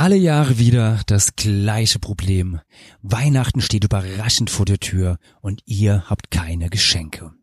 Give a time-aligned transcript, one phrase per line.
[0.00, 2.58] Alle Jahre wieder das gleiche Problem.
[3.02, 7.34] Weihnachten steht überraschend vor der Tür und ihr habt keine Geschenke.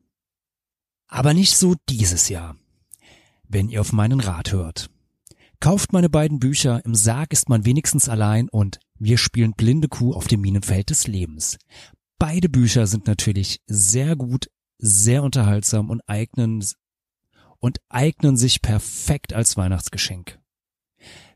[1.08, 2.56] Aber nicht so dieses Jahr.
[3.48, 4.90] Wenn ihr auf meinen Rat hört.
[5.59, 10.16] Kauft meine beiden Bücher, im Sarg ist man wenigstens allein und wir spielen blinde Kuh
[10.16, 11.60] auf dem Minenfeld des Lebens.
[12.18, 14.50] Beide Bücher sind natürlich sehr gut,
[14.80, 16.66] sehr unterhaltsam und eignen,
[17.60, 20.39] und eignen sich perfekt als Weihnachtsgeschenk.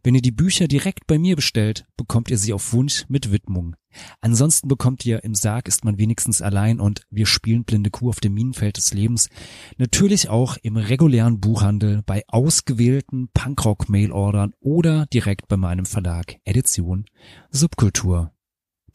[0.03, 3.75] Wenn ihr die Bücher direkt bei mir bestellt, bekommt ihr sie auf Wunsch mit Widmung.
[4.19, 8.19] Ansonsten bekommt ihr im Sarg ist man wenigstens allein und wir spielen blinde Kuh auf
[8.19, 9.29] dem Minenfeld des Lebens
[9.77, 17.05] natürlich auch im regulären Buchhandel bei ausgewählten Punkrock-Mailordern oder direkt bei meinem Verlag Edition
[17.51, 18.31] Subkultur.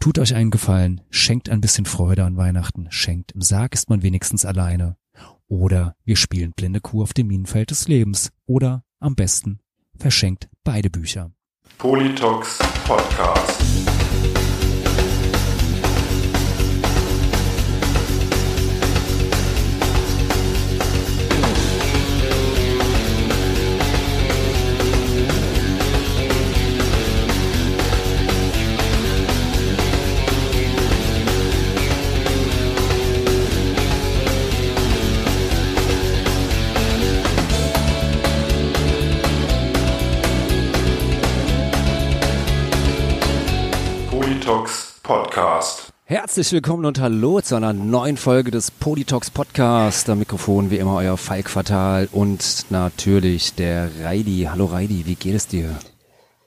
[0.01, 4.03] Tut euch einen Gefallen, schenkt ein bisschen Freude an Weihnachten, schenkt im Sarg ist man
[4.03, 4.97] wenigstens alleine.
[5.47, 8.33] Oder wir spielen blinde Kuh auf dem Minenfeld des Lebens.
[8.47, 9.61] Oder am besten
[9.99, 11.31] verschenkt beide Bücher.
[11.79, 14.06] Politox Podcast.
[45.37, 45.93] Podcast.
[46.05, 50.09] Herzlich willkommen und hallo zu einer neuen Folge des Politox Podcast.
[50.09, 54.49] Am Mikrofon wie immer euer Falk Fatal und natürlich der Reidi.
[54.51, 55.79] Hallo Reidi, wie geht es dir?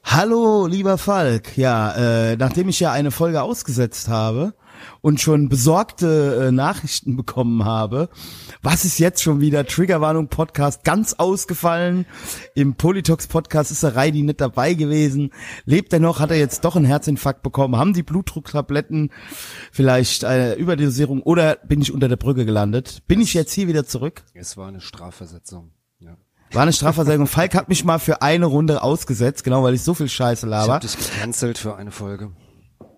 [0.03, 1.55] Hallo, lieber Falk.
[1.55, 4.55] Ja, äh, nachdem ich ja eine Folge ausgesetzt habe
[5.01, 8.09] und schon besorgte äh, Nachrichten bekommen habe,
[8.61, 12.05] was ist jetzt schon wieder Triggerwarnung Podcast ganz ausgefallen?
[12.55, 15.31] Im Politox Podcast ist der Reidi nicht dabei gewesen.
[15.65, 16.19] Lebt er noch?
[16.19, 17.77] Hat er jetzt doch einen Herzinfarkt bekommen?
[17.77, 19.11] Haben die Blutdrucktabletten
[19.71, 22.99] vielleicht eine Überdosierung oder bin ich unter der Brücke gelandet?
[23.07, 24.23] Bin ich jetzt hier wieder zurück?
[24.33, 25.71] Es war eine Strafversetzung.
[25.99, 26.17] Ja.
[26.51, 27.27] War eine Strafversetzung.
[27.27, 30.49] Falk hat mich mal für eine Runde ausgesetzt, genau, weil ich so viel Scheiße Ich
[30.49, 30.73] laber.
[30.73, 32.31] hab dich gecancelt für eine Folge.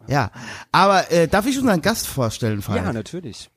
[0.07, 0.31] Ja,
[0.71, 2.83] aber äh, darf ich unseren Gast vorstellen, Falk?
[2.83, 3.49] Ja, natürlich.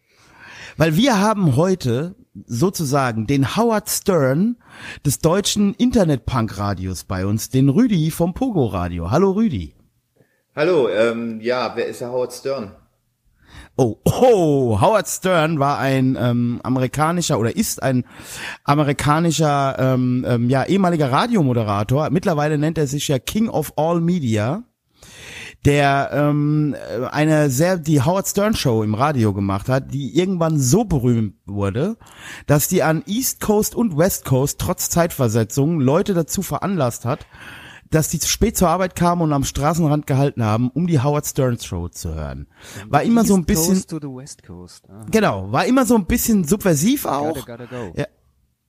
[0.76, 2.16] Weil wir haben heute
[2.46, 4.56] sozusagen den Howard Stern
[5.06, 9.10] des deutschen Internet-Punk-Radios bei uns, den Rüdi vom Pogo-Radio.
[9.10, 9.74] Hallo Rüdi.
[10.56, 12.72] Hallo, ähm, ja, wer ist der Howard Stern?
[13.76, 18.04] Oh, oh, Howard Stern war ein ähm, amerikanischer oder ist ein
[18.62, 22.10] amerikanischer ähm, ähm, ja ehemaliger Radiomoderator.
[22.10, 24.62] Mittlerweile nennt er sich ja King of All Media,
[25.64, 26.76] der ähm,
[27.10, 31.96] eine sehr die Howard Stern Show im Radio gemacht hat, die irgendwann so berühmt wurde,
[32.46, 37.26] dass die an East Coast und West Coast trotz Zeitversetzung Leute dazu veranlasst hat,
[37.90, 41.26] dass die zu spät zur Arbeit kamen und am Straßenrand gehalten haben, um die Howard
[41.26, 42.46] Stern Show zu hören.
[42.88, 44.84] War immer so ein East bisschen Coast to the West Coast.
[44.90, 45.06] Ah.
[45.10, 47.34] Genau, war immer so ein bisschen subversiv auch.
[47.46, 47.92] Gotta, gotta go.
[47.96, 48.06] Ja,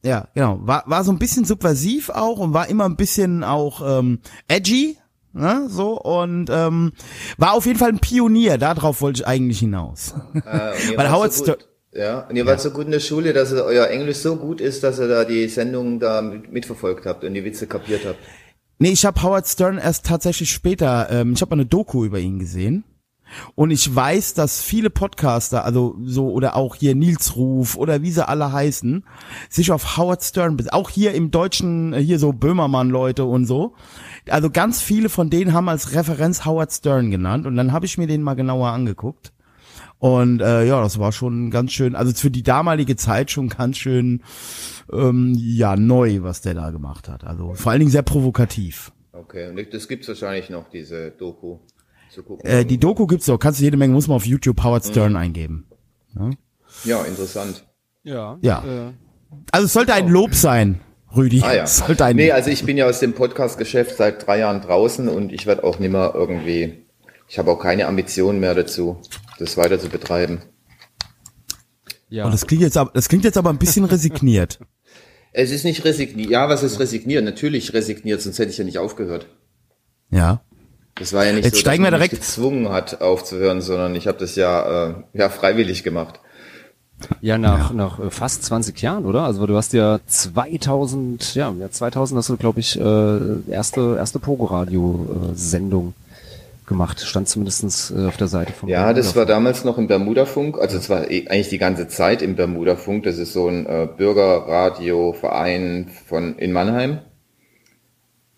[0.06, 0.60] ja, genau.
[0.62, 4.98] War, war so ein bisschen subversiv auch und war immer ein bisschen auch ähm, edgy,
[5.36, 6.94] ne, so und ähm,
[7.38, 8.58] war auf jeden Fall ein Pionier.
[8.58, 10.16] Darauf wollte ich eigentlich hinaus.
[10.34, 10.40] Äh,
[10.98, 11.56] Weil Howard so
[11.96, 14.84] ja, und ihr wart so gut in der Schule, dass euer Englisch so gut ist,
[14.84, 18.20] dass ihr da die Sendung da mit, mitverfolgt habt und die Witze kapiert habt.
[18.80, 21.08] nee, ich habe Howard Stern erst tatsächlich später.
[21.10, 22.84] Ähm, ich habe eine Doku über ihn gesehen.
[23.56, 28.12] Und ich weiß, dass viele Podcaster, also so oder auch hier Nils Ruf oder wie
[28.12, 29.04] sie alle heißen,
[29.50, 33.74] sich auf Howard Stern, auch hier im Deutschen, äh, hier so Böhmermann-Leute und so.
[34.30, 37.98] Also ganz viele von denen haben als Referenz Howard Stern genannt und dann habe ich
[37.98, 39.32] mir den mal genauer angeguckt.
[40.00, 43.78] Und äh, ja, das war schon ganz schön, also für die damalige Zeit schon ganz
[43.78, 44.22] schön
[44.92, 47.24] ähm, ja neu, was der da gemacht hat.
[47.24, 48.92] Also vor allen Dingen sehr provokativ.
[49.14, 51.60] Okay, und das gibt's wahrscheinlich noch, diese Doku
[52.12, 52.46] zu gucken.
[52.50, 55.16] Äh, die Doku gibt's doch, kannst du jede Menge, muss man auf YouTube Howard Stern
[55.16, 55.66] eingeben.
[56.84, 57.66] ja, interessant.
[58.04, 58.38] Ja.
[58.42, 58.64] Ja.
[58.64, 58.92] Äh,
[59.52, 60.82] Also es sollte ein Lob sein,
[61.16, 61.42] Rüdi.
[61.44, 61.64] Ah ja.
[61.64, 65.08] Es sollte ein Nee, also ich bin ja aus dem Podcast-Geschäft seit drei Jahren draußen
[65.10, 66.86] und ich werde auch nimmer irgendwie,
[67.28, 69.02] ich habe auch keine Ambitionen mehr dazu,
[69.40, 70.42] das weiter zu betreiben.
[72.10, 72.26] ja.
[72.26, 74.60] Und das klingt jetzt aber, das klingt jetzt aber ein bisschen resigniert.
[75.38, 76.30] Es ist nicht resigniert.
[76.30, 77.26] Ja, was ist resigniert?
[77.26, 79.28] Natürlich resigniert, sonst hätte ich ja nicht aufgehört.
[80.10, 80.46] Ja.
[80.98, 83.60] Das war ja nicht Jetzt so, steigen dass wir man mich direkt- gezwungen hat, aufzuhören,
[83.62, 86.22] sondern ich habe das ja, äh, ja freiwillig gemacht.
[87.22, 89.24] Ja, nach, nach äh, fast 20 Jahren, oder?
[89.24, 94.20] Also du hast ja 2000, ja, ja 2000 hast du, glaube ich, äh, erste, erste
[94.20, 95.94] Pogo-Radio-Sendung
[96.68, 97.02] gemacht.
[97.02, 100.78] Stand zumindestens äh, auf der Seite vom Ja, das war damals noch im Bermuda-Funk, also
[100.78, 103.04] es war eh- eigentlich die ganze Zeit im Bermuda-Funk.
[103.04, 107.00] Das ist so ein äh, Bürgerradioverein von in Mannheim.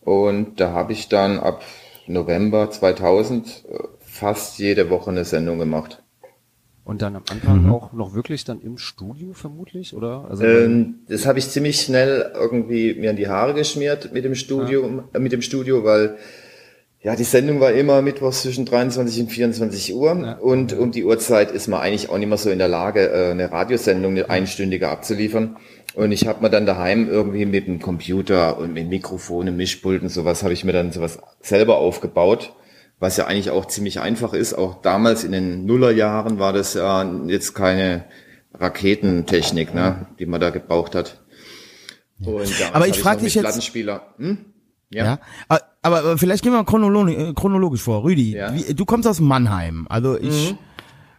[0.02, 1.62] Und da habe ich dann ab
[2.08, 6.02] November 2000 äh, fast jede Woche eine Sendung gemacht.
[6.88, 10.26] Und dann am Anfang auch noch wirklich dann im Studio vermutlich, oder?
[10.30, 14.36] Also Ähm, das habe ich ziemlich schnell irgendwie mir in die Haare geschmiert mit dem
[14.36, 16.16] Studio, äh, mit dem Studio, weil
[17.02, 20.38] ja die Sendung war immer mittwochs zwischen 23 und 24 Uhr.
[20.42, 23.32] Und um die Uhrzeit ist man eigentlich auch nicht mehr so in der Lage, äh,
[23.32, 25.58] eine Radiosendung, eine einstündige abzuliefern.
[25.94, 30.10] Und ich habe mir dann daheim irgendwie mit dem Computer und mit Mikrofon, Mischpult und
[30.10, 32.54] sowas habe ich mir dann sowas selber aufgebaut,
[33.00, 34.54] was ja eigentlich auch ziemlich einfach ist.
[34.54, 38.06] Auch damals in den Nullerjahren war das ja jetzt keine
[38.54, 41.22] Raketentechnik, ne, die man da gebraucht hat.
[42.26, 42.44] Aber
[42.88, 44.02] ich hab frag noch dich jetzt- Plattenspieler.
[44.18, 44.38] Hm?
[44.90, 45.06] Ja.
[45.06, 45.20] Ja.
[45.48, 48.04] Aber, aber vielleicht gehen wir chronolo äh, chronologisch vor.
[48.04, 48.54] Rüdi, Ja.
[48.54, 49.86] wie, du kommst aus Mannheim.
[49.90, 50.56] Also ich,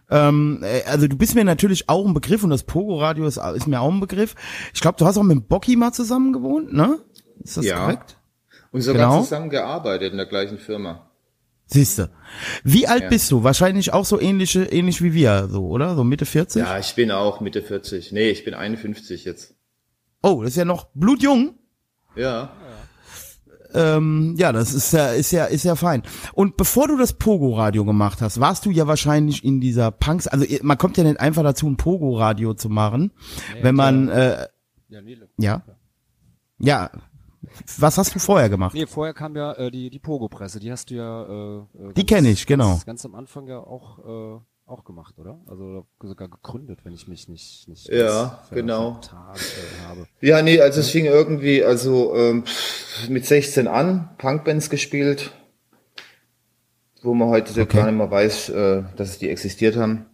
[0.09, 3.67] ähm, äh, also du bist mir natürlich auch ein Begriff und das Pogo-Radio ist, ist
[3.67, 4.35] mir auch ein Begriff.
[4.73, 6.97] Ich glaube, du hast auch mit Bocky mal zusammen gewohnt, ne?
[7.43, 7.79] Ist das Ja.
[7.81, 8.17] korrekt?
[8.71, 9.21] Und sogar Genau.
[9.21, 11.08] zusammen gearbeitet in der gleichen Firma.
[11.71, 12.09] Siehste.
[12.63, 13.09] Wie alt Ja.
[13.09, 13.43] bist du?
[13.43, 15.95] Wahrscheinlich auch so ähnliche, ähnlich wie wir, so, oder?
[15.95, 16.63] So Mitte 40?
[16.63, 18.11] Ja, ich bin auch Mitte 40.
[18.11, 19.53] Nee, ich bin 51 jetzt.
[20.23, 21.53] Oh, das ist ja noch blutjung.
[22.15, 22.51] Ja.
[23.71, 26.01] Ähm, ja, das ist ja, ist ja, ist ja fein.
[26.33, 30.43] Und bevor du das Pogo-Radio gemacht hast, warst du ja wahrscheinlich in dieser Punks, also
[30.63, 33.11] man kommt ja nicht einfach dazu, ein Pogo-Radio zu machen,
[33.61, 34.47] wenn man, äh,
[34.89, 35.61] ja, nee, ja,
[36.57, 36.89] ja.
[37.77, 38.73] Was hast du vorher gemacht?
[38.73, 41.57] nee, vorher kam ja äh, die, die Pogo-Presse, die hast du ja äh,
[41.89, 42.69] äh, Die kenn ich, genau.
[42.69, 45.39] Ganz, ganz am Anfang ja auch, äh, auch gemacht, oder?
[45.47, 48.99] Also sogar gegründet, wenn ich mich nicht, nicht Ja, genau.
[49.01, 50.07] äh, habe.
[50.21, 52.43] Ja, nee, also es fing irgendwie, also ähm,
[53.07, 55.31] mit 16 an, Punkbands gespielt,
[57.01, 60.05] wo man heute gar nicht mehr weiß, äh, dass es die existiert haben.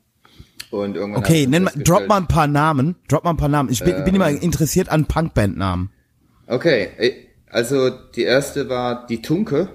[0.72, 3.70] Und irgendwann Okay, nenn mal, drop mal ein paar Namen, drop mal ein paar Namen.
[3.70, 5.92] Ich bin, bin immer interessiert an Punkband-Namen.
[6.48, 7.25] Okay, äh,
[7.56, 9.69] also die erste war die Tunke.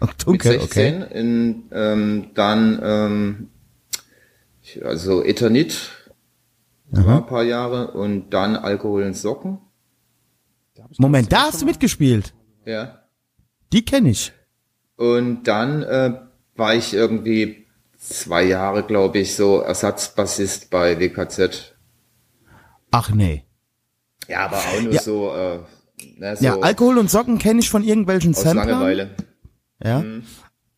[0.00, 0.62] Oh, mit Tunke, 16.
[1.02, 1.18] okay.
[1.20, 3.48] In, ähm, dann ähm,
[4.82, 5.90] also Eternit
[6.90, 9.58] war ein paar Jahre und dann Alkohol und Socken.
[10.98, 12.34] Moment, da hast du mitgespielt.
[12.64, 13.02] Ja.
[13.72, 14.32] Die kenne ich.
[14.96, 16.20] Und dann äh,
[16.56, 17.66] war ich irgendwie
[17.98, 21.74] zwei Jahre, glaube ich, so Ersatzbassist bei WKZ.
[22.90, 23.44] Ach nee.
[24.28, 25.00] Ja, aber auch nur Ja.
[25.02, 25.60] so, äh,
[26.22, 28.68] ne, so Ja, Alkohol und Socken kenne ich von irgendwelchen aus Samplern.
[28.68, 29.10] Langeweile.
[29.82, 30.04] Ja.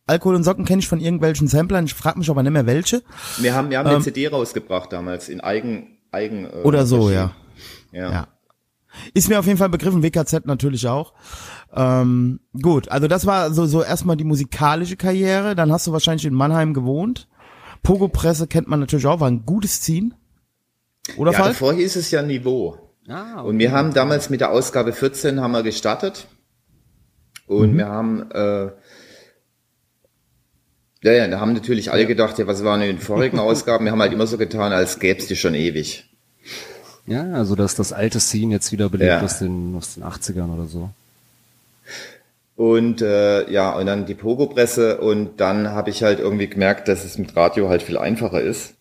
[0.07, 1.85] Alkohol und Socken kenne ich von irgendwelchen Samplern.
[1.85, 3.03] Ich frage mich aber nicht mehr welche.
[3.37, 6.65] Wir haben, wir haben eine CD rausgebracht damals in Eigen, Eigen äh, Ähm.
[6.65, 7.31] Oder so, ja.
[7.91, 8.11] ja.
[8.11, 8.27] Ja.
[9.13, 11.13] Ist mir auf jeden Fall begriffen, WKZ natürlich auch.
[11.73, 15.55] Ähm, gut, also das war so, so erstmal die musikalische Karriere.
[15.55, 17.27] Dann hast du wahrscheinlich in Mannheim gewohnt.
[17.83, 20.13] Pogo-Presse kennt man natürlich auch, war ein gutes Ziehen.
[21.17, 21.47] Oder Ja, Fall?
[21.49, 22.84] davor hieß es ja Niveau.
[23.07, 26.25] Ah, Und wir haben damals mit der Ausgabe 14 haben wir gestartet.
[27.47, 27.77] Und Mhm.
[27.77, 28.71] wir haben, äh,
[31.03, 33.85] ja, ja, da haben natürlich alle gedacht, ja, was waren in den vorigen Ausgaben?
[33.85, 36.09] Wir haben halt immer so getan, als gäb's die schon ewig.
[37.05, 39.21] Ja, also dass das alte Scene jetzt wieder belebt Ja.
[39.21, 40.89] aus, den, aus den 80ern oder so.
[42.55, 47.03] Und äh, ja, und dann die Pogo-Presse und dann habe ich halt irgendwie gemerkt, dass
[47.03, 48.73] es mit Radio halt viel einfacher ist.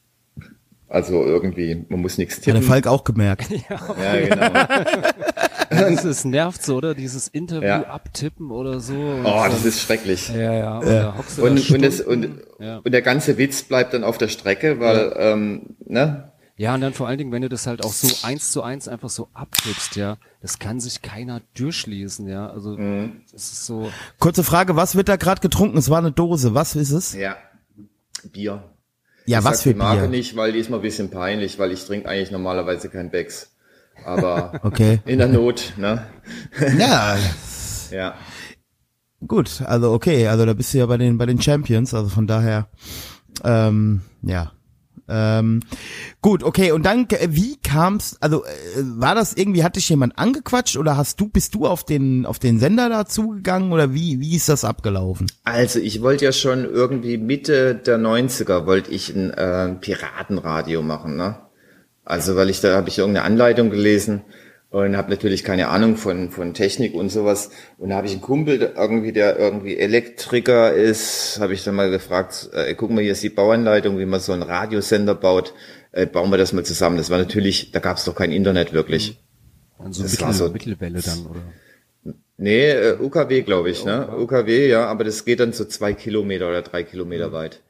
[0.94, 2.68] Also irgendwie, man muss nichts Hat der tippen.
[2.68, 3.48] Falk auch gemerkt.
[3.68, 4.50] Ja, genau.
[5.70, 6.94] Das, das nervt so, oder?
[6.94, 7.82] Dieses Interview Ja.
[7.86, 8.94] abtippen oder so.
[8.94, 10.28] Oh, dann- das ist schrecklich.
[10.28, 10.78] ja, ja.
[10.78, 12.78] Und, da Und, und, das, und, ja.
[12.78, 16.30] und der ganze Witz bleibt dann auf der Strecke, weil, ähm, ne?
[16.56, 18.86] ja, und dann vor allen Dingen, wenn du das halt auch so eins zu eins
[18.86, 22.46] einfach so abtippst, ja, das kann sich keiner durchlesen, ja.
[22.50, 23.22] Also Mhm.
[23.32, 23.90] das ist so.
[24.20, 25.76] Kurze Frage, was wird da gerade getrunken?
[25.76, 26.54] Es war eine Dose.
[26.54, 27.14] Was ist es?
[27.14, 27.36] Ja.
[28.32, 28.62] Bier.
[29.26, 30.08] Ja, ich was für die Marke Bier?
[30.08, 33.50] nicht, weil die ist mir ein bisschen peinlich, weil ich trinke eigentlich normalerweise kein Becks.
[34.04, 35.00] Aber Okay.
[35.06, 36.06] in der Not, ne?
[36.78, 37.16] Ja,
[37.90, 38.14] Ja.
[39.26, 39.62] gut.
[39.62, 41.94] Also okay, also da bist du ja bei den bei den Champions.
[41.94, 42.68] Also von daher,
[43.44, 44.52] ähm, ja.
[45.06, 45.60] Ähm,
[46.22, 46.72] gut, okay.
[46.72, 48.16] Und dann, äh, wie kam's?
[48.20, 49.62] Also äh, war das irgendwie?
[49.62, 53.72] Hat dich jemand angequatscht oder hast du bist du auf den auf den Sender dazugegangen
[53.72, 55.26] oder wie wie ist das abgelaufen?
[55.44, 61.16] Also ich wollte ja schon irgendwie Mitte der 90er wollte ich ein äh, Piratenradio machen,
[61.16, 61.36] ne?
[62.04, 64.22] Also weil ich da habe ich irgendeine Anleitung gelesen
[64.74, 68.22] und habe natürlich keine Ahnung von von Technik und sowas und da habe ich einen
[68.22, 73.12] Kumpel irgendwie der irgendwie Elektriker ist, habe ich dann mal gefragt, äh, guck mal hier
[73.12, 75.54] ist die Bauanleitung, wie man so einen Radiosender baut,
[75.92, 76.96] äh, bauen wir das mal zusammen.
[76.96, 79.18] Das war natürlich, da gab es doch kein Internet wirklich.
[79.78, 81.40] Also Das Mittel, war so- Mittelwelle dann, oder?
[82.36, 84.08] Nee, äh, UKW glaube ich, ne?
[84.18, 87.60] UKW, ja, aber das geht dann so zwei Kilometer oder drei Kilometer weit.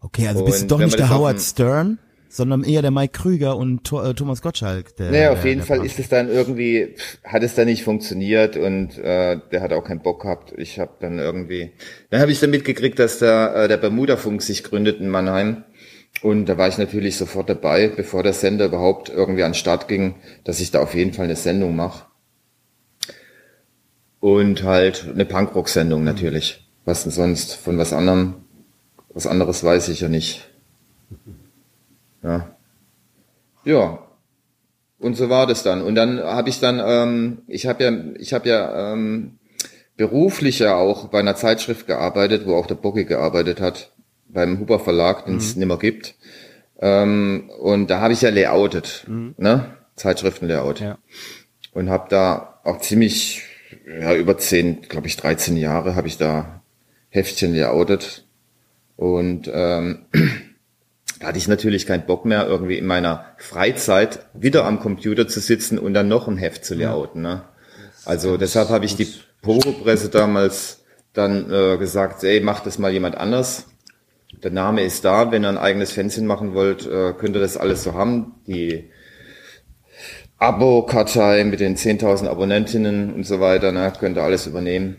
[0.00, 1.98] Okay, also bist du Und doch nicht der Howard Stern?
[2.30, 4.96] Sondern eher der Mike Krüger und äh, Thomas Gottschalk.
[4.96, 5.86] Der, Naja, auf jeden Fall Part.
[5.86, 6.94] ist es dann irgendwie,
[7.24, 10.54] hat es dann nicht funktioniert und äh, der hat auch keinen Bock gehabt.
[10.56, 11.72] Ich habe dann irgendwie,
[12.10, 15.64] dann habe ich dann mitgekriegt, dass der, äh, der Bermuda-Funk sich gründet in Mannheim.
[16.22, 19.88] Und da war ich natürlich sofort dabei, bevor der Sender überhaupt irgendwie an den Start
[19.88, 22.06] ging, dass ich da auf jeden Fall eine Sendung mache.
[24.20, 26.68] Und halt eine Punkrock-Sendung natürlich.
[26.84, 27.54] Was denn sonst?
[27.54, 28.34] Von was anderem,
[29.14, 30.46] was anderes weiß ich ja nicht.
[32.22, 32.54] Ja.
[33.64, 33.98] Ja,
[35.00, 35.82] und so war das dann.
[35.82, 39.38] Und dann habe ich dann, ähm, ich habe ja, ich habe ja ähm,
[39.96, 43.92] beruflich ja auch bei einer Zeitschrift gearbeitet, wo auch der Bocki gearbeitet hat,
[44.28, 46.14] beim Huber Verlag, den es nimmer gibt.
[46.80, 49.74] Ähm, und da habe ich ja layoutet, ne?
[49.96, 50.80] Zeitschriftenlayout.
[50.80, 50.98] Ja.
[51.72, 53.42] Und habe da auch ziemlich,
[53.86, 56.62] ja, über zehn, glaube ich, 13 Jahre habe ich da
[57.08, 58.26] Heftchen layoutet.
[58.96, 60.06] Und ähm,
[61.20, 65.40] da hatte ich natürlich keinen Bock mehr, irgendwie in meiner Freizeit wieder am Computer zu
[65.40, 67.20] sitzen und dann noch ein Heft zu layouten.
[67.20, 67.42] Ne?
[68.06, 69.06] Also deshalb habe ich die
[69.42, 73.66] Pogo-Presse damals dann äh, gesagt, ey, mach das mal jemand anders.
[74.42, 77.58] Der Name ist da, wenn ihr ein eigenes Fanzine machen wollt, äh, könnt ihr das
[77.58, 78.36] alles so haben.
[78.46, 78.90] Die
[80.38, 84.96] Abo-Kartei mit den 10.000 Abonnentinnen und so weiter, ne, könnt ihr alles übernehmen.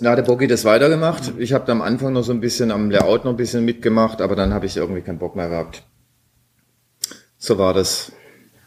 [0.00, 1.34] Da hat der Boggy das weitergemacht.
[1.38, 4.20] Ich habe da am Anfang noch so ein bisschen am Layout noch ein bisschen mitgemacht,
[4.20, 5.84] aber dann habe ich irgendwie keinen Bock mehr gehabt.
[7.38, 8.12] So war das.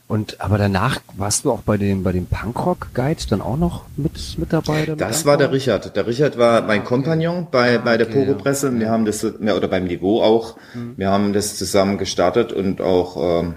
[0.08, 3.84] Und aber danach warst du auch bei dem bei dem Punkrock Guide dann auch noch
[3.98, 4.86] mit mit dabei?
[4.86, 5.52] damit Das war der?
[5.52, 5.98] Richard.
[5.98, 8.80] Der Richard war mein Kompagnon bei, bei der okay, Pogo-Presse.
[8.80, 10.56] Wir haben das, ja, oder beim Niveau auch.
[10.96, 13.56] Wir haben das zusammen gestartet und auch, ähm,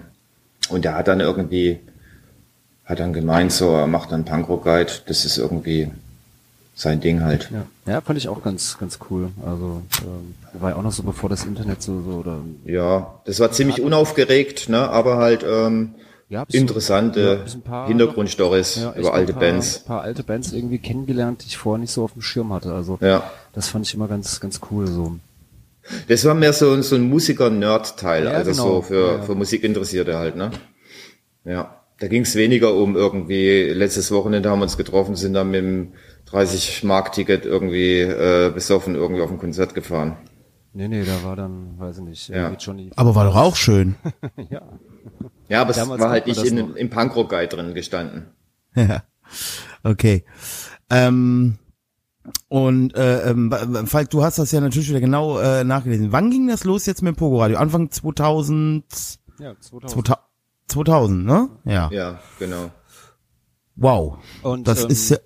[0.71, 1.79] und der hat dann irgendwie,
[2.85, 4.91] hat dann gemeint, so, er macht dann Punkrock-Guide.
[5.07, 5.93] Das ist irgendwie
[6.81, 7.51] sein Ding halt.
[7.53, 7.93] Ja.
[7.93, 9.29] ja, fand ich auch ganz ganz cool.
[9.45, 13.39] Also ähm, war ja auch noch so bevor das Internet so, so oder Ja, das
[13.39, 15.95] war ziemlich unaufgeregt, ne, aber halt, ähm,
[16.31, 19.81] Ja, interessante ja, Hintergrundstories ja, über ein alte paar, Bands.
[19.83, 22.73] Ein paar alte Bands irgendwie kennengelernt, die ich vorher nicht so auf dem Schirm hatte.
[22.73, 23.31] Also Ja.
[23.53, 25.17] das fand ich immer ganz ganz cool so.
[26.09, 28.63] Das war mehr so, so ein Musiker-Nerd-Teil, Ja, also genau.
[28.77, 30.51] so für, für Musikinteressierte halt, ne?
[31.45, 31.77] Ja.
[31.99, 35.61] Da ging es weniger um irgendwie, letztes Wochenende haben wir uns getroffen, sind dann mit
[35.63, 35.89] dem
[36.33, 40.17] 30-Mark-Ticket irgendwie äh, besoffen irgendwie auf ein Konzert gefahren.
[40.73, 42.53] Nee, nee, da war dann, weiß ich nicht, Ja.
[42.53, 42.91] Johnny.
[42.97, 43.97] Aber war doch auch schön.
[44.51, 44.63] ja.
[45.49, 46.77] Ja, aber es Damals war macht halt nicht in, noch.
[46.77, 48.27] im Punkrock-Guide drin gestanden.
[48.77, 49.03] Ja.
[49.83, 50.25] okay.
[50.91, 51.59] Ähm,
[52.49, 53.51] und äh, ähm,
[53.87, 56.13] Falk, du hast das ja natürlich wieder genau äh, nachgelesen.
[56.13, 57.59] Wann ging das los jetzt mit dem Pogo Radio?
[57.59, 58.85] Anfang 2000,
[59.41, 59.91] Ja, 2000.
[59.91, 60.19] 2000,
[60.69, 61.49] 2000 ne?
[61.65, 61.91] Ja.
[61.91, 62.71] Ja, genau.
[63.75, 64.19] Wow.
[64.43, 65.17] Und, das ähm, ist ja,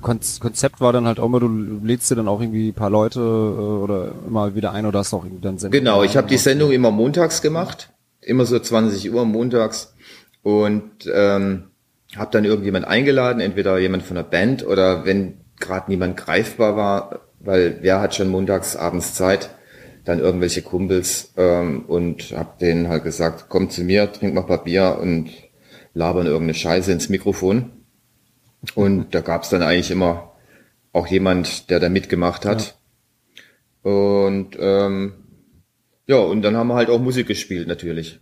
[0.00, 1.48] Konzept war dann halt auch immer, du
[1.82, 5.12] lädst dir dann auch irgendwie ein paar Leute äh, oder immer wieder ein oder hast
[5.12, 5.78] auch irgendwie dann Sendung.
[5.78, 9.94] Genau, ich habe die Sendung immer montags gemacht, immer so 20 Uhr montags
[10.42, 11.64] und ähm,
[12.16, 17.20] habe dann irgendjemand eingeladen, entweder jemand von der Band oder wenn gerade niemand greifbar war,
[17.40, 19.50] weil wer hat schon montags abends Zeit,
[20.04, 24.46] dann irgendwelche Kumpels ähm, und habe denen halt gesagt, komm zu mir, trink mal ein
[24.46, 25.30] paar Bier und
[25.94, 27.70] labern irgendeine Scheiße ins Mikrofon.
[28.74, 30.32] Und da gab's dann eigentlich immer
[30.92, 32.78] auch jemand, der da mitgemacht hat.
[33.82, 35.14] Und ähm,
[36.06, 38.20] ja, und dann haben wir halt auch Musik gespielt natürlich.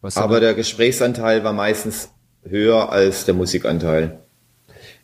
[0.00, 2.10] Was Aber der Gesprächsanteil war meistens
[2.44, 4.20] höher als der Musikanteil.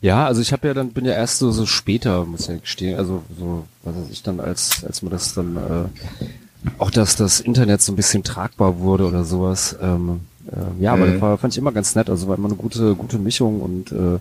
[0.00, 2.98] Ja, also ich habe ja dann bin ja erst so so später, muss ich gestehen,
[2.98, 7.40] also so was weiß ich dann als als mir das dann äh, auch dass das
[7.40, 9.76] Internet so ein bisschen tragbar wurde oder sowas.
[9.80, 10.20] Ähm,
[10.50, 11.12] äh, ja, aber Mhm.
[11.12, 12.10] das war, fand ich immer ganz nett.
[12.10, 14.18] Also war immer eine gute gute Mischung und äh,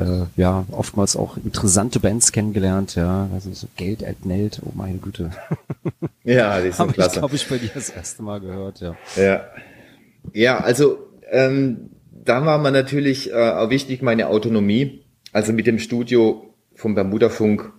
[0.00, 2.94] äh, ja oftmals auch interessante Bands kennengelernt.
[2.96, 5.30] Ja, also so Geld Nelt, oh meine Güte,
[6.24, 7.18] Ja, die sind habe ich klasse.
[7.20, 8.80] glaube ich bei dir das erste Mal gehört.
[8.80, 8.96] Ja.
[9.16, 9.40] Ja,
[10.32, 10.98] ja also
[11.30, 11.90] ähm,
[12.24, 15.02] da war man natürlich äh, auch wichtig, meine Autonomie.
[15.32, 17.72] Also mit dem Studio vom Bermuda-Funk,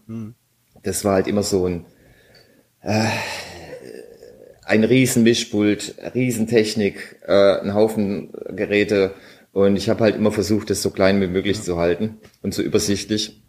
[0.83, 1.85] das war halt immer so ein,
[2.81, 3.05] äh,
[4.67, 9.11] ein riesen Mischpult, Riesentechnik, äh, ein Haufen Geräte.
[9.53, 12.61] Und ich habe halt immer versucht, das so klein wie möglich zu halten und so
[12.61, 13.41] übersichtlich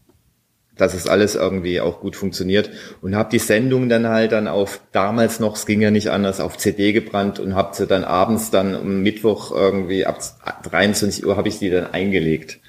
[0.78, 2.70] dass es alles irgendwie auch gut funktioniert
[3.02, 6.38] und habe die Sendung dann halt dann auf damals noch, es ging ja nicht anders,
[6.40, 10.20] auf CD gebrannt und habe sie dann abends dann am Mittwoch irgendwie ab
[10.62, 12.60] 23 Uhr habe ich die dann eingelegt.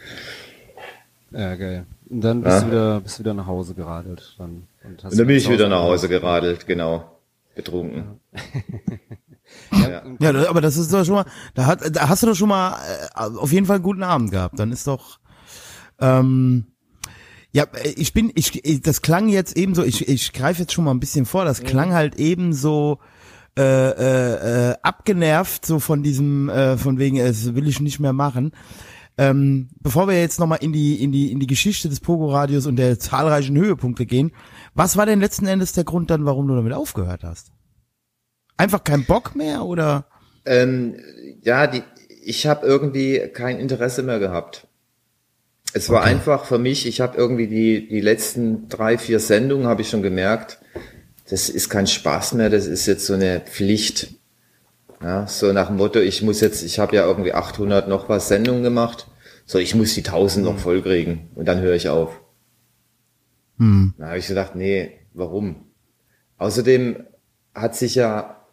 [1.32, 1.86] ja, geil.
[2.10, 2.62] Und dann bist Ja.
[2.62, 4.34] du wieder bist du wieder nach Hause geradelt.
[4.40, 5.84] Dann, und, hast Und dann bin ich wieder nach.
[5.84, 7.04] Hause geradelt, genau,
[7.64, 8.20] betrunken.
[9.72, 11.26] Ja, ja, aber das ist doch schon mal,
[11.56, 12.78] da, hat, da hast du doch schon mal
[13.16, 14.60] äh, auf jeden Fall einen guten Abend gehabt.
[14.60, 15.20] Dann ist doch,
[16.00, 16.66] ähm,
[17.52, 20.74] Ja, äh, ich bin, ich, ich- das klang jetzt eben so, ich, ich greife jetzt
[20.74, 23.00] schon mal ein bisschen vor, das klang halt eben so
[23.58, 28.14] äh, äh, äh, abgenervt, so von diesem, äh, von wegen, es will ich nicht mehr
[28.14, 28.52] machen.
[29.18, 32.76] Ähm, bevor wir jetzt nochmal in die, in die, in die Geschichte des Pogo-Radios und
[32.78, 34.32] der zahlreichen Höhepunkte gehen,
[34.80, 37.52] was war denn letzten Endes der Grund dann, warum du damit aufgehört hast?
[38.56, 40.06] Einfach kein Bock mehr oder?
[40.46, 40.96] Ähm,
[41.42, 41.84] ja, die,
[42.24, 44.68] ich habe irgendwie kein Interesse mehr gehabt.
[45.74, 49.82] Es war einfach für mich, ich habe irgendwie die, die letzten drei, vier Sendungen, habe
[49.82, 50.60] ich schon gemerkt,
[51.30, 54.16] das ist kein Spaß mehr, das ist jetzt so eine Pflicht.
[55.04, 58.30] Ja, so nach dem Motto, ich muss jetzt, ich habe ja irgendwie 800 noch was
[58.30, 59.08] Sendungen gemacht,
[59.46, 62.22] so ich muss die 1000 noch voll kriegen und dann höre ich auf.
[63.60, 63.94] Hm.
[63.98, 65.68] Da habe ich gedacht, nee, warum?
[66.38, 67.04] Außerdem
[67.54, 68.46] hat sich ja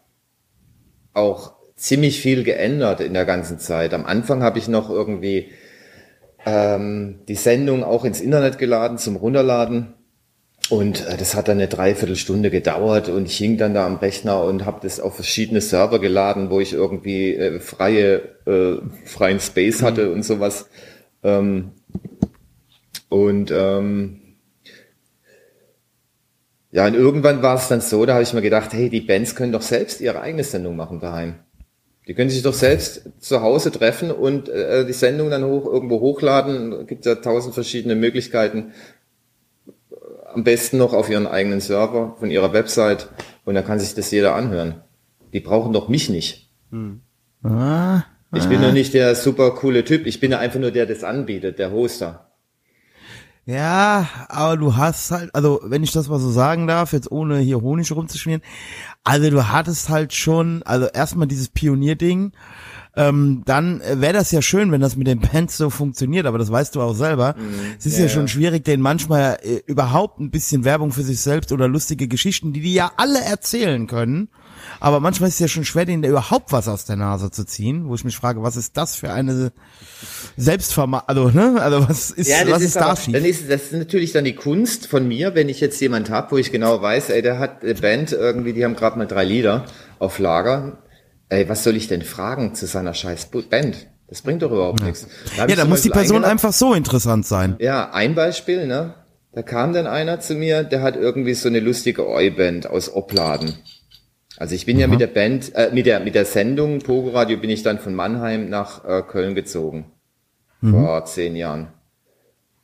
[1.13, 3.93] auch ziemlich viel geändert in der ganzen Zeit.
[3.93, 5.49] Am Anfang habe ich noch irgendwie
[6.45, 9.93] ähm, die Sendung auch ins Internet geladen zum Runterladen.
[10.69, 14.43] Und äh, das hat dann eine Dreiviertelstunde gedauert und ich hing dann da am Rechner
[14.43, 19.81] und habe das auf verschiedene Server geladen, wo ich irgendwie äh, freie, äh, freien Space
[19.81, 20.67] hatte und sowas.
[21.23, 21.71] Ähm,
[23.07, 24.26] und ähm,
[26.71, 29.35] ja, und irgendwann war es dann so, da habe ich mir gedacht, hey, die Bands
[29.35, 31.35] können doch selbst ihre eigene Sendung machen daheim.
[32.07, 35.99] Die können sich doch selbst zu Hause treffen und äh, die Sendung dann hoch, irgendwo
[35.99, 36.87] hochladen.
[36.87, 38.71] Gibt ja tausend verschiedene Möglichkeiten.
[40.33, 43.09] Am besten noch auf ihren eigenen Server von ihrer Website
[43.43, 44.81] und dann kann sich das jeder anhören.
[45.33, 46.49] Die brauchen doch mich nicht.
[47.43, 50.05] Ah, Ich bin doch nicht der super coole Typ.
[50.05, 52.26] Ich bin ja einfach nur der, der das anbietet, der Hoster.
[53.47, 57.39] Ja, aber du hast halt, also wenn ich das mal so sagen darf, jetzt ohne
[57.39, 58.41] hier Honig rumzuschmieren,
[59.05, 62.33] also du hattest halt schon, also erstmal dieses Pionierding,
[62.97, 66.51] ähm, dann wäre das ja schön, wenn das mit den Bands so funktioniert, aber das
[66.51, 67.35] weißt du auch selber.
[67.79, 71.21] es ist ja, ja, schon schwierig, denen manchmal äh, überhaupt ein bisschen Werbung für sich
[71.21, 74.27] selbst oder lustige Geschichten, die die ja alle erzählen können.
[74.79, 77.45] Aber manchmal ist es ja schon schwer, denen da überhaupt was aus der Nase zu
[77.45, 79.51] ziehen, wo ich mich frage, was ist das für eine
[80.35, 81.61] Selbstvermarktung, also, ne?
[81.61, 83.13] Also was ist, Ja, das was ist, ist da aber, schief?
[83.13, 86.31] dann ist das ist natürlich dann die Kunst von mir, wenn ich jetzt jemand habe,
[86.31, 89.25] wo ich genau weiß, ey, der hat eine Band irgendwie, die haben gerade mal drei
[89.25, 89.65] Lieder
[89.99, 90.79] auf Lager.
[91.29, 93.87] Ey, was soll ich denn fragen zu seiner scheiß Band?
[94.07, 95.07] Das bringt doch überhaupt nichts.
[95.37, 97.57] hab Ja, da muss die Person einfach so interessant sein.
[97.59, 98.93] Ja, ein Beispiel, ne?
[99.33, 103.55] Da kam dann einer zu mir, der hat irgendwie so eine lustige Oi-Band aus Opladen.
[104.37, 107.37] Also ich bin ja mit der Band, äh, mit der mit der Sendung Pogo Radio
[107.37, 109.91] bin ich dann von Mannheim nach äh, Köln gezogen
[110.61, 111.67] vor zehn Jahren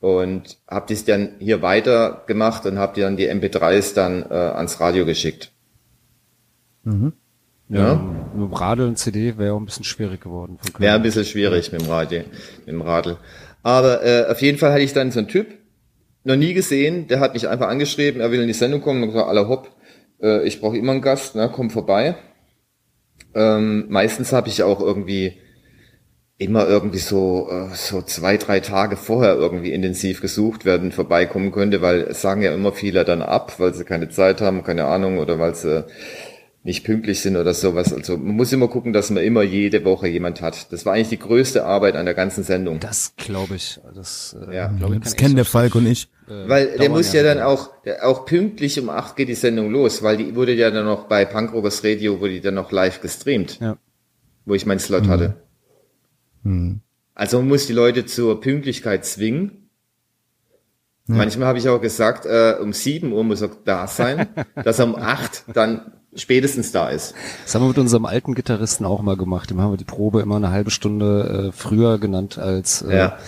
[0.00, 4.80] und habe das dann hier weiter gemacht und habe dann die MP3s dann äh, ans
[4.80, 5.52] Radio geschickt.
[7.70, 7.94] Ja.
[8.34, 10.58] Mit dem Radeln CD wäre auch ein bisschen schwierig geworden.
[10.78, 12.20] Wäre ein bisschen schwierig mit dem Radio,
[12.58, 13.16] mit dem Radl.
[13.62, 15.46] Aber äh, auf jeden Fall hatte ich dann so einen Typ,
[16.24, 19.08] noch nie gesehen, der hat mich einfach angeschrieben, er will in die Sendung kommen und
[19.10, 19.70] gesagt, aller hopp,
[20.20, 22.16] äh, ich brauche immer einen Gast, ne, komm vorbei.
[23.34, 25.38] Ähm, meistens habe ich auch irgendwie
[26.38, 31.52] immer irgendwie so äh, so zwei, drei Tage vorher irgendwie intensiv gesucht, wer denn vorbeikommen
[31.52, 34.86] könnte, weil es sagen ja immer viele dann ab, weil sie keine Zeit haben, keine
[34.86, 35.84] Ahnung, oder weil sie
[36.66, 37.92] nicht pünktlich sind oder sowas.
[37.92, 40.72] Also man muss immer gucken, dass man immer jede Woche jemand hat.
[40.72, 42.80] Das war eigentlich die größte Arbeit an der ganzen Sendung.
[42.80, 43.78] Das glaube ich.
[43.94, 44.68] Das, äh, Ja.
[44.68, 46.08] glaub ich, Das kennen der Falk und ich.
[46.26, 49.70] äh, Weil der muss ja dann auch, der, auch pünktlich um acht geht die Sendung
[49.70, 53.02] los, weil die wurde ja dann noch bei Punkrockers Radio, wurde die dann noch live
[53.02, 53.76] gestreamt, Ja.
[54.46, 55.34] wo ich meinen Slot hatte.
[57.14, 59.68] Also man muss die Leute zur Pünktlichkeit zwingen.
[61.06, 64.26] Manchmal habe ich auch gesagt, äh, um sieben Uhr muss er da sein,
[64.64, 67.14] dass er um acht dann spätestens da ist.
[67.44, 69.50] Das haben wir mit unserem alten Gitarristen auch mal gemacht.
[69.50, 73.18] Dem haben wir die Probe immer eine halbe Stunde äh, früher genannt als äh, Ja.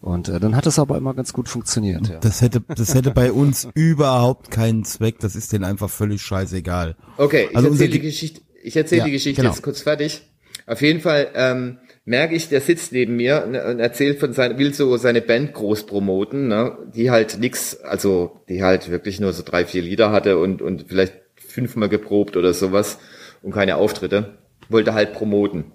[0.00, 2.08] und äh, dann hat es aber immer ganz gut funktioniert.
[2.08, 2.18] Ja.
[2.20, 5.18] Das hätte, das hätte bei uns überhaupt keinen Zweck.
[5.20, 6.96] Das ist denen einfach völlig scheißegal.
[7.16, 9.52] Okay, ich Also erzähle die Ge- Geschichte, ich erzähle Ja, die Geschichte genau.
[9.54, 10.22] jetzt kurz fertig.
[10.66, 14.58] Auf jeden Fall ähm, merke ich, der sitzt neben mir und, und erzählt von seiner,
[14.58, 19.32] will so seine Band groß promoten, ne, die halt nix, also die halt wirklich nur
[19.34, 21.12] so drei, vier Lieder hatte und, und vielleicht
[21.54, 22.98] fünfmal geprobt oder sowas
[23.42, 24.38] und keine Auftritte,
[24.68, 25.72] wollte halt promoten.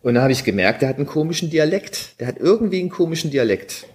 [0.00, 2.20] Und dann habe ich gemerkt, der hat einen komischen Dialekt.
[2.20, 3.86] Der hat irgendwie einen komischen Dialekt.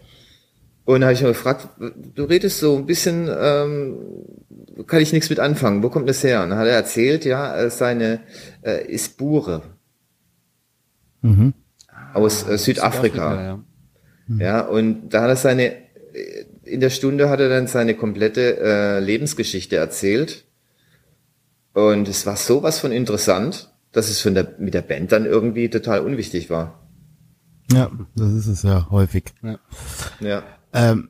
[0.83, 1.69] Und dann habe ich mal gefragt,
[2.15, 3.97] du redest so ein bisschen, ähm,
[4.87, 5.83] kann ich nichts mit anfangen.
[5.83, 6.43] Wo kommt das her?
[6.43, 8.19] Und dann hat er erzählt, ja, äh, seine
[8.61, 9.61] äh, Isbure
[12.13, 13.43] aus äh, Südafrika.
[13.43, 13.63] ja.
[14.39, 15.73] Ja, und da hat er seine,
[16.63, 20.45] in der Stunde hat er dann seine komplette äh, Lebensgeschichte erzählt.
[21.73, 25.69] Und es war sowas von interessant, dass es von der, mit der Band dann irgendwie
[25.69, 26.79] total unwichtig war.
[27.71, 29.25] Ja, das ist es ja häufig.
[30.21, 30.43] Ja.
[30.73, 31.09] Ähm,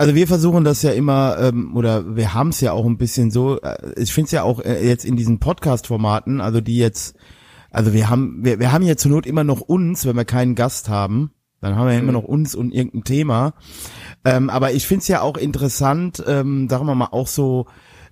[0.00, 3.32] Also wir versuchen das ja immer, ähm, oder wir haben es ja auch ein bisschen
[3.32, 7.16] so, äh, ich finde es ja auch äh, jetzt in diesen Podcast-Formaten, also die jetzt,
[7.72, 10.54] also wir haben, wir, wir haben ja zur Not immer noch uns, wenn wir keinen
[10.54, 13.54] Gast haben, dann haben wir ja immer noch uns und irgendein Thema.
[14.24, 17.66] Ähm, aber ich finde es ja auch interessant, ähm, sagen wir mal, auch so,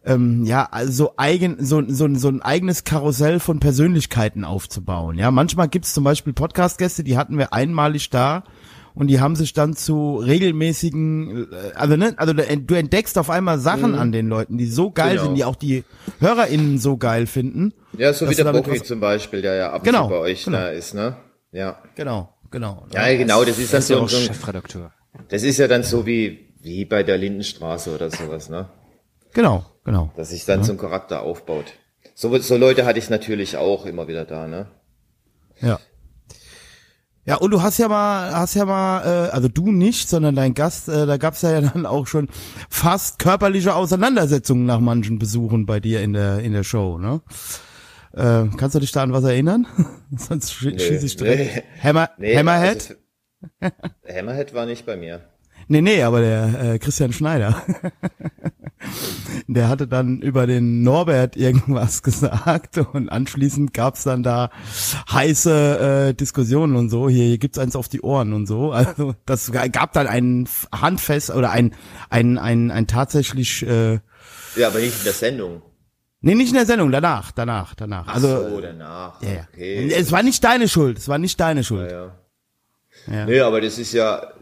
[0.06, 5.18] ähm, ja, also eigen, so, so, so ein eigenes Karussell von Persönlichkeiten aufzubauen.
[5.18, 8.44] Ja, manchmal gibt's zum Beispiel Podcast-Gäste, die hatten wir einmalig da
[8.94, 13.58] und die haben sich dann zu regelmäßigen, äh, also ne, also du entdeckst auf einmal
[13.58, 15.24] Sachen an den Leuten, die so geil Genau.
[15.24, 15.84] sind, die auch die
[16.20, 17.72] HörerInnen so geil finden.
[17.98, 20.44] Ja, so wie der was- zum Beispiel, der ja ab und Genau, zu bei euch
[20.44, 20.58] genau.
[20.58, 21.16] da ist, ne?
[21.52, 21.78] Ja.
[21.94, 22.86] Genau, genau.
[22.92, 24.92] Ja, genau, das ist dann ist ja so, auch so ein, Chefredakteur.
[25.28, 28.66] das ist ja dann so wie, wie bei der Lindenstraße oder sowas, ne?
[29.36, 30.10] Genau, genau.
[30.16, 31.66] Dass sich dann so ein Charakter aufbaut.
[32.14, 34.66] So, so Leute hatte ich natürlich auch immer wieder da, ne?
[35.60, 35.78] Ja.
[37.26, 40.54] Ja, und du hast ja mal, hast ja mal, äh, also du nicht, sondern dein
[40.54, 42.28] Gast, äh, da gab's ja dann auch schon
[42.70, 47.20] fast körperliche Auseinandersetzungen nach manchen Besuchen bei dir in der in der Show, ne?
[48.14, 49.66] Äh, kannst du dich da an was erinnern?
[50.16, 51.56] Sonst schie- schieße ich direkt.
[51.56, 51.62] nee.
[51.82, 52.96] Hammer, Nee, Hammerhead?
[53.60, 53.74] also-
[54.18, 55.20] Hammerhead war nicht bei mir.
[55.68, 57.60] Nee, nee, aber der äh, Christian Schneider.
[59.46, 64.50] Der hatte dann über den Norbert irgendwas gesagt und anschließend gab's dann da
[65.10, 67.08] heiße äh, Diskussionen und so.
[67.08, 68.72] Hier, hier gibt's eins auf die Ohren und so.
[68.72, 71.74] Also das gab dann ein Handfest oder ein
[72.10, 74.00] ein ein, ein tatsächlich äh,
[74.56, 75.62] Ja, aber nicht in der Sendung.
[76.20, 78.08] Nee, nicht in der Sendung, danach, danach, danach.
[78.08, 79.22] Also Ach so, danach.
[79.22, 79.46] ja, ja.
[79.52, 79.92] Okay.
[79.92, 81.90] es war nicht deine Schuld, es war nicht deine Schuld.
[81.90, 82.16] Ja.
[83.06, 83.26] Ja.
[83.26, 84.32] Nee, aber das ist ja.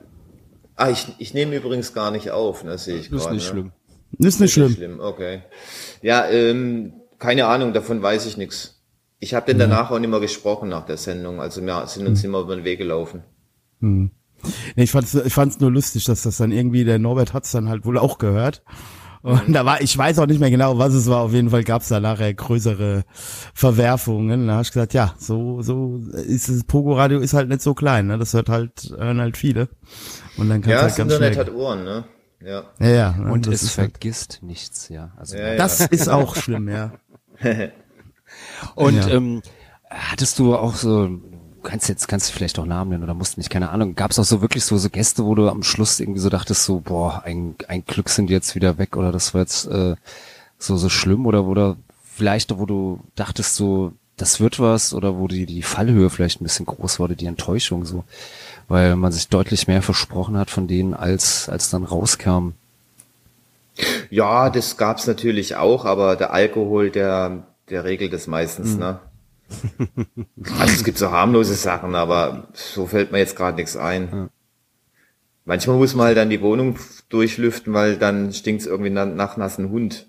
[0.77, 3.35] Ah, ich, ich nehme übrigens gar nicht auf, ne, sehe ich Das ist gerade.
[3.37, 3.51] nicht ne?
[3.51, 3.73] schlimm.
[4.19, 4.73] Ist nicht schlimm.
[4.73, 5.43] Schlimm, okay.
[6.03, 8.83] Ja, ähm, keine Ahnung, davon weiß ich nichts.
[9.21, 12.23] Ich habe denn danach auch nicht mehr gesprochen nach der Sendung, also wir sind uns
[12.25, 13.23] immer über den Weg gelaufen.
[13.81, 14.11] Nee,
[14.77, 17.87] ich fand's, ich fand's nur lustig, dass das dann irgendwie, der Norbert hat's dann halt
[17.87, 18.63] wohl auch gehört.
[19.23, 21.21] Und da war, ich weiß auch nicht mehr genau, was es war.
[21.23, 23.05] Auf jeden Fall gab's da nachher größere
[23.55, 24.49] Verwerfungen.
[24.49, 28.07] Da hab ich gesagt, ja, so, so ist es, Pogo-Radio ist halt nicht so klein,
[28.09, 28.19] ne?
[28.19, 29.71] Das hört halt, hören halt viele.
[30.37, 31.47] Und dann kann's Ja, halt das ganz Internet schnell.
[31.47, 32.05] hat Ohren, ne?
[32.45, 32.65] Ja.
[32.79, 33.33] ja, ja, ne?
[33.33, 35.13] Und das es halt, vergisst nichts, ja.
[35.17, 35.57] Also, Ja, ja.
[35.57, 36.93] das ist auch schlimm, ja.
[38.75, 39.09] Und Ja.
[39.09, 39.43] ähm,
[39.91, 41.21] hattest du auch so, du
[41.63, 44.19] kannst jetzt, kannst du vielleicht auch Namen nennen oder musst nicht, keine Ahnung, gab es
[44.19, 47.23] auch so wirklich so, so Gäste, wo du am Schluss irgendwie so dachtest, so, boah,
[47.25, 49.95] ein, ein Glück sind die jetzt wieder weg oder das war jetzt äh,
[50.59, 55.17] so, so schlimm oder wo du vielleicht, wo du dachtest so, das wird was oder
[55.19, 58.05] wo die, die Fallhöhe vielleicht ein bisschen groß wurde, die Enttäuschung so,
[58.69, 62.51] weil man sich deutlich mehr versprochen hat von denen, als, als dann rauskam.
[64.11, 69.01] Ja, das gab's natürlich auch, aber der Alkohol, der, der regelt das meistens, ne?
[70.59, 74.31] Also es gibt so harmlose Sachen, aber so fällt mir jetzt gerade nichts ein.
[75.45, 76.79] Manchmal muss man halt dann die Wohnung
[77.11, 80.07] durchlüften, weil dann stinkt's irgendwie na- nach nassen Hund.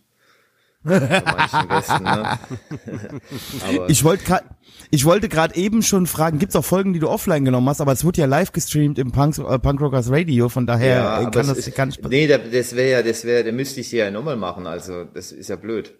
[0.86, 2.39] Gästen, ne?
[3.88, 4.24] Ich wollte
[4.91, 7.91] ich wollte gerade eben schon fragen, gibt's auch Folgen, die du offline genommen hast, aber
[7.91, 11.24] es wurde ja live gestreamt im Punk, äh, Punk Rockers Radio, von daher ja, äh,
[11.24, 13.91] kann das ist, gar nicht Nee, da- das wäre ja, das wäre, da müsste ich
[13.91, 15.93] ja nochmal machen, also das ist ja blöd.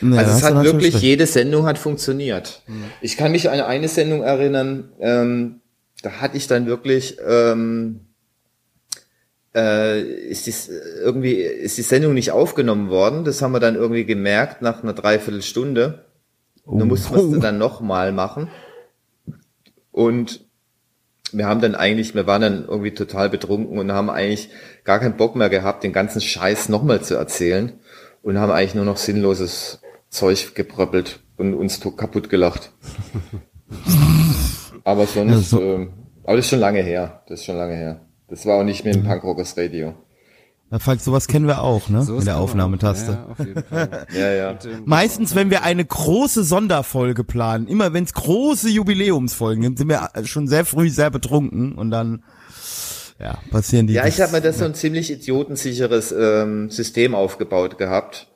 [0.00, 2.62] Nee, Also es hat wirklich, jede Sendung hat funktioniert.
[3.00, 5.60] Ich kann mich an eine Sendung erinnern, ähm,
[6.02, 8.00] da hatte ich dann wirklich, ähm,
[9.54, 13.24] äh, ist dies, irgendwie, ist die Sendung nicht aufgenommen worden.
[13.24, 16.04] Das haben wir dann irgendwie gemerkt nach einer Dreiviertelstunde.
[16.64, 17.40] Und dann mussten wir es Oh.
[17.40, 18.48] dann nochmal machen.
[19.92, 20.44] Und
[21.32, 24.50] wir haben dann eigentlich, wir waren dann irgendwie total betrunken und haben eigentlich
[24.84, 27.72] gar keinen Bock mehr gehabt, den ganzen Scheiß nochmal zu erzählen
[28.22, 32.72] und haben eigentlich nur noch sinnloses Zeug gebröppelt und uns kaputt gelacht.
[34.84, 35.92] aber sonst, Ja, so- ähm,
[36.24, 37.22] aber das ist schon lange her.
[37.28, 38.00] Das ist schon lange her.
[38.28, 39.94] Das war auch nicht mehr im Punkrockers Radio.
[40.70, 42.02] Ja, Falk, sowas kennen wir auch, ne?
[42.02, 43.12] So In der Aufnahmetaste.
[43.12, 44.06] Ja, auf jeden Fall.
[44.12, 44.50] Ja, ja.
[44.50, 49.78] Und, ähm, Meistens, wenn wir eine große Sonderfolge planen, immer wenn es große Jubiläumsfolgen gibt,
[49.78, 52.24] sind wir schon sehr früh sehr betrunken und dann
[53.20, 53.92] ja, passieren die.
[53.94, 58.28] Ja, ich habe mir das so ein ziemlich idiotensicheres ähm, System aufgebaut gehabt.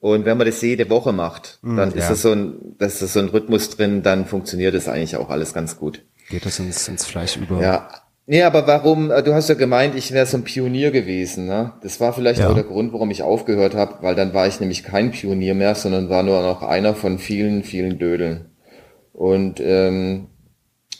[0.00, 2.08] Und wenn man das jede Woche macht, dann ist ja.
[2.10, 5.54] das so ein, das ist so ein Rhythmus drin, dann funktioniert das eigentlich auch alles
[5.54, 6.04] ganz gut.
[6.28, 7.60] geht das ins, ins Fleisch über.
[7.60, 7.88] Ja.
[8.30, 11.72] Nee, aber warum, äh, du hast ja gemeint, ich wäre so ein Pionier gewesen, ne?
[11.80, 12.50] Das war vielleicht Ja.
[12.50, 15.74] auch der Grund, warum ich aufgehört habe, weil dann war ich nämlich kein Pionier mehr,
[15.74, 18.50] sondern war nur noch einer von vielen, vielen Dödeln.
[19.14, 20.26] Und ähm,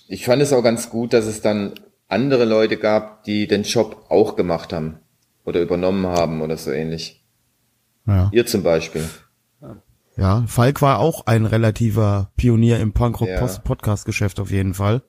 [0.07, 1.75] ich fand es auch ganz gut, dass es dann
[2.09, 5.01] andere Leute gab, die den Job auch gemacht haben
[5.45, 7.23] oder übernommen haben oder so ähnlich.
[8.07, 8.31] ja.
[8.33, 9.05] Ihr zum Beispiel.
[10.17, 13.39] ja, Falk war auch ein relativer Pionier im Punkrock Ja.
[14.41, 15.03] Auf jeden Fall.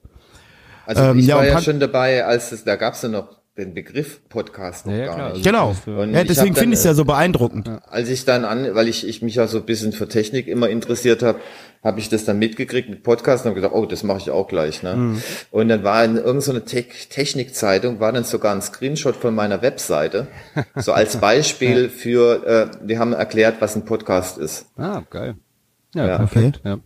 [0.90, 3.74] Also Ähm, ich ja, war ja schon dabei, als es, da gab's ja noch den
[3.74, 5.32] Begriff Podcast noch Ja, ja, gar klar.
[5.34, 5.44] nicht.
[5.44, 5.74] Genau.
[5.86, 7.70] Und Ja, deswegen finde ich es ja so beeindruckend.
[7.88, 10.68] Als ich dann an, weil ich, ich mich ja so ein bisschen für Technik immer
[10.68, 11.38] interessiert habe,
[11.84, 14.48] habe ich das dann mitgekriegt mit Podcast und habe gedacht, oh, das mache ich auch
[14.48, 14.82] gleich.
[14.82, 14.96] Ne?
[14.96, 15.22] Mhm.
[15.50, 20.26] Und dann war in irgendeiner Te Technikzeitung, war dann sogar ein Screenshot von meiner Webseite,
[20.76, 24.66] so als Beispiel für, äh, wir haben erklärt, was ein Podcast ist.
[24.76, 25.34] Ah, geil.
[25.94, 26.16] Ja, Ja.
[26.18, 26.60] perfekt.
[26.64, 26.70] Ja.
[26.72, 26.78] Ja,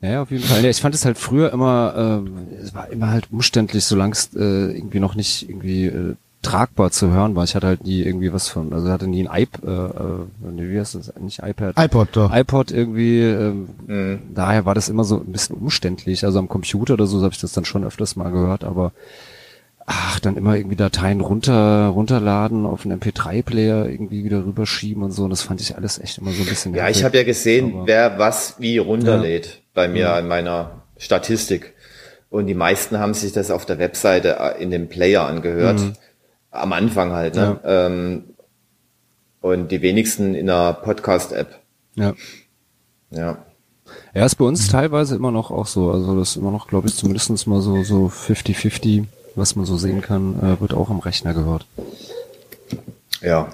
[0.00, 0.62] ja, auf jeden Fall.
[0.62, 4.30] Ja, ich fand es halt früher immer, ähm, es war immer halt umständlich, solange es
[4.34, 4.40] äh,
[4.76, 7.42] irgendwie noch nicht irgendwie äh, tragbar zu hören war.
[7.42, 10.68] Ich hatte halt nie irgendwie was von, also hatte nie ein iP, äh, äh, nee,
[10.70, 11.12] wie heißt das?
[11.20, 11.74] Nicht iPad.
[11.76, 12.32] iPod doch.
[12.32, 14.18] iPod irgendwie, ähm, Mhm.
[14.34, 16.24] daher war das immer so ein bisschen umständlich.
[16.24, 18.92] Also am Computer oder so habe ich das dann schon öfters mal gehört, aber
[19.84, 25.24] ach, dann immer irgendwie Dateien runter, runterladen, auf einen MP3-Player irgendwie wieder rüberschieben und so.
[25.24, 26.98] Und das fand ich alles echt immer so ein bisschen Ja, nervig.
[26.98, 31.72] ich habe ja gesehen, Aber- wer was wie runterlädt bei mir in meiner Statistik.
[32.30, 35.80] Und die meisten haben sich das auf der Webseite äh, in dem Player angehört.
[36.50, 37.60] Am Anfang halt, ne?
[37.62, 38.24] Ähm,
[39.40, 41.60] und die wenigsten in einer Podcast-App.
[41.94, 42.14] Ja.
[43.12, 43.38] Ja.
[44.14, 45.92] Ja, ist bei uns teilweise immer noch auch so.
[45.92, 49.04] Also das ist immer noch, glaube ich, zumindestens mal so so 50-50,
[49.36, 51.66] was man so sehen kann, äh, wird auch am Rechner gehört.
[53.20, 53.48] Ja.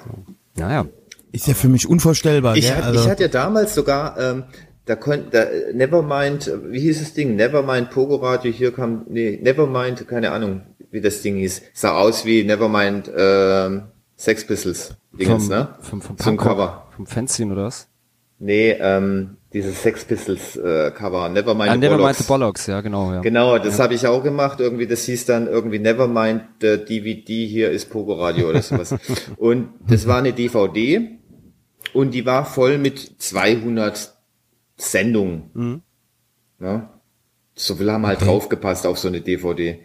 [0.57, 0.87] Naja.
[1.33, 2.57] Ist ja für mich unvorstellbar.
[2.57, 2.77] Ich, gell?
[2.77, 4.45] hat, also, ich hatte ja damals sogar, ähm,
[4.87, 7.37] da konnte, da, äh, Nevermind, äh, wie hieß das Ding?
[7.37, 11.63] Nevermind Pogo Radio, hier kam, nee, Nevermind, keine Ahnung, wie das Ding hieß.
[11.73, 13.85] Sah aus wie Nevermind, ähm,
[14.17, 14.95] Sex Pistols.
[15.13, 15.69] Dingens, ne?
[15.81, 16.89] vom, vom Zum Cover.
[16.97, 17.89] Vom Fanzine oder was?
[18.41, 22.19] Nee, ähm, dieses Sex Pistols äh, Cover, Nevermind Ah, the Nevermind Bollocks.
[22.19, 23.21] the Bollocks, ja, genau, ja.
[23.21, 24.59] Genau, das habe ich auch gemacht.
[24.61, 28.95] Irgendwie, das hieß dann irgendwie Nevermind the DVD, hier ist Pogo Radio oder sowas.
[29.37, 31.19] und das war eine DVD
[31.93, 34.14] und die war voll mit 200
[34.77, 35.83] Sendungen.
[36.61, 36.91] Ja,
[37.55, 39.81] so viel haben halt draufgepasst auf so eine DVD.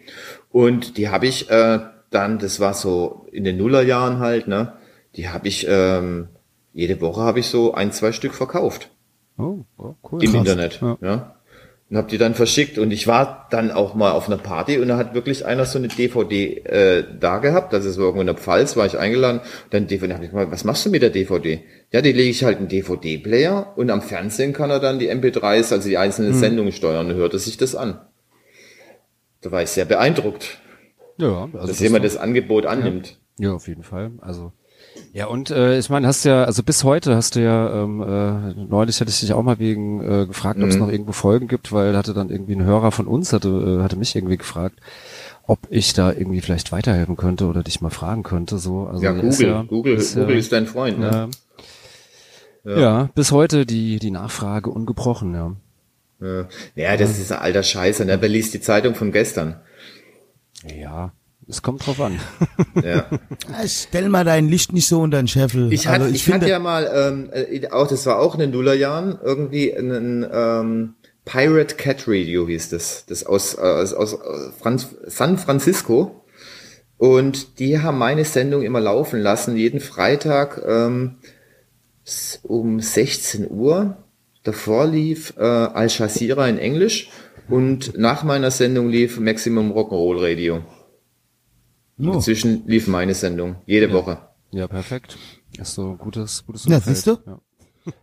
[0.50, 4.74] Und die habe ich äh, dann, das war so in den Nullerjahren halt, ne?
[5.16, 6.28] Die habe ich ähm,
[6.72, 8.90] jede Woche habe ich so ein, zwei Stück verkauft
[9.38, 10.22] Oh, oh cool.
[10.22, 10.40] im Krass.
[10.40, 10.80] Internet.
[10.80, 10.98] Ja.
[11.00, 11.34] Ja.
[11.90, 12.78] Und habe die dann verschickt.
[12.78, 15.76] Und ich war dann auch mal auf einer Party und da hat wirklich einer so
[15.78, 17.72] eine DVD äh, da gehabt.
[17.72, 19.40] Das ist so irgendwo in der Pfalz, war ich eingeladen.
[19.70, 21.64] Dann DVD, hab ich mal, was machst du mit der DVD?
[21.90, 25.72] Ja, die lege ich halt einen DVD-Player und am Fernsehen kann er dann die MP3s,
[25.72, 28.00] also die einzelnen Sendungen steuern und hörte sich das an.
[29.40, 30.58] Da war ich sehr beeindruckt,
[31.16, 33.18] Ja, also dass jemand doch- das Angebot annimmt.
[33.38, 34.12] Ja, auf jeden Fall.
[34.20, 34.52] Also
[35.12, 38.54] ja und äh, ich meine, hast ja, also bis heute hast du ja ähm, äh,
[38.68, 40.80] neulich hatte ich dich auch mal wegen äh, gefragt, ob es Mhm.
[40.82, 43.48] noch irgendwo Folgen gibt, weil hatte dann irgendwie ein Hörer von uns hatte
[43.80, 44.78] äh, hatte mich irgendwie gefragt,
[45.46, 48.58] ob ich da irgendwie vielleicht weiterhelfen könnte oder dich mal fragen könnte.
[48.58, 51.28] So, also Ja, ist Google, Google, ist Google ja, ist dein Freund, ne?
[52.64, 53.08] ja, ja.
[53.14, 55.34] bis heute die die Nachfrage ungebrochen.
[55.34, 55.52] Ja.
[56.20, 58.20] Ja, ja das ist alter Scheiße, ne?
[58.20, 59.60] Wer liest die Zeitung von gestern?
[60.78, 61.12] Ja,
[61.50, 62.18] es kommt drauf an.
[62.82, 63.06] Ja.
[63.10, 65.72] Ja, stell mal dein Licht nicht so unter den Scheffel.
[65.72, 68.40] Ich, hatte, also, ich, finde, hatte ja mal, ähm, äh, auch das war auch in
[68.40, 74.14] den Nullerjahren, irgendwie ein ähm, Pirate Cat Radio hieß das, das aus, äh, aus, aus
[74.14, 76.24] äh, Franz, San Francisco.
[76.96, 81.16] Und die haben meine Sendung immer laufen lassen, jeden Freitag ähm,
[82.42, 83.96] um 16 Uhr.
[84.42, 87.10] Davor lief äh, Al Jazeera in Englisch
[87.48, 90.62] und nach meiner Sendung lief Maximum Rock'n'Roll Radio.
[92.02, 92.12] Oh.
[92.12, 94.18] Dazwischen lief meine Sendung, jede Woche.
[94.52, 95.16] Ja, perfekt.
[95.58, 96.96] Ist so ein gutes gutes Ja, Umfeld.
[96.96, 97.18] siehst du?
[97.26, 97.40] Ja.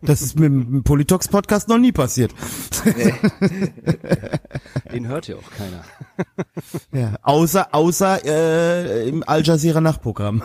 [0.02, 2.32] das ist mit dem Politox Podcast noch nie passiert.
[4.92, 5.84] Den hört ja auch keiner.
[6.92, 10.42] Ja, außer außer äh, im Al Jazeera Nachtprogramm.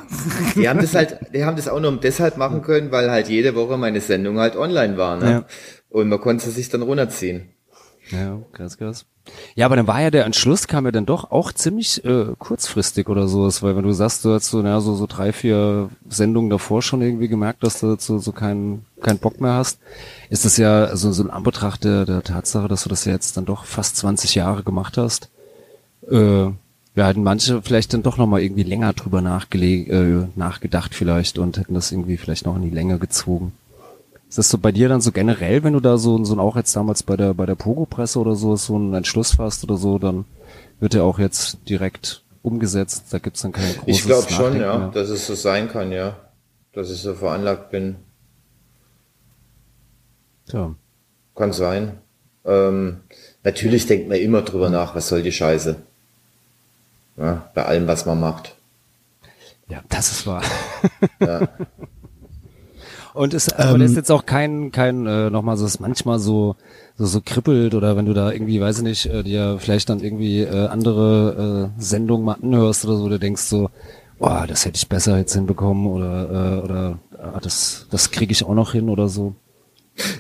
[0.56, 3.56] Die haben das halt, die haben das auch nur deshalb machen können, weil halt jede
[3.56, 5.32] Woche meine Sendung halt online war, ne?
[5.32, 5.46] Ja.
[5.90, 7.50] Und man konnte sich dann runterziehen.
[8.12, 9.06] Ja, krass, krass.
[9.56, 13.08] Ja, aber dann war ja der Entschluss, kam ja dann doch auch ziemlich äh, kurzfristig
[13.08, 16.50] oder sowas, weil wenn du sagst, du hast so, naja, so, so drei, vier Sendungen
[16.50, 19.80] davor schon irgendwie gemerkt, dass du so, so keinen keinen Bock mehr hast,
[20.30, 23.38] ist das ja so, so ein Anbetracht der, der Tatsache, dass du das ja jetzt
[23.38, 25.30] dann doch fast 20 Jahre gemacht hast.
[26.10, 26.50] Äh,
[26.96, 31.58] ja, hätten manche vielleicht dann doch nochmal irgendwie länger drüber nachgele äh, nachgedacht vielleicht und
[31.58, 33.54] hätten das irgendwie vielleicht noch in die Länge gezogen.
[34.34, 36.76] Ist das so bei dir dann so generell, wenn du da so, so auch jetzt
[36.76, 40.26] damals bei der, bei der Pogo-Presse oder so, so einen Entschluss fasst oder so, dann
[40.80, 44.76] wird der auch jetzt direkt umgesetzt, da gibt's dann kein großes Ich glaube schon, ja,
[44.80, 44.88] mehr.
[44.88, 46.18] dass es so sein kann, ja.
[46.74, 47.98] Dass ich so veranlagt bin.
[50.50, 50.74] Tja.
[51.36, 52.00] Kann sein.
[52.44, 53.02] Ähm,
[53.44, 55.76] natürlich denkt man immer drüber nach, was soll die Scheiße.
[57.18, 58.56] Ja, bei allem, was man macht.
[59.68, 60.42] Ja, das ist wahr.
[61.20, 61.50] Ja.
[63.14, 66.56] Und ist, aber das ist jetzt auch kein, kein, äh, nochmal so, es manchmal so,
[66.98, 70.00] so, so kribbelt oder wenn du da irgendwie, weiß ich nicht, äh, dir vielleicht dann
[70.00, 73.70] irgendwie äh, andere äh, Sendungen mal anhörst oder so, du denkst so,
[74.20, 78.46] oh, das hätte ich besser jetzt hinbekommen oder, äh, oder ah, das, das kriege ich
[78.46, 79.36] auch noch hin oder so?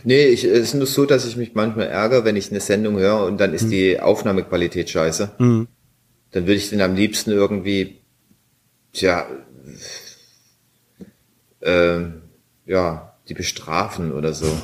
[0.03, 2.97] Nee, ich, es ist nur so, dass ich mich manchmal ärgere, wenn ich eine Sendung
[2.99, 5.31] höre und dann ist die Aufnahmequalität scheiße.
[5.39, 5.67] Mhm.
[6.31, 8.01] Dann würde ich den am liebsten irgendwie,
[8.91, 9.25] tja,
[11.61, 12.22] ähm,
[12.65, 14.47] ja, die bestrafen oder so.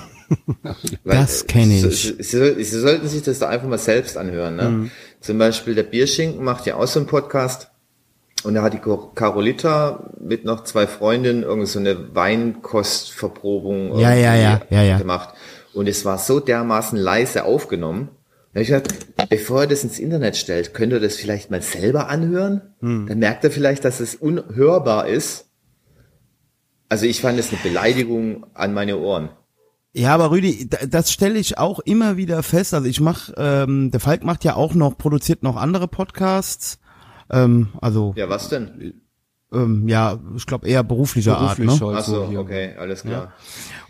[1.04, 1.82] Das kenn ich.
[1.82, 4.58] Sie, sie, sie, sollten sich das da einfach mal selbst anhören.
[4.58, 4.92] Ne?
[5.22, 7.72] Zum Beispiel der Bierschinken macht ja auch so einen Podcast.
[8.44, 8.80] Und da hat die
[9.16, 14.98] Carolita mit noch zwei Freundinnen irgend so eine Weinkostverprobung Ja, ja, irgendwie ja, ja, ja.
[14.98, 15.34] gemacht.
[15.74, 18.10] Und es war so dermaßen leise aufgenommen.
[18.54, 21.62] Da hab ich gesagt, bevor ihr das ins Internet stellt, könnt ihr das vielleicht mal
[21.62, 22.62] selber anhören?
[22.80, 23.08] Hm.
[23.08, 25.49] Dann merkt ihr vielleicht, dass es unhörbar ist.
[26.90, 29.30] Also ich fand es eine Beleidigung an meine Ohren.
[29.94, 32.74] Ja, aber Rüdi, da- das stelle ich auch immer wieder fest.
[32.74, 36.80] Also ich mach, ähm, der Falk macht ja auch noch, produziert noch andere Podcasts.
[37.32, 38.94] Ähm, also ja, Ja, was denn?
[39.52, 41.82] ähm, ja ich glaube eher beruflicher Beruflich Art.
[41.82, 41.88] Ne?
[41.88, 43.34] halt Ach so, okay, alles klar.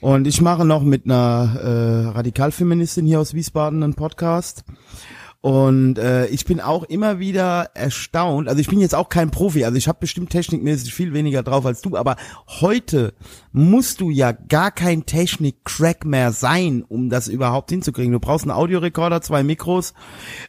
[0.01, 4.63] Und ich mache noch mit einer äh, Radikalfeministin hier aus Wiesbaden einen Podcast.
[5.41, 8.49] Und äh, ich bin auch immer wieder erstaunt.
[8.49, 11.65] Also ich bin jetzt auch kein Profi, also ich habe bestimmt technikmäßig viel weniger drauf
[11.65, 12.17] als du, aber
[12.59, 13.13] heute
[13.53, 18.11] musst du ja gar kein Technik-Crack mehr sein, um das überhaupt hinzukriegen.
[18.11, 19.93] Du brauchst einen Audiorekorder, zwei Mikros,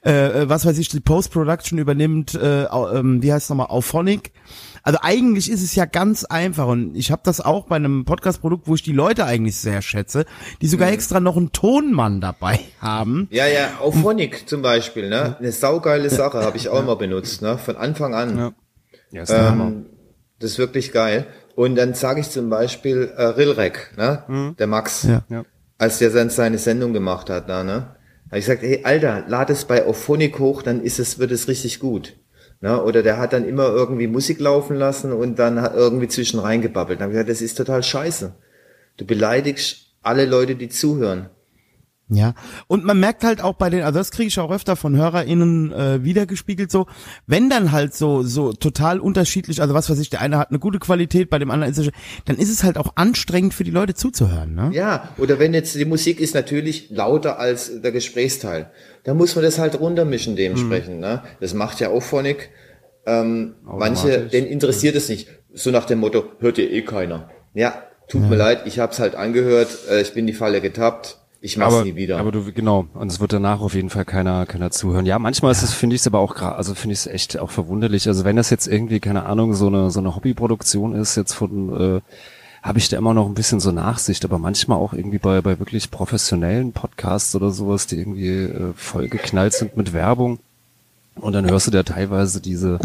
[0.05, 4.33] äh, äh, was weiß ich, die Post-Production übernimmt, äh, ähm, wie heißt es nochmal, Auphonic.
[4.83, 8.67] Also eigentlich ist es ja ganz einfach und ich habe das auch bei einem Podcast-Produkt,
[8.67, 10.25] wo ich die Leute eigentlich sehr schätze,
[10.63, 13.29] die sogar extra noch einen Tonmann dabei haben.
[13.31, 15.37] Ja, ja, Auphonic zum Beispiel, ne?
[15.39, 17.59] Eine saugeile Sache, habe ich auch immer benutzt, ne?
[17.59, 18.39] Von Anfang an.
[18.39, 18.53] Ja.
[19.13, 19.67] Ja, ist Hammer.
[19.67, 19.87] Ähm,
[20.39, 21.27] das ist wirklich geil.
[21.57, 24.55] Und dann sage ich zum Beispiel äh, Rilrek, ne?
[24.59, 25.23] Der Max, Ja.
[25.29, 25.45] Ja.
[25.79, 27.97] als der dann seine Sendung gemacht hat, da, ne?
[28.29, 31.49] Habe ich gesagt, hey, Alter, lad es bei Auphonic hoch, dann ist es, wird es
[31.49, 32.15] richtig gut.
[32.61, 32.83] Ne?
[32.83, 37.01] Oder der hat dann immer irgendwie Musik laufen lassen und dann hat irgendwie zwischen reingebabbelt.
[37.01, 38.35] Dann habe ich gesagt, das ist total scheiße.
[38.99, 41.31] Du beleidigst alle Leute, die zuhören.
[42.13, 42.35] Ja,
[42.67, 45.73] und man merkt halt auch bei den, also das kriege ich auch öfter von HörerInnen
[45.73, 46.87] äh, wiedergespiegelt so,
[47.27, 50.59] wenn dann halt so so total unterschiedlich, also was weiß ich, der eine hat eine
[50.59, 51.91] gute Qualität, bei dem anderen ist es,
[52.25, 54.71] dann ist es halt auch anstrengend für die Leute zuzuhören, ne?
[54.73, 58.71] Ja, oder wenn jetzt die Musik ist natürlich lauter als der Gesprächsteil,
[59.05, 61.01] dann muss man das halt runtermischen dementsprechend.
[61.01, 61.23] Ne?
[61.41, 62.51] Das macht ja auch Phonic.
[63.07, 65.29] Ähm, manche, denen interessiert es nicht.
[65.53, 67.31] So nach dem Motto, hört ihr eh keiner.
[67.55, 71.20] Ja, tut mir leid, ich hab's halt angehört, äh, ich bin in die Falle getappt,
[71.43, 72.19] ich mach's aber, nie wieder.
[72.19, 75.07] aber du, genau, und es wird danach auf jeden Fall keiner, keiner zuhören.
[75.07, 77.39] Ja, manchmal ist es, finde ich es aber auch gerade, also finde ich es echt
[77.39, 78.09] auch verwunderlich.
[78.09, 81.97] Also wenn das jetzt irgendwie, keine Ahnung, so eine, so eine Hobbyproduktion ist, jetzt von,
[81.97, 82.01] äh,
[82.63, 85.59] habe ich da immer noch ein bisschen so Nachsicht, aber manchmal auch irgendwie bei, bei
[85.59, 90.41] wirklich professionellen Podcasts oder sowas, die irgendwie äh, vollgeknallt sind mit Werbung.
[91.15, 92.79] Und dann hörst du da teilweise diese,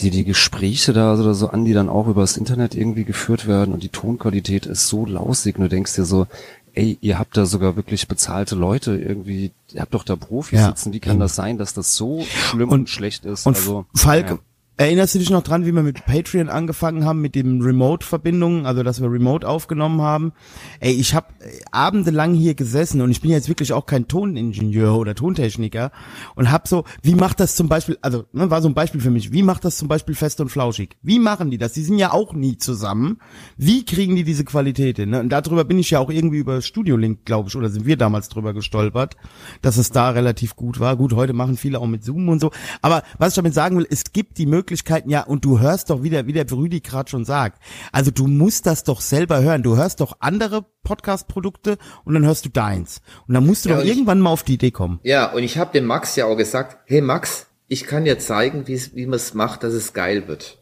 [0.00, 3.72] die, die Gespräche da oder so an, die dann auch übers Internet irgendwie geführt werden
[3.72, 6.26] und die Tonqualität ist so lausig und du denkst dir so,
[6.74, 10.68] ey, ihr habt da sogar wirklich bezahlte Leute irgendwie, ihr habt doch da Profis Ja,
[10.68, 13.46] sitzen, wie kann das sein, dass das so schlimm und, schlecht ist?
[13.46, 14.38] Und also, Falk, ja.
[14.76, 18.82] Erinnerst du dich noch dran, wie wir mit Patreon angefangen haben, mit dem Remote-Verbindungen, also
[18.82, 20.32] dass wir Remote aufgenommen haben?
[20.80, 21.26] Ey, ich habe
[21.70, 25.92] abendelang hier gesessen und ich bin jetzt wirklich auch kein Toningenieur oder Tontechniker
[26.34, 29.10] und hab so, wie macht das zum Beispiel, also ne, war so ein Beispiel für
[29.10, 30.96] mich, wie macht das zum Beispiel fest und flauschig?
[31.02, 31.72] Wie machen die das?
[31.72, 33.18] Die sind ja auch nie zusammen.
[33.56, 35.10] Wie kriegen die diese Qualität hin?
[35.10, 35.20] Ne?
[35.20, 37.96] Und darüber bin ich ja auch irgendwie über Studio Link, glaube ich, oder sind wir
[37.96, 39.16] damals drüber gestolpert,
[39.60, 40.96] dass es da relativ gut war.
[40.96, 42.50] Gut, heute machen viele auch mit Zoom und so.
[42.80, 46.04] Aber was ich damit sagen will, es gibt die Möglichkeiten, ja, und du hörst doch
[46.04, 47.60] wieder, wie der Rüdi gerade schon sagt.
[47.90, 49.64] Also du musst das doch selber hören.
[49.64, 53.00] Du hörst doch andere Podcast-Produkte und dann hörst du deins.
[53.26, 55.00] Und dann musst du Ja, doch ich- irgendwann mal auf die Idee kommen.
[55.02, 58.68] ja, und ich habe dem Max ja auch gesagt, hey Max, ich kann dir zeigen,
[58.68, 60.58] wie man es macht, dass es geil wird.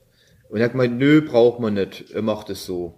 [0.48, 2.94] Und er hat gemeint, nö, braucht man nicht, er macht es so.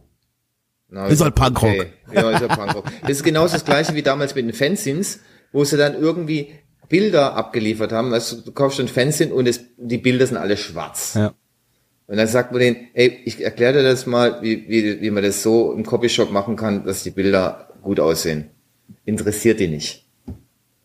[0.88, 1.86] Na, Ist halt Punkrock.
[2.14, 2.84] Ja, ist halt Punkrock.
[3.02, 5.20] Das ist genauso das gleiche wie damals mit den Fanzines,
[5.52, 6.52] wo sie dann irgendwie
[6.92, 8.12] Bilder abgeliefert haben.
[8.12, 11.14] Also du kaufst ein Fanzine und es, die Bilder sind alle schwarz.
[11.14, 11.33] Ja.
[12.07, 15.22] Und dann sagt man denen, ey, ich erkläre dir das mal, wie, wie, wie man
[15.22, 18.50] das so im Copyshop machen kann, dass die Bilder gut aussehen.
[19.07, 20.07] Interessiert die nicht.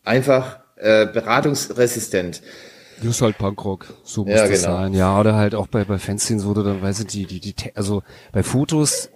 [0.02, 2.40] Einfach äh, beratungsresistent.
[3.02, 4.78] Das ist halt Punkrock, so muss Ja, das genau.
[4.78, 4.94] sein.
[4.94, 8.02] Ja, oder halt auch bei, bei Fanzines wurde dann, weiß ich, die, die, die, also
[8.32, 9.10] bei Fotos,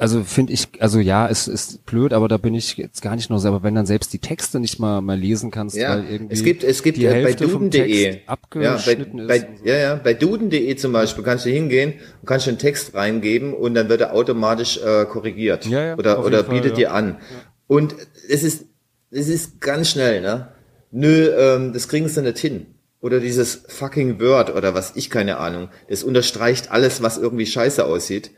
[0.00, 3.30] also finde ich, also ja, es ist blöd, aber da bin ich jetzt gar nicht
[3.30, 6.34] nur selber, wenn dann selbst die Texte nicht mal, mal lesen kannst, Ja, weil irgendwie
[6.34, 9.48] es gibt, es gibt die bei Hälfte vom duden.de, Text ja, bei, abgeschnitten bei, ist.
[9.48, 9.64] und so.
[9.66, 13.74] ja, ja, bei duden.de zum Beispiel kannst du hingehen und kannst einen Text reingeben und
[13.74, 16.76] dann wird er automatisch äh, korrigiert Ja, ja, oder oder Fall, bietet ja.
[16.76, 17.18] dir an.
[17.66, 17.94] Und
[18.28, 18.66] es ist
[19.10, 20.48] es ist ganz schnell, ne?
[20.92, 22.66] Nö, ähm, das kriegen sie nicht hin.
[23.00, 25.68] oder dieses fucking Word oder was ich keine Ahnung.
[25.88, 28.30] Das unterstreicht alles, was irgendwie scheiße aussieht.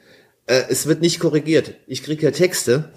[0.47, 1.75] Äh, es wird nicht korrigiert.
[1.87, 2.91] Ich kriege ja Texte.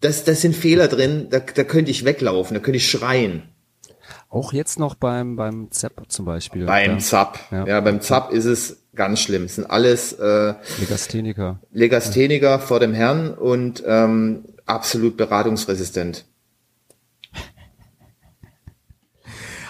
[0.00, 3.44] Das, das sind Fehler drin, da, da könnte ich weglaufen, da könnte ich schreien.
[4.28, 6.66] Auch jetzt noch beim, beim ZAP zum Beispiel.
[6.66, 6.98] Beim ja.
[6.98, 7.38] ZAP.
[7.50, 7.66] Ja.
[7.66, 7.80] Ja.
[7.80, 9.44] beim ZAP ist es ganz schlimm.
[9.44, 11.60] Es sind alles äh, Legastheniker.
[11.72, 16.26] Legastheniker vor dem Herrn und ähm, absolut beratungsresistent.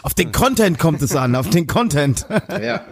[0.05, 2.26] Auf den Content kommt es an, auf den Content.
[2.62, 2.84] Ja.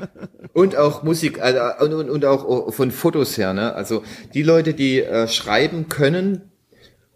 [0.54, 3.74] Und auch Musik, also, und, und, und auch von Fotos her, ne?
[3.74, 4.02] Also
[4.32, 6.40] die Leute, die äh, schreiben können,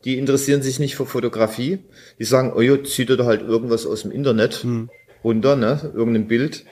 [0.05, 1.79] die interessieren sich nicht für Fotografie.
[2.19, 4.67] Die sagen, oh ja, zieht er da halt irgendwas aus dem Internet
[5.25, 5.91] runter, ne?
[5.95, 6.67] Irgendein Bild,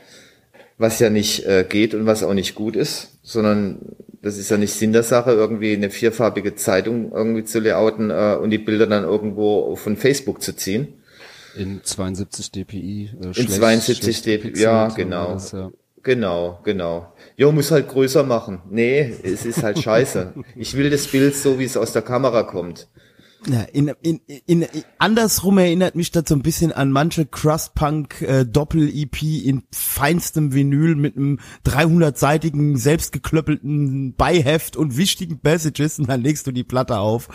[0.76, 3.78] was ja nicht äh, geht und was auch nicht gut ist, sondern
[4.20, 8.36] das ist ja nicht Sinn der Sache, irgendwie eine vierfarbige Zeitung irgendwie zu layouten äh,
[8.38, 10.88] und die Bilder dann irgendwo von Facebook zu ziehen.
[11.56, 13.10] In 72 dpi.
[13.20, 15.28] Äh, In schlecht- 72 schlecht dpi, ja, genau.
[15.28, 15.70] alles, ja.
[16.02, 17.12] Genau, genau.
[17.36, 18.60] Jo, muss halt größer machen.
[18.68, 20.34] Nee, es ist halt scheiße.
[20.54, 22.88] Ich will das Bild so, wie es aus der Kamera kommt.
[23.46, 24.66] Ja, in, in, in, in,
[24.98, 28.46] andersrum erinnert mich das so ein bisschen an manche Crust-Punk äh,
[29.44, 36.52] in feinstem Vinyl mit einem 300-seitigen, selbstgeklöppelten Beiheft und wichtigen Messages und dann legst du
[36.52, 37.28] die Platte auf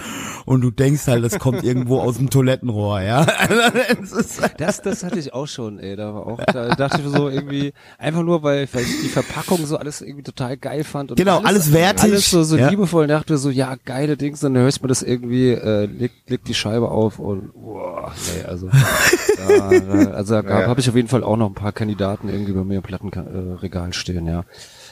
[0.46, 3.22] und du denkst halt, das kommt irgendwo aus dem Toilettenrohr, ja.
[4.02, 5.96] Ist- Das, das hatte ich auch schon, ey.
[5.96, 9.10] Da war auch, da dachte ich mir so irgendwie, einfach nur, weil, weil ich die
[9.10, 11.12] Verpackung so alles irgendwie total geil fand.
[11.12, 12.70] Und Genau, alles wertig, Alles so, so ja.
[12.70, 14.40] liebevoll dachte so, ja, geile Dings.
[14.40, 18.44] Dann hörst du mir das irgendwie, äh, leg, leg die Scheibe auf und, boah, nee,
[18.46, 18.68] also,
[19.38, 20.68] da, da, also da Ja.
[20.68, 23.28] habe ich auf jeden Fall auch noch ein paar Kandidaten irgendwie bei mir im Plattenregal
[23.28, 24.44] äh, Regal stehen, ja.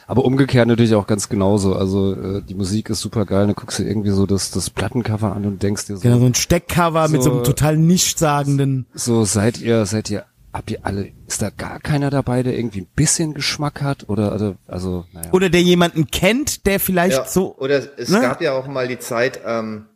[0.09, 1.75] Aber umgekehrt natürlich auch ganz genauso.
[1.75, 3.45] Also äh, die Musik ist super geil.
[3.45, 6.25] Dann guckst du irgendwie so das, das Plattencover an und denkst dir so, Genau, so
[6.25, 8.85] ein Steckcover mit so einem So- total nichtssagenden.
[8.93, 12.81] so seid ihr, seid ihr, habt ihr alle, ist da gar keiner dabei, der irgendwie
[12.81, 15.27] ein bisschen Geschmack hat oder, oder also, naja.
[15.33, 17.57] Oder der jemanden kennt, der vielleicht Ja, so.
[17.57, 18.21] oder es ne?
[18.21, 19.87] gab ja auch mal die Zeit, ähm,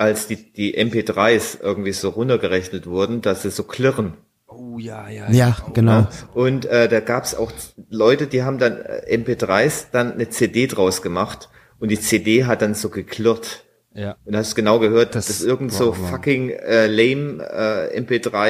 [0.00, 4.14] als die, die MP3s irgendwie so runtergerechnet wurden, dass sie so klirren.
[4.46, 5.92] oh ja, ja, Ja, genau.
[6.00, 6.08] Ja.
[6.34, 7.52] Und äh, da gab's auch
[7.90, 12.62] Leute, die haben dann äh, MP3s dann eine CD draus gemacht und die CD hat
[12.62, 13.64] dann so geklirrt.
[13.94, 14.16] ja.
[14.24, 18.48] Und hast genau gehört, Das das, ist irgend so war- fucking äh, lame äh, MP3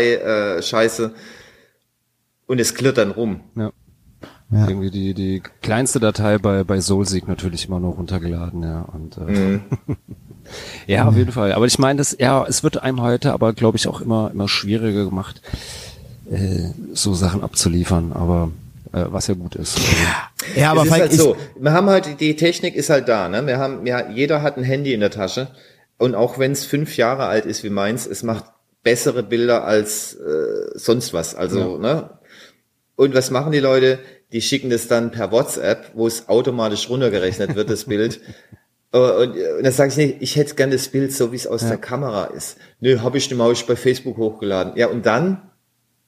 [0.58, 1.12] äh, Scheiße
[2.46, 3.40] und es klirrt dann rum.
[3.56, 3.72] ja.
[4.52, 4.66] Ja.
[4.68, 8.82] Irgendwie die, die kleinste Datei bei, bei Soulseek natürlich immer noch runtergeladen, ja.
[8.82, 9.62] Und äh, Mhm.
[10.86, 11.52] ja, auf jeden Fall.
[11.52, 14.48] Aber ich meine, das, ja, es wird einem heute aber, glaube ich, auch immer, immer
[14.48, 15.40] schwieriger gemacht,
[16.30, 18.50] äh, so Sachen abzuliefern, aber
[18.92, 19.78] äh, was ja gut ist.
[20.56, 23.46] Ja, aber es ist halt so, wir haben halt, die Technik ist halt da, ne?
[23.46, 25.48] Wir haben, ja, jeder hat ein Handy in der Tasche.
[25.98, 28.44] Und auch wenn es fünf Jahre alt ist wie meins, es macht
[28.82, 31.34] bessere Bilder als äh, sonst was.
[31.34, 32.18] Also, ne?
[32.96, 33.98] Und was machen die Leute?
[34.32, 38.20] Die schicken das dann per WhatsApp, wo es automatisch runtergerechnet wird, das Bild.
[38.92, 41.60] Und, und dann sage ich nicht, ich hätte gern das Bild so, wie es aus
[41.60, 42.56] der Kamera ist.
[42.80, 44.72] Nö, habe ich nicht mal hab ich bei Facebook hochgeladen.
[44.76, 45.50] Ja, und dann?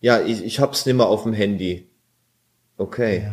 [0.01, 1.89] Ja, ich, ich hab's nicht mehr auf dem Handy.
[2.77, 3.33] Okay.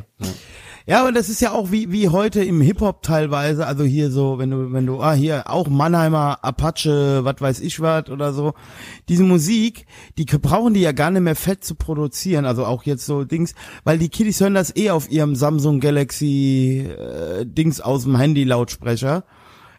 [0.86, 4.39] Ja, und das ist ja auch wie, wie heute im Hip-Hop teilweise, also hier so,
[4.39, 8.54] wenn du, wenn du, ah, hier auch Mannheimer, Apache, was weiß ich was oder so.
[9.08, 9.86] Diese Musik,
[10.18, 13.54] die brauchen die ja gar nicht mehr fett zu produzieren, also auch jetzt so Dings,
[13.84, 19.26] weil die Kiddies hören das eh auf ihrem Samsung Galaxy äh, Dings aus dem Handy-Lautsprecher.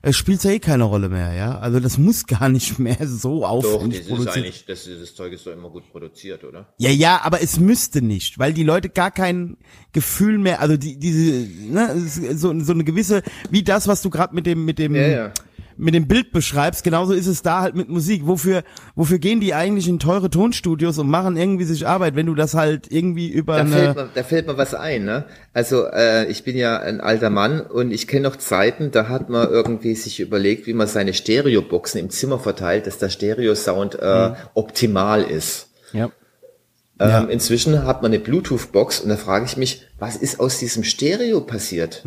[0.03, 1.59] Es spielt ja eh keine Rolle mehr, ja.
[1.59, 5.32] Also das muss gar nicht mehr so Doch, aufwendig ist produziert eigentlich, das, das Zeug
[5.32, 6.72] ist doch immer gut produziert, oder?
[6.78, 9.57] ja, ja, aber es müsste nicht, weil die Leute gar kein
[9.92, 14.11] Gefühl mehr, also die diese ne, ist so so eine gewisse wie das, was du
[14.11, 15.32] gerade mit dem mit dem Ja, ja.
[15.81, 18.26] Mit dem Bild beschreibst, genauso ist es da halt mit Musik.
[18.26, 18.62] Wofür
[18.95, 22.55] wofür gehen die eigentlich in teure Tonstudios und machen irgendwie sich Arbeit, wenn du das
[22.55, 25.24] halt irgendwie über Da fällt, eine mir, da fällt mir was ein, ne?
[25.55, 29.31] Also äh, ich bin ja ein alter Mann und ich kenne noch Zeiten, da hat
[29.31, 34.33] man irgendwie sich überlegt, wie man seine Stereoboxen im Zimmer verteilt, dass der Stereo-Sound äh,
[34.55, 35.68] optimal ist.
[35.93, 36.11] Ja.
[36.99, 40.85] Ähm, inzwischen hat man eine Bluetooth-Box und da frage ich mich, was ist aus diesem
[40.85, 42.05] Stereo passiert?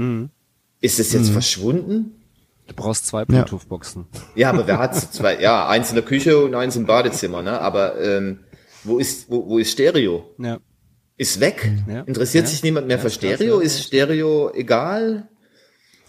[0.82, 2.23] Ist es jetzt verschwunden?
[2.68, 4.06] Du brauchst zwei Bluetooth-Boxen.
[4.36, 5.40] Ja, aber wer hat zwei?
[5.42, 7.60] Ja, eins in der Küche und eins im Badezimmer, ne?
[7.60, 8.40] Aber ähm,
[8.84, 10.26] wo ist wo, wo ist Stereo?
[10.38, 10.60] Ja.
[11.18, 11.72] Ist weg?
[11.88, 12.02] Ja.
[12.02, 12.50] Interessiert Ja.
[12.50, 13.60] sich niemand mehr Ja, für Stereo?
[13.60, 15.28] Ist Stereo egal?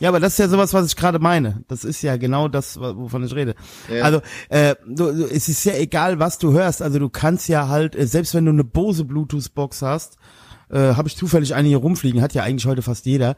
[0.01, 1.63] Ja, aber das ist ja sowas, was ich gerade meine.
[1.69, 3.55] Das ist ja genau das, wovon ich rede.
[3.93, 4.03] Ja.
[4.03, 6.83] Also, äh, du, du, es ist ja egal, was du hörst.
[6.83, 10.17] Also du kannst ja halt, äh, selbst wenn du eine Bose Bluetooth-Box hast,
[10.75, 13.37] Äh, Habe ich zufällig eine hier rumfliegen, hat ja eigentlich heute fast jeder.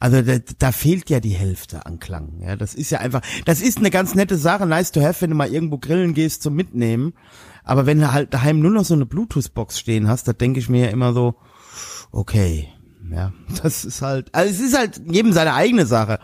[0.00, 2.40] Also da, da fehlt ja die Hälfte an Klang.
[2.40, 5.30] Ja, das ist ja einfach, das ist eine ganz nette Sache, nice to have, wenn
[5.30, 7.12] du mal irgendwo grillen gehst zum Mitnehmen.
[7.62, 10.70] Aber wenn du halt daheim nur noch so eine Bluetooth-Box stehen hast, da denke ich
[10.70, 11.34] mir ja immer so,
[12.10, 12.68] okay,
[13.12, 16.18] ja, das ist halt, also es ist halt jedem seine eigene Sache.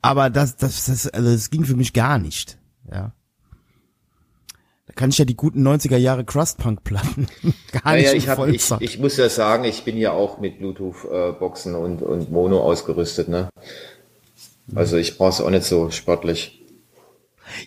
[0.00, 2.58] Aber das, das, das, also das ging für mich gar nicht.
[2.88, 3.12] Ja.
[4.96, 7.26] Kann ich ja die guten 90er Jahre Crust-Punk-Platten
[7.72, 10.58] gar nicht Naja, ich, hab, ich, ich muss ja sagen, ich bin ja auch mit
[10.58, 13.48] Bluetooth-Boxen und, und Mono ausgerüstet, ne?
[14.74, 16.62] Also ich brauche es auch nicht so sportlich.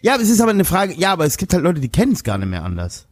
[0.01, 2.23] Ja, es ist aber eine Frage, ja, aber es gibt halt Leute, die kennen es
[2.23, 3.07] gar nicht mehr anders.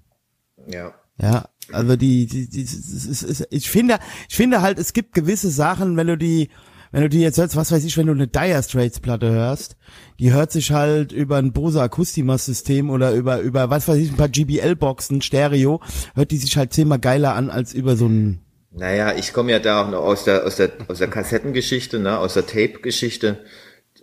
[0.67, 0.93] Ja.
[1.21, 5.95] Ja, also die, die, die, ist- ich finde, ich finde halt, es gibt gewisse Sachen,
[5.97, 6.49] wenn du die,
[6.95, 9.75] wenn du die jetzt hörst, was weiß ich, wenn du eine Dire Straits Platte hörst,
[10.17, 14.11] die hört sich halt über ein Bose Akustimas System oder über, über, was weiß ich,
[14.11, 15.81] ein paar GBL Boxen, Stereo,
[16.13, 18.39] hört die sich halt zehnmal geiler an als über so ein,
[18.71, 22.17] Naja, ich komme ja da auch noch aus der, aus der, aus der Kassettengeschichte, ne,
[22.17, 23.39] aus der Tape-Geschichte.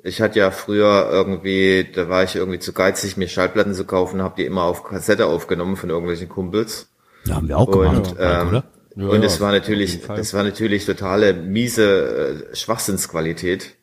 [0.03, 4.21] Ich hatte ja früher irgendwie, da war ich irgendwie zu geizig, mir Schallplatten zu kaufen,
[4.21, 6.91] habe die immer auf Kassette aufgenommen von irgendwelchen Kumpels.
[7.25, 8.65] ja, haben wir auch Und, gemacht, ähm, oder?
[8.97, 13.75] Ja, und ja, es war natürlich, es war natürlich totale miese äh, Schwachsinnsqualität.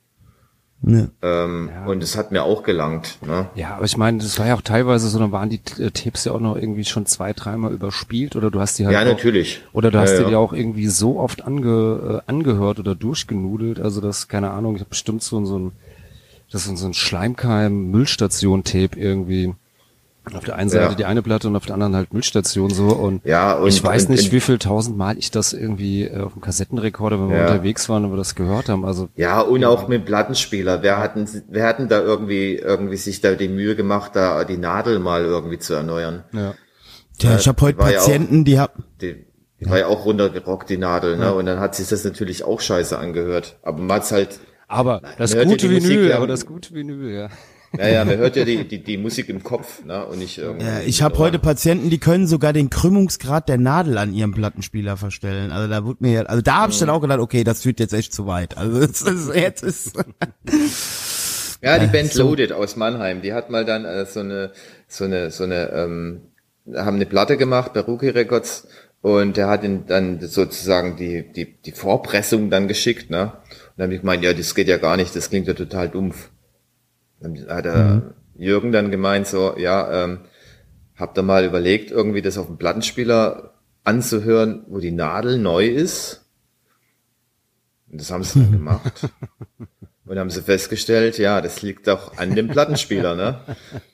[0.82, 1.08] Ja.
[1.22, 3.18] Ähm, Und es hat mir auch gelangt.
[3.26, 3.50] Ne?
[3.56, 6.24] Ja, aber ich meine, das war ja auch teilweise so, dann waren die äh, Tapes
[6.24, 9.06] ja auch noch irgendwie schon zwei, dreimal überspielt oder du hast die halt Ja, auch,
[9.08, 9.62] natürlich.
[9.74, 10.30] Oder du hast Ja, dir ja.
[10.30, 14.80] die auch irgendwie so oft ange, äh, angehört oder durchgenudelt, also das, keine Ahnung, ich
[14.82, 15.72] habe bestimmt so, so ein,
[16.50, 19.54] das ist so ein Schleimkeim-Müllstation-Tape irgendwie.
[20.34, 20.94] Auf der einen Seite Ja.
[20.94, 24.04] die eine Platte und auf der anderen halt Müllstation so und Ja, und- ich weiß
[24.06, 27.38] und- nicht, und- wie viel tausendmal ich das irgendwie äh, auf dem Kassettenrekorder, wenn wir
[27.38, 27.48] Ja.
[27.48, 28.86] unterwegs waren und wir das gehört haben.
[28.86, 30.84] Also Ja, und auch mit dem Plattenspieler.
[30.84, 35.00] Wer hatten, wer hatten da irgendwie, irgendwie sich da die Mühe gemacht, da die Nadel
[35.00, 36.24] mal irgendwie zu erneuern?
[36.34, 36.54] ja.
[37.18, 39.26] Tja, ich habe heute ja auch- Patienten, die haben, Die,
[39.60, 41.34] die war ja auch runtergerockt, die Nadel, ne?
[41.34, 43.58] Und dann hat sich das natürlich auch scheiße angehört.
[43.62, 44.40] Aber man hat's halt,
[44.70, 47.30] Aber das gute Vinyl, aber das gute Vinyl, ja.
[47.78, 50.06] Naja, man hört ja die, die, die Musik im Kopf, ne?
[50.06, 50.66] Und nicht irgendwie.
[50.66, 54.98] Ja, ich habe heute Patienten, die können sogar den Krümmungsgrad der Nadel an ihrem Plattenspieler
[54.98, 55.52] verstellen.
[55.52, 57.94] Also da wurde mir, also da habe ich dann auch gedacht, okay, das führt jetzt
[57.94, 58.58] echt zu weit.
[58.58, 59.94] Also das ist, jetzt ist
[61.62, 64.52] Ja, die Band Loaded aus Mannheim, die hat mal dann äh, so eine,
[64.88, 66.22] so eine, so eine, ähm,
[66.74, 68.68] haben eine Platte gemacht bei Rookie Records
[69.02, 73.24] und der hat ihn dann sozusagen die, die, die Vorpressung dann geschickt, ne?
[73.24, 75.90] Und dann habe ich gemeint, ja, das geht ja gar nicht, das klingt ja total
[75.90, 76.30] dumpf.
[77.20, 80.20] Dann hat der Jürgen dann gemeint, so, ja, ähm,
[80.96, 83.54] habt ihr mal überlegt, irgendwie das auf dem Plattenspieler
[83.84, 86.26] anzuhören, wo die Nadel neu ist?
[87.92, 89.10] Und das haben sie dann gemacht.
[90.06, 93.42] Und haben sie festgestellt, ja, das liegt doch an dem Plattenspieler, ne?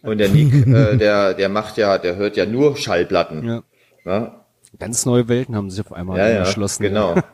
[0.02, 3.44] Und der Nick, äh, der, der macht ja, der hört ja nur Schallplatten.
[3.46, 3.64] Ja.
[4.06, 4.32] Ne?
[4.80, 6.84] Ganz neue Welten haben sich auf einmal Ja, ja, erschlossen.
[6.84, 7.16] genau.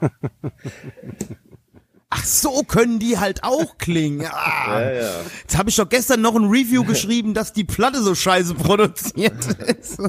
[2.14, 4.28] Ach so können die halt auch klingen.
[4.30, 4.82] Ah.
[4.82, 5.12] Ja, ja.
[5.44, 9.46] Jetzt habe ich doch gestern noch ein Review geschrieben, dass die Platte so scheiße produziert
[9.46, 9.98] ist.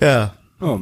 [0.00, 0.34] ja.
[0.60, 0.80] Oh,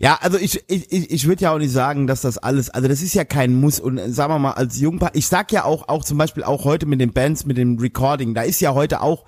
[0.00, 3.02] Ja, also ich, ich, ich, würde ja auch nicht sagen, dass das alles, also das
[3.02, 5.88] ist ja kein Muss und äh, sagen wir mal als Jungpaar, ich sag ja auch,
[5.88, 9.00] auch zum Beispiel auch heute mit den Bands, mit dem Recording, da ist ja heute
[9.00, 9.24] auch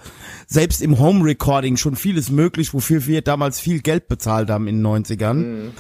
[0.48, 4.82] selbst im Home Recording schon vieles möglich, wofür wir damals viel Geld bezahlt haben in
[4.82, 5.70] den 90ern.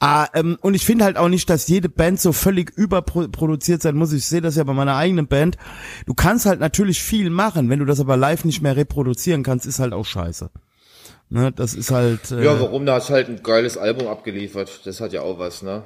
[0.00, 3.96] Ah, ähm, und ich finde halt auch nicht, dass jede Band so völlig überproduziert sein
[3.96, 4.12] muss.
[4.12, 5.56] Ich sehe das ja bei meiner eigenen Band.
[6.06, 9.66] Du kannst halt natürlich viel machen, wenn du das aber live nicht mehr reproduzieren kannst,
[9.66, 10.50] ist halt auch scheiße.
[11.30, 12.30] Ne, das ist halt.
[12.30, 12.86] Äh, Ja, warum?
[12.86, 14.82] Da hast du halt ein geiles Album abgeliefert.
[14.84, 15.82] Das hat ja auch was, ne?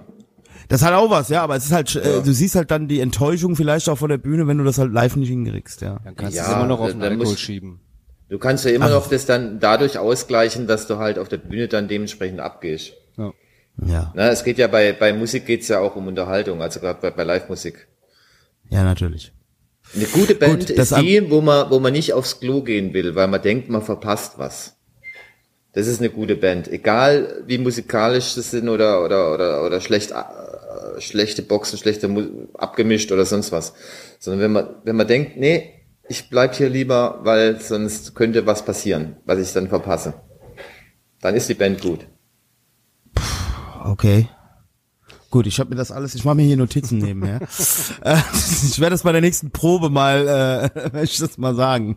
[0.69, 3.01] Das hat auch was, ja, aber es ist halt, äh, du siehst halt dann die
[3.01, 5.99] Enttäuschung vielleicht auch von der Bühne, wenn du das halt live nicht hinkriegst, ja.
[6.05, 7.81] dann kannst Ja, du es immer noch auf den Alkohol schieben.
[8.29, 11.69] Du kannst ja immer noch das dann dadurch ausgleichen, dass du halt auf der Bühne
[11.69, 12.93] dann dementsprechend abgehst.
[13.87, 14.12] Ja.
[14.14, 14.28] Ne?
[14.28, 17.24] Es geht ja bei, bei Musik geht's ja auch um Unterhaltung, also gerade bei, bei
[17.24, 17.89] Live-Musik.
[18.70, 19.33] ja, natürlich.
[19.95, 23.14] Eine gute Band Gut, ist die, wo man, wo man nicht aufs Klo gehen will,
[23.14, 24.76] weil man denkt, man verpasst was.
[25.72, 26.68] Das ist eine gute Band.
[26.68, 32.09] Egal wie musikalisch das sind oder, oder, oder, oder schlecht, äh, schlechte Boxen, schlechte
[32.55, 33.74] abgemischt oder sonst was.
[34.18, 38.64] Sondern wenn man, wenn man denkt, nee, ich bleib hier lieber, weil sonst könnte was
[38.64, 40.14] passieren, was ich dann verpasse.
[41.20, 42.07] Dann ist die Band gut.
[43.85, 44.28] Okay.
[45.30, 47.41] Gut, ich habe mir das alles, ich mache mir hier Notizen nebenher.
[48.05, 48.16] Äh,
[48.68, 50.22] ich werde das bei der nächsten Probe mal,
[50.74, 51.97] äh, werde ich das mal sagen.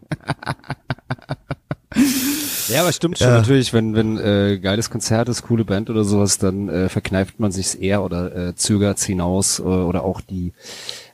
[2.68, 3.38] Ja, aber stimmt schon Ja.
[3.38, 7.52] natürlich, wenn wenn äh, geiles Konzert ist, coole Band oder sowas, dann äh, verkneift man
[7.52, 10.54] sich's eher oder äh, zögert's hinaus äh, oder auch die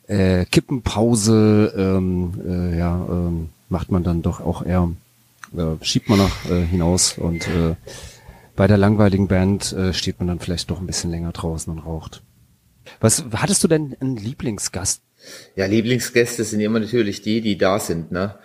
[0.07, 4.89] äh, Kippenpause ähm, äh, ja ähm, macht man dann doch auch eher
[5.55, 7.75] äh, schiebt man nach äh, hinaus und äh,
[8.55, 11.79] bei der langweiligen Band äh, steht man dann vielleicht doch ein bisschen länger draußen und
[11.79, 12.23] raucht.
[12.99, 15.01] Was hattest du denn einen Lieblingsgast?
[15.55, 18.35] Ja, Lieblingsgäste sind immer natürlich die, die da sind, ne?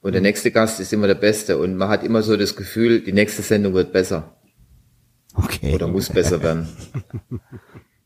[0.00, 3.00] Und der nächste Gast ist immer der Beste und man hat immer so das Gefühl,
[3.00, 4.36] die nächste Sendung wird besser
[5.34, 5.74] Okay.
[5.74, 6.68] oder muss besser werden.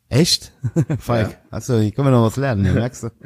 [0.09, 0.53] Echt?
[0.99, 1.37] Falk, Ja.
[1.51, 3.09] achso, hier können wir noch was lernen, hier, merkst du?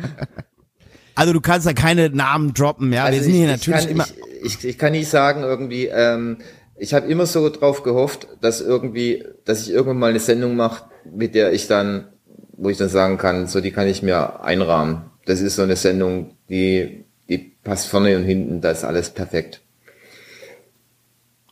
[1.19, 3.05] Also du kannst ja keine Namen droppen, ja.
[3.05, 4.07] wir Also sind ich, hier ich natürlich kann, immer.
[4.43, 6.37] Ich, ich, ich kann nicht sagen irgendwie, ähm,
[6.79, 10.85] ich habe immer so drauf gehofft, dass irgendwie, dass ich irgendwann mal eine Sendung mache,
[11.05, 12.09] mit der ich dann,
[12.53, 15.11] wo ich dann sagen kann, so die kann ich mir einrahmen.
[15.25, 19.61] Das ist so eine Sendung, die, die passt vorne und hinten, da ist alles perfekt.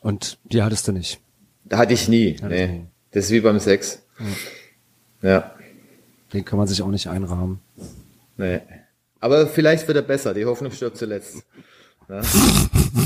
[0.01, 1.19] Und die hattest du nicht.
[1.63, 2.33] Da hatte ich nie.
[2.41, 2.67] Hattest Nee.
[2.67, 2.85] nie.
[3.11, 4.03] Das ist wie beim Sex.
[5.21, 5.55] Ja.
[6.31, 7.59] Den kann man sich auch nicht einrahmen.
[8.37, 8.59] Nee.
[9.19, 10.33] Aber vielleicht wird er besser.
[10.33, 11.43] Die Hoffnung stirbt zuletzt.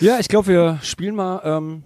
[0.00, 0.14] Ja.
[0.14, 1.40] Ja, ich glaube, wir spielen mal.
[1.44, 1.82] Ähm,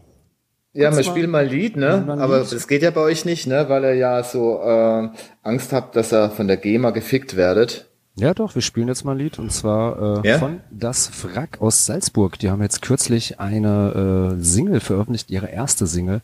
[0.75, 1.95] Ja, wir mal- spielen mal ein Lied, ne?
[2.09, 2.53] ein Aber Lied.
[2.53, 3.67] das geht ja bei euch nicht, ne?
[3.69, 5.09] Weil ihr ja so äh,
[5.43, 7.89] Angst habt, dass ihr von der GEMA gefickt werdet.
[8.17, 10.39] ja, doch, wir spielen jetzt mal ein Lied und zwar äh, Ja?
[10.39, 12.39] von Das Wrack aus Salzburg.
[12.39, 16.21] Die haben jetzt kürzlich eine äh, Single veröffentlicht, ihre erste Single.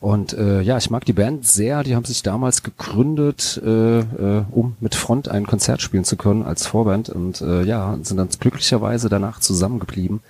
[0.00, 1.82] Und äh, ja, ich mag die Band sehr.
[1.84, 6.42] Die haben sich damals gegründet, äh, äh, um mit Front ein Konzert spielen zu können
[6.42, 7.08] als Vorband.
[7.10, 10.20] Und äh, ja, sind dann glücklicherweise danach zusammengeblieben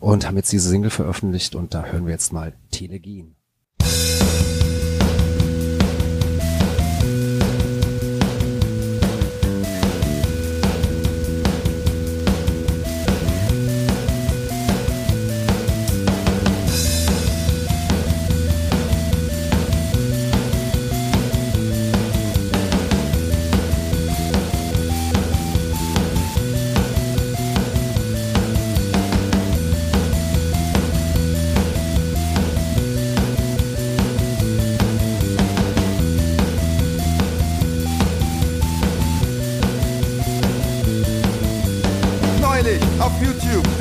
[0.00, 1.54] und haben jetzt diese Single veröffentlicht.
[1.54, 3.37] Und da hören wir jetzt mal Telegin.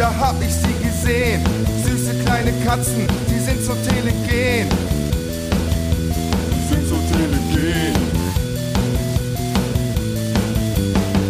[0.08, 1.42] Da hab ich sie gesehen.
[1.84, 4.70] Süße kleine Katzen, die sind so telegen.
[6.52, 7.94] Die sind so telegen.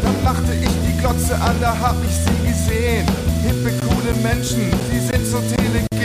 [0.03, 3.05] Dann machte ich die Glotze an, da hab ich sie gesehen.
[3.43, 5.96] Hippe, coole Menschen, die sind so telegen.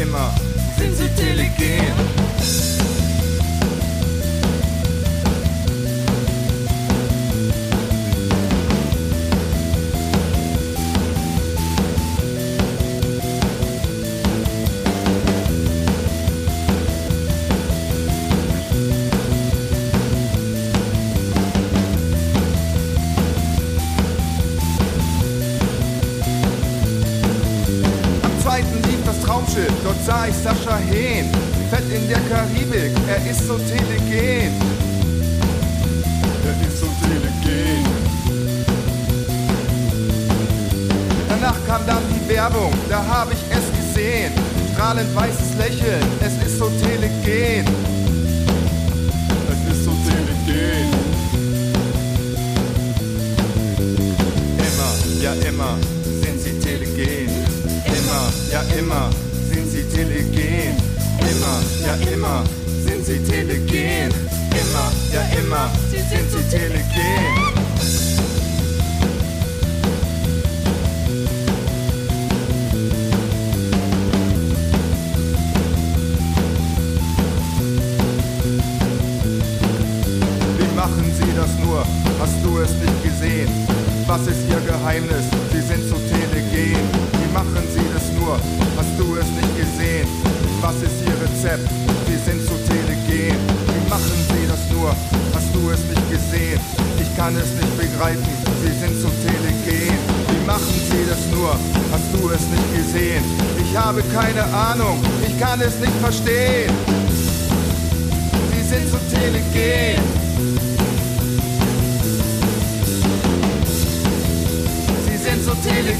[0.00, 0.34] Immer
[0.78, 1.99] sind sie telegen.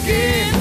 [0.05, 0.61] Telegen.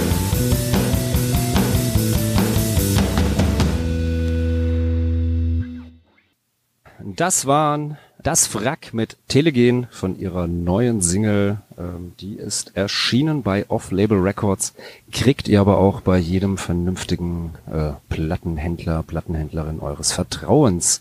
[7.16, 13.66] Das waren Das Wrack mit Telegen von ihrer neuen Single, ähm, die ist erschienen bei
[13.70, 14.74] Off-Label Records,
[15.14, 21.00] kriegt ihr aber auch bei jedem vernünftigen äh, Plattenhändler, Plattenhändlerin eures Vertrauens.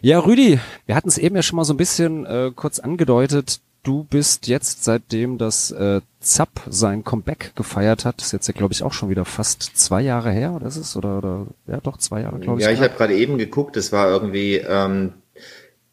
[0.00, 3.60] Ja, Rüdi, wir hatten es eben ja schon mal so ein bisschen äh, kurz angedeutet.
[3.84, 8.72] Du bist jetzt, seitdem das äh, Zapp sein Comeback gefeiert hat, ist jetzt ja glaube
[8.72, 10.96] ich auch schon wieder fast zwei Jahre her, oder ist es?
[10.96, 12.64] Oder, oder ja doch, zwei Jahre, glaube ich.
[12.64, 15.12] Ja, ich habe gerade eben geguckt, es war irgendwie ähm,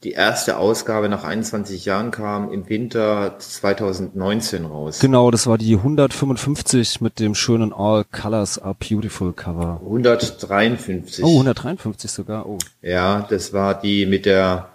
[0.04, 5.00] die erste Ausgabe nach 21 Jahren kam im Winter 2019 raus.
[5.00, 9.82] Genau, das war die 155 mit dem schönen All Colors Are Beautiful Cover.
[9.84, 11.26] 153.
[11.26, 12.48] Oh, 153 sogar.
[12.48, 12.58] Oh.
[12.82, 14.70] Ja, das war die mit der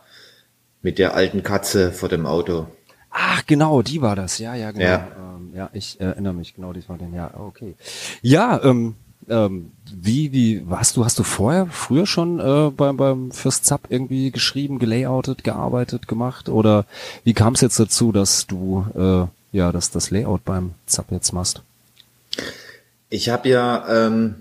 [0.83, 2.67] mit der alten Katze vor dem Auto.
[3.19, 4.39] Ach, genau, die war das.
[4.39, 4.85] Ja, ja, genau.
[4.85, 5.09] Ja.
[5.19, 7.15] Ähm, ja ich erinnere mich genau, die war den.
[7.15, 7.75] Ja, okay.
[8.21, 8.95] Ja, ähm,
[9.29, 13.87] ähm, wie, wie, warst du, hast du vorher, früher schon äh, beim, beim fürs Zap
[13.89, 16.51] irgendwie geschrieben, gelayoutet, gearbeitet, gemacht?
[16.51, 16.85] Oder
[17.25, 21.33] wie kam es jetzt dazu, dass du äh, ja, dass das Layout beim Zap jetzt
[21.33, 21.63] machst?
[23.09, 24.35] Ich habe ja, ähm,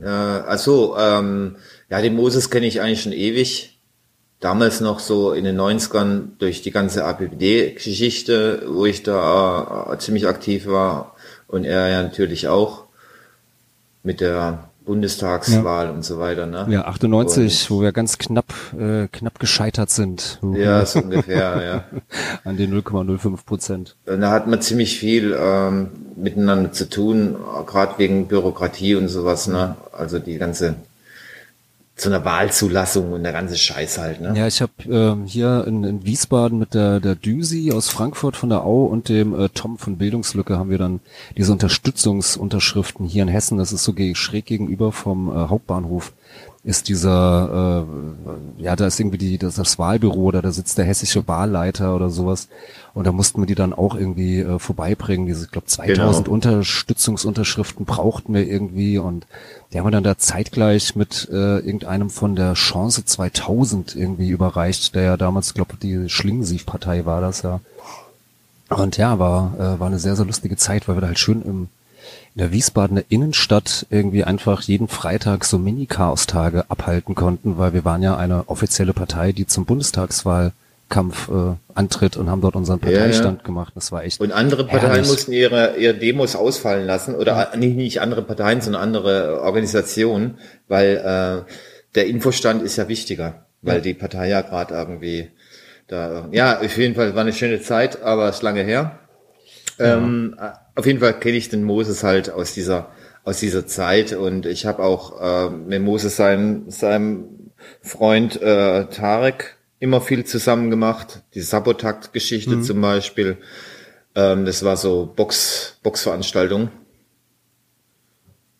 [0.00, 1.56] äh, also, ähm,
[1.90, 3.73] ja, den Moses kenne ich eigentlich schon ewig.
[4.44, 10.28] Damals noch so in den 90ern durch die ganze APD-Geschichte, wo ich da äh, ziemlich
[10.28, 11.14] aktiv war
[11.46, 12.84] und er ja natürlich auch
[14.02, 16.44] mit der Bundestagswahl und so weiter.
[16.44, 16.66] Ne?
[16.68, 20.40] Ja, 98, wo wir ganz knapp, äh, knapp gescheitert sind.
[20.54, 21.84] Ja, so ungefähr, ja.
[22.44, 23.96] An den 0,05 Prozent.
[24.04, 27.36] Und Da hat man ziemlich viel ähm, miteinander zu tun,
[27.66, 29.76] gerade wegen Bürokratie und sowas, ne?
[29.90, 30.74] Also die ganze
[31.96, 34.34] zu einer Wahlzulassung und der ganze Scheiß halt, ne?
[34.36, 38.48] Ja, ich habe ähm, hier in, in Wiesbaden mit der, der Düsi aus Frankfurt von
[38.48, 41.00] der Au und dem äh, Tom von Bildungslücke haben wir dann
[41.36, 43.58] diese Unterstützungsunterschriften hier in Hessen.
[43.58, 46.12] Das ist so ge schräg gegenüber vom äh, Hauptbahnhof
[46.64, 47.84] ist dieser,
[48.58, 51.94] äh, ja, da ist irgendwie die, das, das Wahlbüro oder da sitzt der hessische Wahlleiter
[51.94, 52.48] oder sowas.
[52.94, 55.26] Und da mussten wir die dann auch irgendwie äh, vorbeibringen.
[55.26, 56.34] Diese, ich glaube, 2000 Genau.
[56.34, 59.26] Unterstützungsunterschriften brauchten wir irgendwie und
[59.72, 64.94] die haben wir dann da zeitgleich mit äh, irgendeinem von der Chance 2000 irgendwie überreicht,
[64.94, 67.60] der ja damals, glaube die Schlingensief-Partei war das ja.
[68.70, 71.42] Und ja, war, äh, war eine sehr, sehr lustige Zeit, weil wir da halt schön
[71.42, 71.68] im,
[72.34, 78.02] in der Wiesbadener Innenstadt irgendwie einfach jeden Freitag so Mini-Chaos-Tage abhalten konnten, weil wir waren
[78.02, 82.98] ja eine offizielle Partei, die zum Bundestagswahlkampf äh, antritt und haben dort unseren Ja, ja.
[82.98, 83.72] Parteistand gemacht.
[83.74, 85.08] Das war echt Und andere Parteien herrlich.
[85.08, 90.38] mussten ihre, ihre Demos ausfallen lassen oder nicht, nicht andere Parteien, sondern andere Organisationen,
[90.68, 90.96] weil
[91.46, 91.50] äh,
[91.94, 95.30] der Infostand ist ja wichtiger, weil die Partei ja gerade irgendwie
[95.86, 98.98] da, ja, auf jeden Fall war eine schöne Zeit, aber ist lange her.
[99.78, 102.90] Ähm, äh, auf jeden Fall kenne ich den Moses halt aus dieser
[103.24, 107.50] aus dieser Zeit und ich habe auch äh, mit Moses seinem seinem
[107.80, 111.22] Freund äh, Tarek immer viel zusammen gemacht.
[111.34, 113.38] Die Sabotakt-Geschichte zum Beispiel.
[114.14, 116.70] Ähm, das war so Box Boxveranstaltung.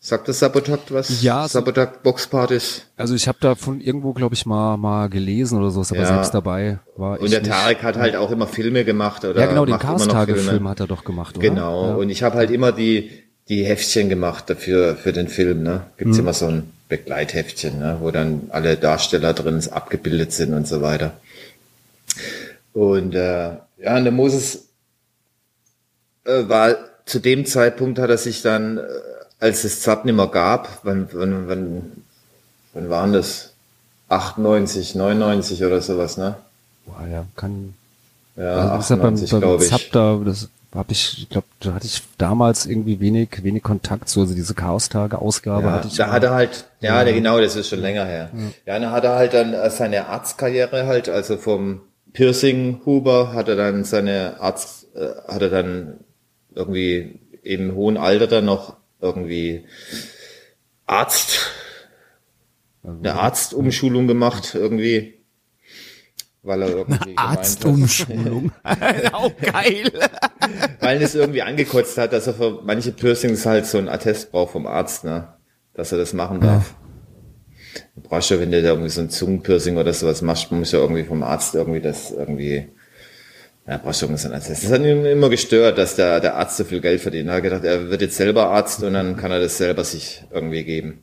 [0.05, 1.23] Sagt das Sabotakt was?
[1.23, 2.83] Ja, Sabotakt Boxpartys.
[2.95, 6.05] Also ich habe da von irgendwo, glaube ich, mal mal gelesen oder so, aber Ja.
[6.05, 7.51] selbst dabei war ich Und der nicht.
[7.51, 10.69] Tarek hat halt auch immer Filme gemacht oder Ja, genau, den Filme.
[10.69, 11.49] hat er doch gemacht, oder?
[11.49, 11.87] Genau.
[11.87, 11.95] Ja.
[11.95, 13.09] Und ich habe halt immer die
[13.49, 15.63] die Heftchen gemacht dafür für den Film.
[15.63, 16.23] Ne, gibt's Mhm.
[16.23, 21.13] immer so ein Begleitheftchen, ne, wo dann alle Darsteller drin abgebildet sind und so weiter.
[22.73, 24.67] Und äh, ja, und der Moses
[26.25, 26.75] äh, war
[27.05, 28.81] zu dem Zeitpunkt hat er sich dann, äh,
[29.45, 31.91] als es Zap nimmer gab, wann, wann, wann,
[32.73, 33.53] wann waren das?
[34.09, 36.35] 98, 99 oder sowas, ne?
[36.85, 37.73] Boah, ja, kann.
[38.35, 39.69] Ja, also das ist ja beim, 98, beim glaube ich.
[39.69, 44.09] Zap da, das habe ich, ich glaube, da hatte ich damals irgendwie wenig, wenig Kontakt
[44.09, 45.95] zu, also diese Chaos-Tage-Ausgabe Ja, hatte ich.
[45.95, 48.29] da hat er halt, ja, der, genau, das ist schon länger her.
[48.65, 51.81] Ja, dann hat er halt dann äh, seine Arztkarriere halt, also vom
[52.13, 55.99] Piercing-Huber hat er dann seine Arzt, äh, hat er dann
[56.53, 58.75] irgendwie im hohen Alter dann noch
[59.05, 59.65] irgendwie
[60.85, 61.51] Arzt,
[62.83, 65.15] eine Arztumschulung gemacht irgendwie,
[66.43, 68.51] weil er irgendwie Arztumschulung.
[69.11, 69.91] Auch geil.
[70.79, 74.51] weil es irgendwie angekotzt hat, dass er für manche Piercings halt so ein Attest braucht
[74.51, 75.33] vom Arzt, ne?
[75.73, 76.75] Dass er das machen darf.
[77.95, 80.79] Du brauchst ja, wenn du da irgendwie so ein Zungenpiercing oder sowas machst, muss ja
[80.79, 82.69] irgendwie vom Arzt irgendwie das irgendwie,
[83.67, 84.63] ja, brauchst du ein Attest.
[84.63, 87.29] Das hat ihn immer gestört, dass der, der Arzt so viel Geld verdient.
[87.29, 90.23] Er hat gedacht, er wird jetzt selber Arzt und dann kann er das selber sich
[90.31, 91.01] irgendwie geben.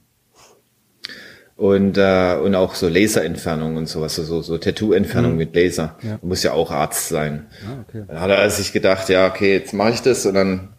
[1.57, 5.97] Und, äh, und auch so Laserentfernung und sowas, so, so, Tattoo-Entfernung mit Laser.
[6.23, 7.47] Muss ja auch Arzt sein.
[7.67, 8.05] Ah, okay.
[8.07, 10.75] Dann hat er sich gedacht, ja, okay, jetzt mache ich das und dann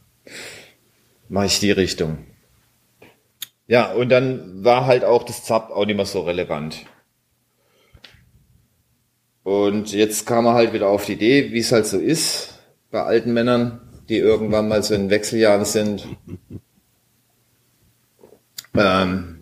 [1.29, 2.19] mache ich die Richtung.
[3.67, 6.86] Ja, und dann war halt auch das Zap auch nicht mehr so relevant.
[9.43, 12.59] Und jetzt kam er halt wieder auf die Idee, wie es halt so ist
[12.91, 16.07] bei alten Männern, die irgendwann mal so in Wechseljahren sind.
[18.75, 19.41] Ähm,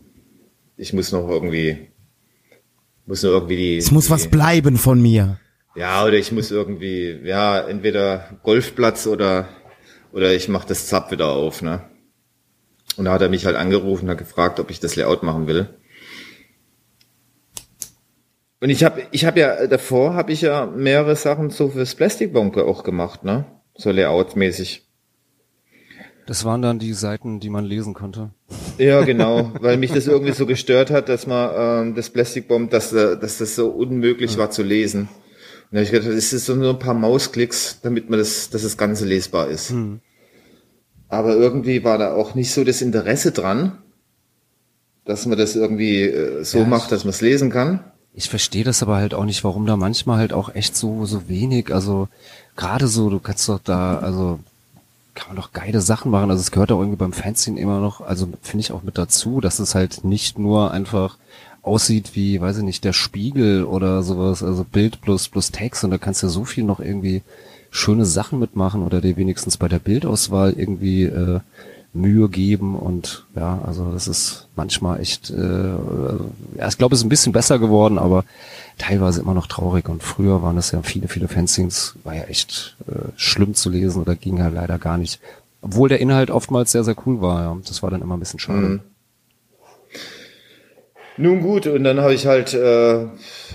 [0.77, 1.89] ich muss noch irgendwie,
[3.05, 3.77] muss nur irgendwie die.
[3.77, 5.39] Es muss die, was bleiben von mir.
[5.75, 9.47] Ja, oder ich muss irgendwie, ja, entweder Golfplatz oder,
[10.11, 11.83] oder ich mache das Zap wieder auf, ne?
[12.97, 15.47] Und da hat er mich halt angerufen und hat gefragt, ob ich das Layout machen
[15.47, 15.69] will.
[18.61, 22.35] Und ich habe ich hab ja davor habe ich ja mehrere Sachen so fürs Plastic
[22.35, 23.45] auch gemacht, ne?
[23.75, 24.83] So Layout-mäßig.
[26.27, 28.29] Das waren dann die Seiten, die man lesen konnte.
[28.77, 32.69] Ja, genau, weil mich das irgendwie so gestört hat, dass man ähm, das Plastic Bomb,
[32.69, 35.01] dass, äh, dass das so unmöglich war zu lesen.
[35.01, 35.09] Und
[35.71, 38.61] da hab ich gedacht, das ist so nur ein paar Mausklicks, damit man das, dass
[38.61, 39.73] das Ganze lesbar ist.
[41.09, 43.79] Aber irgendwie war da auch nicht so das Interesse dran,
[45.03, 47.90] dass man das irgendwie äh, so Ja, macht, dass man es lesen kann.
[48.13, 51.29] Ich verstehe das aber halt auch nicht, warum da manchmal halt auch echt so so
[51.29, 52.09] wenig, also
[52.55, 54.39] gerade so, du kannst doch da, also
[55.13, 56.29] kann man doch geile Sachen machen.
[56.29, 59.41] Also es gehört auch irgendwie beim Fanzine immer noch, also finde ich auch mit dazu,
[59.41, 61.17] dass es halt nicht nur einfach
[61.61, 65.91] aussieht wie, weiß ich nicht, der Spiegel oder sowas, also Bild plus plus Text und
[65.91, 67.21] da kannst du so viel noch irgendwie
[67.69, 71.39] schöne Sachen mitmachen oder dir wenigstens bei der Bildauswahl irgendwie äh,
[71.93, 75.73] Mühe geben und ja, also das ist manchmal echt, äh,
[76.57, 78.23] ja, ich glaube, es ist ein bisschen besser geworden, aber
[78.77, 82.77] teilweise immer noch traurig und früher waren es ja viele, viele Fanzines, war ja echt
[82.87, 85.19] äh, schlimm zu lesen oder ging halt leider gar nicht.
[85.61, 87.57] Obwohl der Inhalt oftmals sehr, sehr cool war, ja.
[87.67, 88.59] Das war dann immer ein bisschen schade.
[88.59, 88.79] Mhm.
[91.17, 93.07] Nun gut, und dann habe ich halt, äh,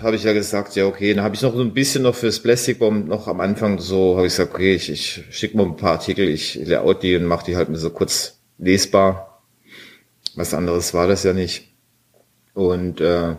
[0.02, 2.40] habe ich ja gesagt, ja okay, dann habe ich noch so ein bisschen noch fürs
[2.40, 5.76] Plastic Bomb noch am Anfang so, habe ich gesagt, okay, ich, ich schicke mal ein
[5.76, 9.42] paar Artikel, ich layout die und mache die halt so kurz lesbar.
[10.34, 11.72] Was anderes war das ja nicht.
[12.52, 13.36] Und äh,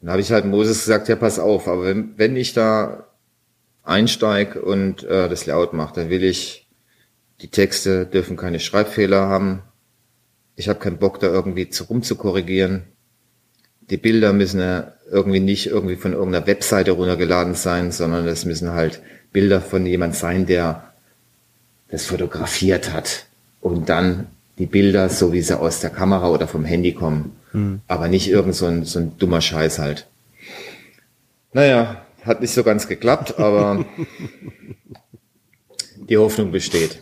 [0.00, 3.06] dann habe ich halt Moses gesagt, ja pass auf, aber wenn, wenn ich da
[3.84, 6.68] einsteig und äh, das Layout mache, dann will ich,
[7.40, 9.62] die Texte dürfen keine Schreibfehler haben.
[10.56, 12.95] Ich habe keinen Bock da irgendwie zu rumzukorrigieren.
[13.90, 18.72] Die Bilder müssen ja irgendwie nicht irgendwie von irgendeiner Webseite runtergeladen sein, sondern es müssen
[18.72, 19.00] halt
[19.32, 20.92] Bilder von jemand sein, der
[21.88, 23.26] das fotografiert hat
[23.60, 24.26] und dann
[24.58, 27.36] die Bilder, so wie sie aus der Kamera oder vom Handy kommen.
[27.86, 30.06] Aber nicht irgend so ein, so ein dummer Scheiß halt.
[31.52, 33.84] Naja, hat nicht so ganz geklappt, aber
[35.96, 37.00] die Hoffnung besteht.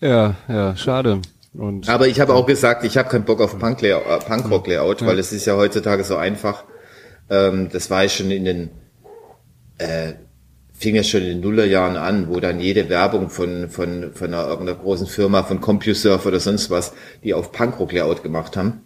[0.00, 1.20] Ja, ja, schade.
[1.60, 5.04] Und Aber ich habe auch gesagt, ich habe keinen Bock auf Punk -Layout, äh, Punkrock-Layout,
[5.04, 6.64] weil es ist ja heutzutage so einfach.
[7.28, 8.70] Ähm, das war ich schon in den,
[9.76, 10.14] äh,
[10.72, 14.48] fing ja schon in den Nullerjahren an, wo dann jede Werbung von, von, von einer,
[14.48, 18.80] irgendeiner großen Firma, von CompuServe oder sonst was, die auf Punkrock-Layout gemacht haben.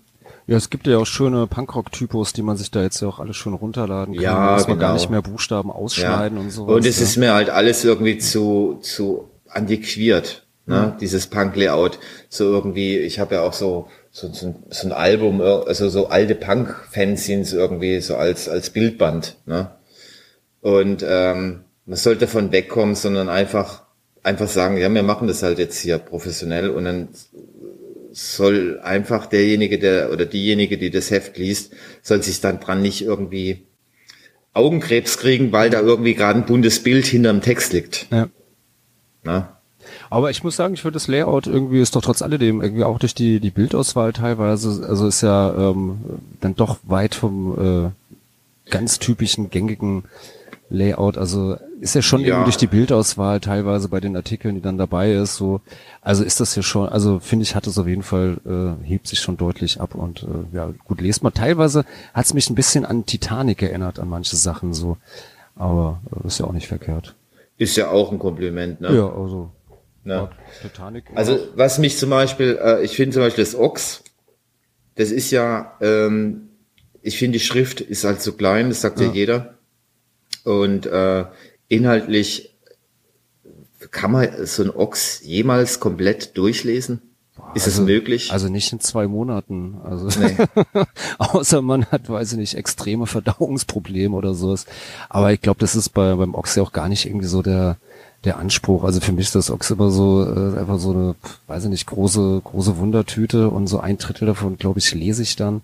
[0.48, 3.34] Ja, es gibt ja auch schöne Punkrock-Typos, die man sich da jetzt ja auch alle
[3.34, 4.22] schön runterladen kann.
[4.24, 4.94] Ja, muss man gar genau.
[4.94, 6.74] nicht mehr Buchstaben ausschneiden und sowas.
[6.74, 7.04] Und es ja.
[7.04, 10.96] ist mir halt alles irgendwie zu, zu antiquiert, ne?
[11.00, 11.98] Dieses Punk-Layout.
[12.28, 15.88] So irgendwie, ich habe ja auch so, so, so, ein- so ein Album, äh, also
[15.88, 19.70] so alte Punk-Fanzines irgendwie, so als, als Bildband, ne?
[20.60, 23.82] Und ähm, man sollte davon wegkommen, sondern einfach,
[24.22, 27.08] einfach sagen, ja, wir machen das halt jetzt hier professionell und dann
[28.12, 33.02] soll einfach derjenige, der oder diejenige, die das Heft liest, soll sich dann dran nicht
[33.02, 33.66] irgendwie
[34.52, 38.06] Augenkrebs kriegen, weil da irgendwie gerade ein buntes Bild hinterm Text liegt.
[38.12, 38.28] Ja.
[39.24, 39.60] Na?
[40.14, 43.00] Aber ich muss sagen, ich finde das Layout irgendwie ist doch trotz alledem irgendwie auch
[43.00, 45.98] durch die die Bildauswahl teilweise, also ist ja ähm,
[46.40, 50.04] dann doch weit vom äh, ganz typischen gängigen
[50.70, 51.18] Layout.
[51.18, 52.28] Also ist ja schon Ja.
[52.28, 55.34] irgendwie durch die Bildauswahl teilweise bei den Artikeln, die dann dabei ist.
[55.34, 55.60] So,
[56.00, 56.88] also ist das hier schon.
[56.88, 60.22] Also finde ich, hat es auf jeden Fall äh, hebt sich schon deutlich ab und
[60.22, 61.34] äh, ja gut lest man.
[61.34, 61.84] Teilweise
[62.14, 64.96] hat es mich ein bisschen an Titanic erinnert an manche Sachen so,
[65.56, 67.16] aber äh, ist ja auch nicht verkehrt.
[67.58, 68.94] Ist ja auch ein Kompliment, ne?
[68.96, 69.50] Ja, also
[70.04, 70.30] Ne?
[70.62, 71.04] Titanic.
[71.14, 74.04] Also was mich zum Beispiel, äh, ich finde zum Beispiel das Ochs,
[74.96, 76.48] das ist ja, ähm,
[77.02, 79.54] ich finde die Schrift ist halt so klein, das sagt ja, jeder.
[80.44, 81.24] Und äh,
[81.68, 82.54] inhaltlich
[83.90, 87.00] kann man so ein Ochs jemals komplett durchlesen?
[87.54, 88.32] ist es also, möglich?
[88.32, 89.76] Also nicht in zwei Monaten.
[89.84, 90.36] Also Nee.
[91.18, 94.66] außer man hat, weiß ich nicht, extreme Verdauungsprobleme oder sowas.
[95.08, 97.76] Aber ich glaube, das ist bei beim Ochs ja auch gar nicht irgendwie so der
[98.24, 98.84] der Anspruch.
[98.84, 101.14] Also für mich ist das Ochs immer so äh, einfach so eine,
[101.46, 105.36] weiß ich nicht, große große Wundertüte und so ein Drittel davon, glaube ich, lese ich
[105.36, 105.62] dann,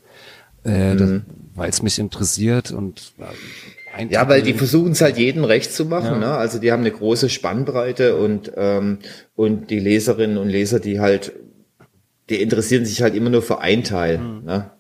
[0.65, 1.23] äh, Mhm.
[1.55, 5.85] weil es mich interessiert und äh, Ja, weil die versuchen es halt jedem recht zu
[5.87, 6.13] machen.
[6.13, 6.19] Ja.
[6.19, 6.27] Ne?
[6.33, 8.99] Also die haben eine große Spannbreite und ähm,
[9.35, 11.33] und die Leserinnen und Leser, die halt,
[12.29, 14.19] die interessieren sich halt immer nur für ein Teil.
[14.19, 14.45] Mhm.
[14.45, 14.71] Ne?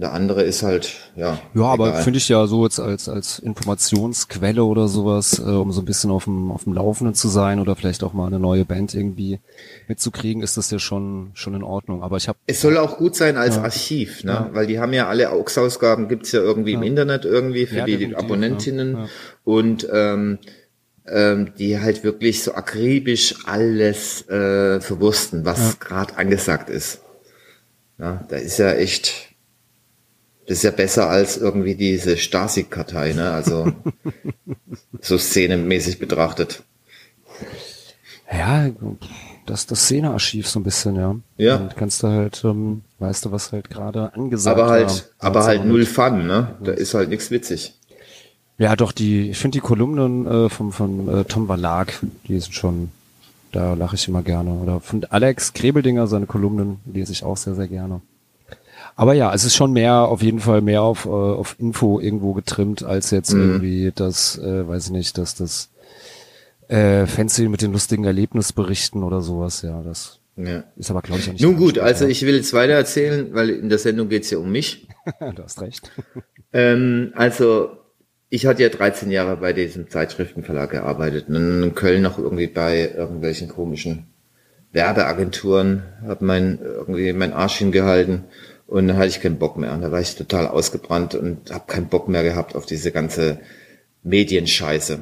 [0.00, 1.40] Der andere ist halt, ja.
[1.54, 5.82] Ja, aber finde ich ja so jetzt als, als Informationsquelle oder sowas, äh, um so
[5.82, 8.64] ein bisschen auf dem, auf dem Laufenden zu sein oder vielleicht auch mal eine neue
[8.64, 9.40] Band irgendwie
[9.88, 12.04] mitzukriegen, ist das ja schon, schon in Ordnung.
[12.04, 14.30] Aber ich habe Es soll auch gut sein als Archiv, ne?
[14.32, 14.50] Ja.
[14.52, 17.96] weil die haben ja alle AUX-Ausgaben, gibt's ja irgendwie im Internet irgendwie für Ja, die
[17.96, 19.02] definitiv, Abonnentinnen ja.
[19.02, 19.08] Ja.
[19.42, 20.38] und ähm,
[21.08, 27.00] ähm, die halt wirklich so akribisch alles äh, verwursten, was gerade angesagt ist.
[27.98, 29.27] Ja, da ist ja echt,
[30.48, 33.32] das ist ja besser als irgendwie diese Stasi-Kartei, ne?
[33.32, 33.70] Also
[35.02, 36.62] so szenemäßig betrachtet.
[38.32, 38.70] Ja,
[39.44, 41.16] das das Szenearchiv so ein bisschen, ja.
[41.36, 41.56] Ja.
[41.56, 44.88] Und kannst du halt, ähm, weißt du, was halt gerade angesagt Aber halt,
[45.18, 45.28] war.
[45.28, 45.66] aber halt 1900.
[45.66, 46.56] null Fun, ne?
[46.64, 47.74] Da ist halt nichts witzig.
[48.56, 51.92] Ja, doch, die, ich finde die Kolumnen äh, vom, von äh, Tom Verlag,
[52.26, 52.90] die sind schon,
[53.52, 54.50] da lache ich immer gerne.
[54.52, 58.00] Oder von Alex Krebeldinger, seine Kolumnen lese ich auch sehr, sehr gerne.
[58.98, 62.32] Aber ja, es ist schon mehr, auf jeden Fall mehr auf, äh, auf Info irgendwo
[62.32, 65.70] getrimmt, als jetzt irgendwie das, äh, weiß ich nicht, dass das
[66.66, 70.64] äh, Fancy mit den lustigen Erlebnisberichten oder sowas, ja, das Ja.
[70.76, 73.50] ist aber, glaube ich, nicht Nun gut, Anspruch, also ich will jetzt weiter erzählen, weil
[73.50, 74.88] in der Sendung geht's ja um mich.
[75.20, 75.30] ja.
[75.32, 75.92] du hast recht.
[76.50, 77.68] Ähm, also
[78.30, 82.90] ich hatte ja 13 Jahre bei diesem Zeitschriftenverlag gearbeitet und in Köln noch irgendwie bei
[82.96, 84.06] irgendwelchen komischen
[84.72, 88.24] Werbeagenturen, habe mein irgendwie mein Arsch hingehalten
[88.68, 89.72] und dann hatte ich keinen Bock mehr.
[89.72, 93.40] Und da war ich total ausgebrannt und habe keinen Bock mehr gehabt auf diese ganze
[94.04, 95.00] Medienscheiße.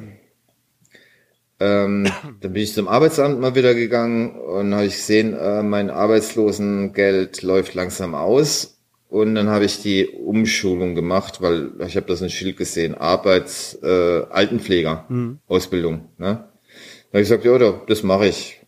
[1.59, 2.07] Ähm,
[2.41, 7.41] dann bin ich zum Arbeitsamt mal wieder gegangen und habe ich gesehen, äh, mein Arbeitslosengeld
[7.43, 8.73] läuft langsam aus.
[9.09, 13.77] Und dann habe ich die Umschulung gemacht, weil ich habe das ein Schild gesehen, Arbeits
[13.81, 15.05] äh, Altenpfleger
[15.47, 16.09] Ausbildung.
[16.17, 16.25] Ne?
[16.25, 18.61] Da habe ich gesagt, ja, da- das mache ich.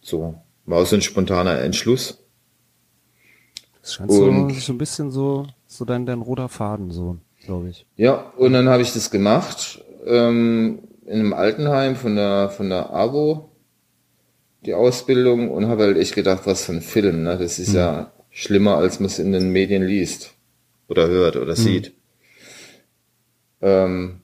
[0.00, 2.24] So, war so ein spontaner Entschluss.
[3.82, 7.70] Das scheint so, Und- so ein bisschen so, so dein, dein roter Faden, so, glaube
[7.70, 7.86] ich.
[7.96, 12.92] Ja, und dann habe ich das gemacht ähm, in einem Altenheim von der von der
[12.92, 13.50] AWO
[14.66, 17.22] die Ausbildung und habe halt echt gedacht, was für ein Film.
[17.22, 17.38] Ne?
[17.38, 20.34] Das ist ja schlimmer, als man es in den Medien liest
[20.88, 21.94] oder hört oder sieht.
[23.60, 24.20] Ähm,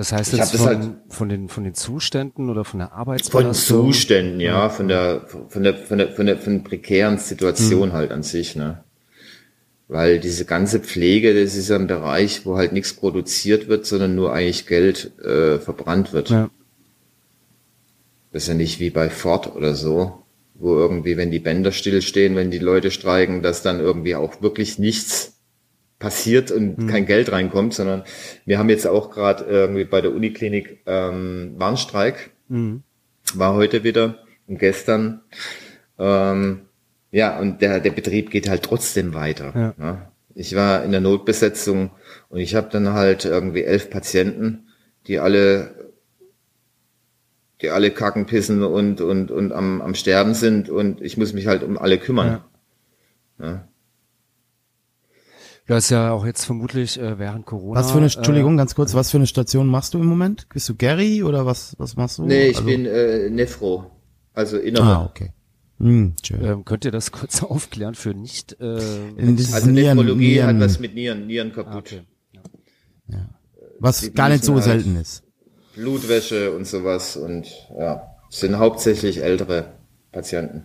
[0.00, 2.96] Das heißt Ich jetzt von, halt- von den von den Zuständen oder von der von
[2.96, 3.92] Arbeitsbelastung?
[3.92, 8.10] Zuständen, ja, von der von der von der von der, von der prekären Situation halt
[8.10, 8.82] an sich, ne?
[9.88, 14.14] Weil diese ganze Pflege, das ist ja ein Bereich, wo halt nichts produziert wird, sondern
[14.14, 16.30] nur eigentlich Geld äh, verbrannt wird.
[16.30, 16.48] Ja.
[18.32, 20.22] Das ist ja nicht wie bei Ford oder so,
[20.54, 24.78] wo irgendwie, wenn die Bänder stillstehen, wenn die Leute streiken, dass dann irgendwie auch wirklich
[24.78, 25.39] nichts
[26.00, 28.02] passiert und kein Geld reinkommt, sondern
[28.46, 32.30] wir haben jetzt auch gerade irgendwie bei der Uniklinik ähm, Warnstreik,
[33.34, 35.20] war heute wieder und gestern.
[35.98, 36.62] Ähm,
[37.12, 39.52] ja, und der, der Betrieb geht halt trotzdem weiter.
[39.54, 39.74] Ja.
[39.76, 40.08] Ne?
[40.34, 41.90] Ich war in der Notbesetzung
[42.30, 44.68] und ich habe dann halt irgendwie elf Patienten,
[45.06, 45.74] die alle
[47.62, 51.46] die alle kacken, pissen und, und, und am, am Sterben sind und ich muss mich
[51.46, 52.42] halt um alle kümmern.
[53.38, 53.69] Du hast
[55.90, 57.78] ja auch jetzt vermutlich äh, während Corona.
[57.80, 60.48] Was für eine, äh, Entschuldigung, ganz kurz, was für eine Station machst du im Moment?
[60.52, 62.24] Bist du Gary oder was, was machst du?
[62.24, 63.90] Nee, ich Also- bin äh, Nephro,
[64.34, 64.82] also innere.
[64.84, 65.32] Ah, okay.
[65.78, 66.44] Hm, schön.
[66.44, 68.60] Ähm, könnt ihr das kurz aufklären für nicht?
[68.60, 71.74] Äh, Also Nieren, Nephrologie hat Nieren, was mit Nieren, Nieren kaputt.
[71.76, 72.02] okay.
[73.78, 75.22] was die gar nicht so müssen halt- selten ist.
[75.74, 77.46] Blutwäsche und sowas und
[77.78, 79.72] ja, sind hauptsächlich ältere
[80.12, 80.64] Patienten.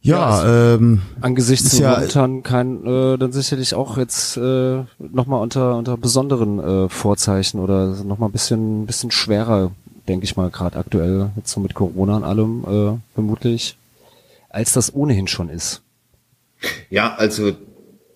[0.00, 5.42] Ja, ähm, Angesichts Ist von ja- momentan kein, äh, dann sicherlich auch jetzt äh, nochmal
[5.42, 9.72] unter unter besonderen äh, Vorzeichen oder nochmal ein bisschen bisschen schwerer,
[10.06, 13.76] denke ich mal, gerade aktuell jetzt so mit Corona und allem äh, vermutlich,
[14.50, 15.82] als das ohnehin schon ist.
[16.90, 17.52] Ja, also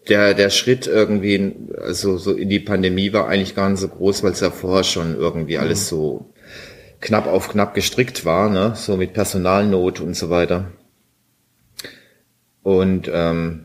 [0.09, 1.53] der, der Schritt irgendwie,
[1.85, 4.85] also so in die Pandemie war eigentlich gar nicht so groß, weil es ja vorher
[4.85, 6.27] schon irgendwie alles so
[7.01, 8.73] knapp auf knapp gestrickt war, ne?
[8.77, 10.67] So mit Personalnot und so weiter.
[12.63, 13.65] Und ähm,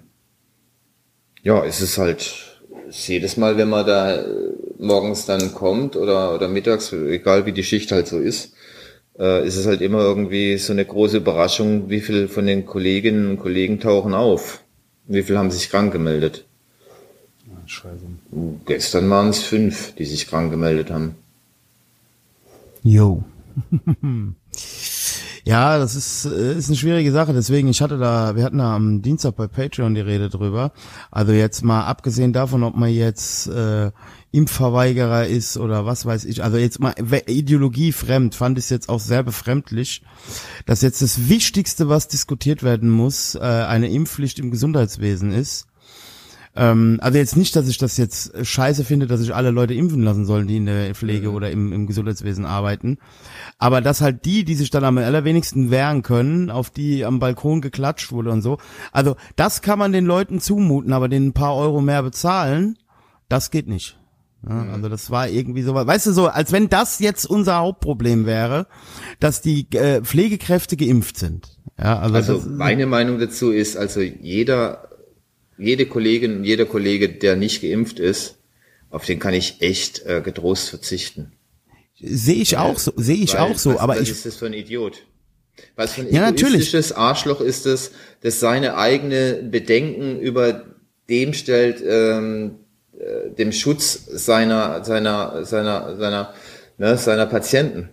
[1.43, 2.48] ja, es ist halt
[2.89, 4.26] es ist jedes Mal, wenn man da äh,
[4.80, 8.54] morgens dann kommt oder, oder mittags, egal wie die Schicht halt so ist,
[9.20, 13.30] äh, ist es halt immer irgendwie so eine große Überraschung, wie viel von den Kolleginnen
[13.30, 14.64] und Kollegen tauchen auf.
[15.06, 16.45] Wie viel haben sich krank gemeldet?
[17.66, 18.06] Scheiße.
[18.66, 21.16] Gestern waren es fünf, die sich krank gemeldet haben.
[22.84, 23.24] yo.
[25.48, 27.32] Ja, das ist, äh, ist eine schwierige Sache.
[27.32, 30.74] Deswegen, ich hatte da, wir hatten da am Dienstag bei Patreon die Rede drüber.
[31.10, 33.91] Also jetzt mal abgesehen davon, ob man jetzt äh,
[34.32, 36.43] Impfverweigerer ist oder was weiß ich.
[36.43, 36.93] Also jetzt mal
[37.28, 40.02] Ideologie fremd, fand ich es jetzt auch sehr befremdlich,
[40.66, 45.66] dass jetzt das Wichtigste, was diskutiert werden muss, äh, eine Impfpflicht im Gesundheitswesen ist.
[46.58, 50.01] Ähm, also jetzt nicht, dass ich das jetzt scheiße finde, dass sich alle Leute impfen
[50.01, 52.97] lassen sollen, die in der Pflege oder im, im Gesundheitswesen arbeiten.
[53.60, 57.62] Aber dass halt die, die sich dann am allerwenigsten wehren können, auf die am Balkon
[57.62, 58.58] geklatscht wurde und so.
[58.91, 62.78] Also das kann man den Leuten zumuten, aber den ein paar Euro mehr bezahlen,
[63.30, 63.97] das geht nicht.
[64.47, 68.26] Ja, also das war irgendwie so, weißt du so, als wenn das jetzt unser Hauptproblem
[68.26, 68.68] wäre,
[69.20, 71.58] dass die äh, Pflegekräfte geimpft sind.
[71.78, 74.88] Ja, also, also meine Meinung dazu ist, also jeder,
[75.58, 78.38] jede Kollegin, jeder Kollege, der nicht geimpft ist,
[78.89, 81.34] auf den kann ich echt äh, getrost verzichten.
[81.99, 84.12] Sehe ich weil, auch so, sehe ich weil, auch so, was, aber was ich.
[84.12, 85.03] ist das für ein Idiot?
[85.76, 86.97] Was für ein ja, egoistisches natürlich.
[86.97, 87.91] Arschloch ist es,
[88.22, 90.66] das seine eigene Bedenken über
[91.10, 92.60] dem stellt, ähm,
[92.97, 96.34] äh, dem Schutz seiner, seiner, seiner, seiner,
[96.78, 97.89] ne, seiner Patienten.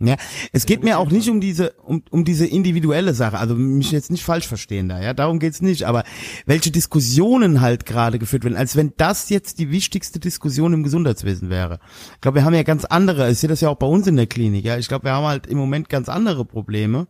[0.00, 0.14] Ja,
[0.52, 4.12] es geht mir auch nicht um diese um, um diese individuelle Sache, also mich jetzt
[4.12, 6.04] nicht falsch verstehen da, ja, darum geht's nicht, aber
[6.46, 11.50] welche Diskussionen halt gerade geführt werden, als wenn das jetzt die wichtigste Diskussion im Gesundheitswesen
[11.50, 11.80] wäre.
[12.14, 14.14] Ich glaube, wir haben ja ganz andere, ich sehe das ja auch bei uns in
[14.14, 17.08] der Klinik, ja, ich glaube, wir haben halt im Moment ganz andere Probleme.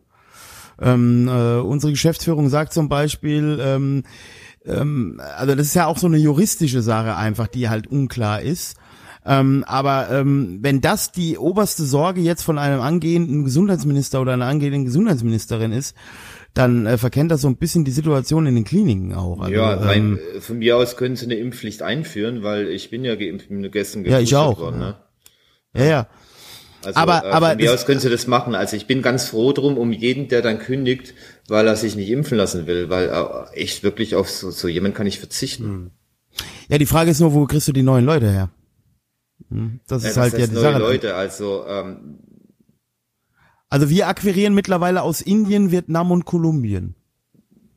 [0.81, 4.03] Ähm, äh, unsere Geschäftsführung sagt zum Beispiel, ähm,
[4.65, 8.77] ähm, also das ist ja auch so eine juristische Sache einfach, die halt unklar ist.
[9.25, 14.45] Ähm, aber ähm, wenn das die oberste Sorge jetzt von einem angehenden Gesundheitsminister oder einer
[14.45, 15.95] angehenden Gesundheitsministerin ist,
[16.53, 19.39] dann äh, verkennt das so ein bisschen die Situation in den Kliniken auch.
[19.39, 22.89] Also, ja, rein, ähm, äh, von mir aus können sie eine Impfpflicht einführen, weil ich
[22.89, 24.59] bin ja geimpft, gestern Ja, ich auch.
[24.59, 24.95] Worden, ne?
[25.75, 26.07] Ja, ja.
[26.83, 28.55] Also, aber, äh, aber von mir aus können sie das machen.
[28.55, 31.13] Also ich bin ganz froh drum um jeden, der dann kündigt,
[31.47, 34.95] weil er sich nicht impfen lassen will, weil äh, echt wirklich auf so, so jemand
[34.95, 35.63] kann ich verzichten.
[35.63, 35.91] Hm.
[36.69, 38.49] Ja, die Frage ist nur, wo kriegst du die neuen Leute her?
[39.49, 40.79] Hm, das ist ja, halt ja die neue Sache.
[40.79, 42.19] Leute, also ähm,
[43.69, 46.95] also wir akquirieren mittlerweile aus Indien, Vietnam und Kolumbien.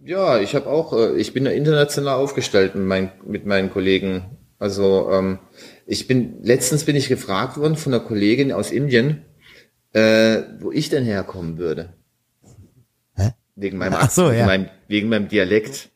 [0.05, 4.39] Ja, ich habe auch, äh, ich bin da international aufgestellt mit, mein, mit meinen Kollegen.
[4.59, 5.39] Also ähm,
[5.87, 9.25] ich bin letztens bin ich gefragt worden von einer Kollegin aus Indien,
[9.93, 11.93] äh, wo ich denn herkommen würde.
[13.15, 13.33] Hä?
[13.57, 14.47] Wegen meinem, Ach so, ja.
[14.47, 15.91] meinem wegen meinem Dialekt.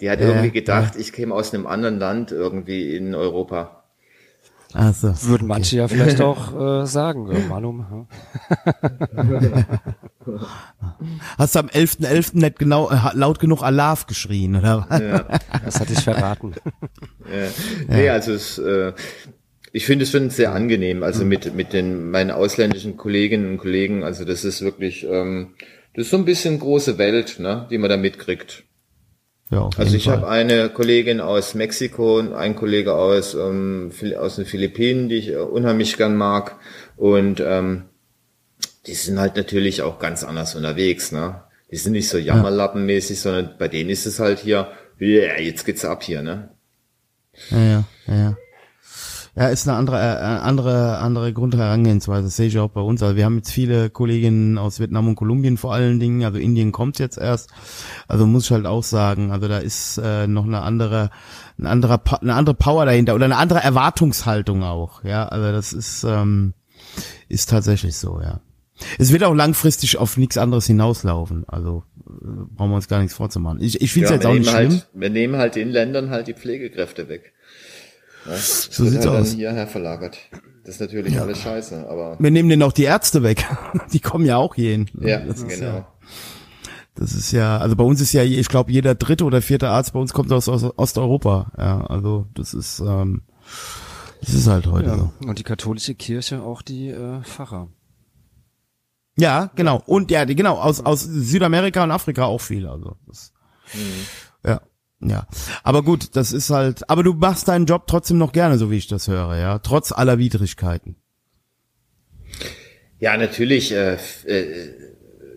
[0.00, 1.00] Die hat Ja, irgendwie gedacht, ja.
[1.00, 3.79] ich käme aus einem anderen Land irgendwie in Europa.
[4.74, 5.12] Ach so.
[5.22, 8.06] Würden manche ja vielleicht auch äh, sagen, äh, Manum.
[11.38, 12.38] Hast du am 11.11.
[12.38, 15.00] nicht genau äh, laut genug Alarv geschrien, oder was?
[15.00, 15.38] Ja.
[15.64, 16.54] Das hatte ich verraten.
[17.30, 17.46] Ja.
[17.86, 18.92] Nee, also es, äh,
[19.72, 24.02] ich finde es schon sehr angenehm, also mit, mit den meinen ausländischen Kolleginnen und Kollegen,
[24.02, 25.54] also das ist wirklich, ähm,
[25.94, 28.64] das ist so ein bisschen große Welt, ne, die man da mitkriegt.
[29.50, 34.46] Ja, Also ich habe eine Kollegin aus Mexiko, und einen Kollege aus ähm, aus den
[34.46, 36.56] Philippinen, die ich äh, unheimlich gern mag
[36.96, 37.86] und ähm,
[38.86, 41.42] die sind halt natürlich auch ganz anders unterwegs, ne?
[41.70, 44.68] Die sind nicht so jammerlappenmäßig, sondern bei denen ist es halt hier,
[45.00, 46.50] yeah, jetzt geht's ab hier, ne?
[47.50, 48.36] Ja, ja, ja,
[49.40, 49.48] ja.
[49.48, 52.24] Ist eine andere, äh, andere, andere Grundherangehensweise.
[52.24, 53.02] Das sehe ich auch bei uns.
[53.02, 56.24] Also wir haben jetzt viele Kolleginnen aus Vietnam und Kolumbien vor allen Dingen.
[56.24, 57.50] Also Indien kommt jetzt erst.
[58.06, 59.30] Also muss ich halt auch sagen.
[59.32, 61.10] Also da ist äh, noch eine andere,
[61.58, 65.02] ein anderer, Pa- eine andere Power dahinter oder eine andere Erwartungshaltung auch.
[65.04, 66.54] Ja, also das ist, ähm,
[67.28, 68.20] ist tatsächlich so.
[68.20, 68.40] Ja.
[68.98, 71.44] Es wird auch langfristig auf nichts anderes hinauslaufen.
[71.46, 72.10] Also äh,
[72.56, 73.60] brauchen wir uns gar nichts vorzumachen.
[73.60, 74.70] Ich, ich finde es Ja, jetzt auch nicht schlimm.
[74.70, 77.32] halt, wir nehmen halt den Ländern halt die Pflegekräfte weg.
[78.30, 79.32] Ja, das So sieht's halt aus.
[79.32, 80.18] hierher verlagert.
[80.64, 83.44] Das ist natürlich alles scheiße, aber Wir nehmen denen auch die Ärzte weg.
[83.92, 84.90] Die kommen ja auch hier hin.
[85.00, 85.66] ja, das ist genau.
[85.66, 85.88] ja,
[86.94, 89.92] das ist ja, also bei uns ist ja, ich glaube, jeder dritte oder vierte Arzt
[89.94, 91.50] bei uns kommt aus, aus Osteuropa.
[91.56, 93.22] Ja, also das ist, ähm,
[94.20, 95.12] das ist halt heute so.
[95.22, 95.28] Ja.
[95.28, 97.68] Und die katholische Kirche auch die äh, Pfarrer.
[99.16, 99.82] Ja, genau.
[99.86, 102.66] Und ja, die- genau, aus, aus Südamerika und Afrika auch viel.
[102.66, 103.32] Also das,
[103.72, 103.80] ja.
[105.02, 105.26] Ja,
[105.62, 108.76] aber gut, das ist halt, aber du machst deinen Job trotzdem noch gerne, so wie
[108.76, 110.96] ich das höre, ja, trotz aller Widrigkeiten.
[112.98, 113.96] Ja, natürlich, äh,
[114.26, 114.74] äh,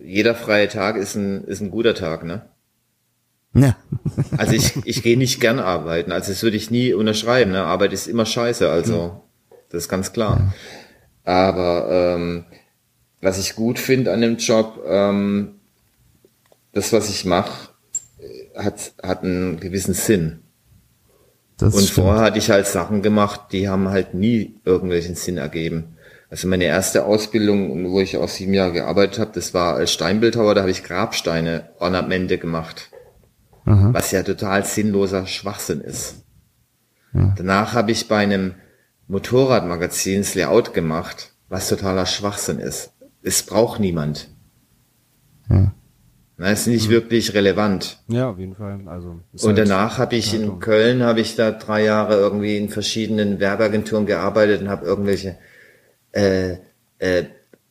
[0.04, 2.42] jeder freie Tag ist ein, ist ein guter Tag, ne?
[3.54, 3.76] Ja,
[4.36, 7.62] Also ich, ich gehe nicht gern arbeiten, also das würde ich nie unterschreiben, ne?
[7.62, 9.22] Arbeit ist immer scheiße, also
[9.70, 10.52] das ist ganz klar.
[11.24, 12.44] Aber ähm,
[13.22, 15.54] was ich gut finde an dem Job, ähm,
[16.72, 17.70] das, was ich mache,
[18.56, 20.40] hat, hat einen gewissen Sinn.
[21.56, 22.06] das Und stimmt.
[22.06, 25.96] vorher hatte ich halt Sachen gemacht, die haben halt nie irgendwelchen Sinn ergeben.
[26.30, 30.54] Also meine erste Ausbildung, wo ich auch sieben Jahre gearbeitet habe, das war als Steinbildhauer,
[30.54, 32.90] da habe ich Grabsteine, Ornamente gemacht.
[33.92, 36.24] Was ja total sinnloser Schwachsinn ist.
[37.36, 38.54] Danach habe ich bei einem
[39.06, 42.92] Motorradmagazin das Layout gemacht, was totaler Schwachsinn ist.
[43.22, 44.28] Es braucht niemand.
[46.36, 47.98] Na, ist nicht wirklich relevant.
[48.08, 48.80] Ja, auf jeden Fall.
[48.86, 52.68] Also Und halt- danach habe ich in Köln, habe ich da drei Jahre irgendwie in
[52.70, 55.36] verschiedenen Werbeagenturen gearbeitet und habe irgendwelche
[56.12, 56.56] äh,
[56.98, 57.24] äh,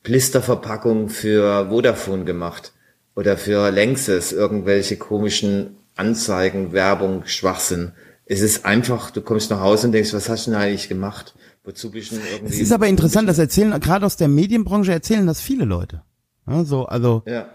[0.03, 2.71] Blisterverpackungen für Vodafone gemacht
[3.15, 7.91] oder für Längses, irgendwelche komischen Anzeigen, Werbung, Schwachsinn.
[8.25, 11.35] Es ist einfach, du kommst nach Hause und denkst, was hast du denn eigentlich gemacht?
[11.65, 12.53] Wozu bist du denn irgendwie?
[12.53, 16.01] Es ist aber interessant, das erzählen, gerade aus der Medienbranche erzählen das viele Leute.
[16.47, 17.47] Ja, so, also, Ja.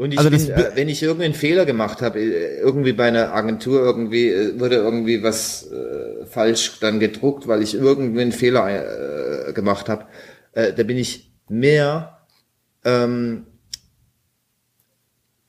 [0.00, 3.08] Und ich Also bin, das äh, wenn ich irgendeinen Fehler gemacht habe, äh, irgendwie bei
[3.08, 8.32] einer Agentur irgendwie äh, wurde irgendwie was äh, falsch dann gedruckt, weil ich irgendwie einen
[8.32, 10.06] Fehler äh, gemacht habe,
[10.52, 12.24] äh, da bin ich mehr
[12.82, 13.44] ähm,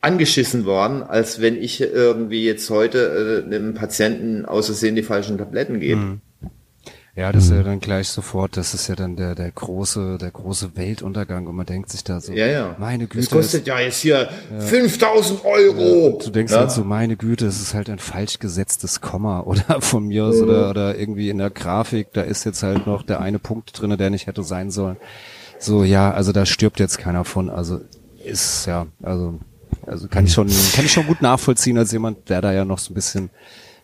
[0.02, 5.80] angeschissen worden, als wenn ich irgendwie jetzt heute äh, einem Patienten außersehen die falschen Tabletten
[5.80, 6.19] gebe.
[7.13, 7.57] Ja, das ist Mhm.
[7.57, 11.55] ja dann gleich sofort, das ist ja dann der, der große, der große Weltuntergang und
[11.57, 12.75] man denkt sich da so, Ja, ja.
[12.79, 13.35] meine Das Güte.
[13.35, 14.29] kostet ja jetzt hier
[14.59, 16.19] 5000 Euro.
[16.23, 16.59] Du denkst Ja.
[16.59, 20.41] halt so, meine Güte, es ist halt ein falsch gesetztes Komma oder von mir aus
[20.41, 23.97] oder, oder irgendwie in der Grafik, da ist jetzt halt noch der eine Punkt drinne,
[23.97, 24.95] der nicht hätte sein sollen.
[25.59, 27.81] So, ja, also da stirbt jetzt keiner von, also
[28.23, 29.38] ist, ja, also,
[29.85, 32.79] also kann ich schon, kann ich schon gut nachvollziehen als jemand, der da ja noch
[32.79, 33.29] so ein bisschen,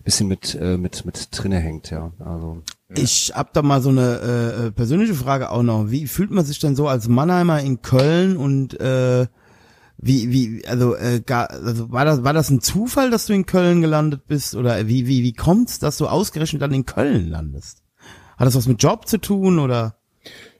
[0.07, 2.63] bisschen mit, äh, mit, mit drinne hängt, ja, also.
[2.95, 5.91] ich hab da mal so eine äh, persönliche Frage auch noch.
[5.91, 9.27] Wie fühlt man sich denn so als Mannheimer in Köln und äh,
[9.97, 13.45] wie, wie, also, äh, gar, also war das, war das ein Zufall, dass du in
[13.45, 14.55] Köln gelandet bist?
[14.55, 17.84] Oder wie, wie, wie kommt's, dass du ausgerechnet dann in Köln landest?
[18.38, 19.97] Hat das was mit Job zu tun oder?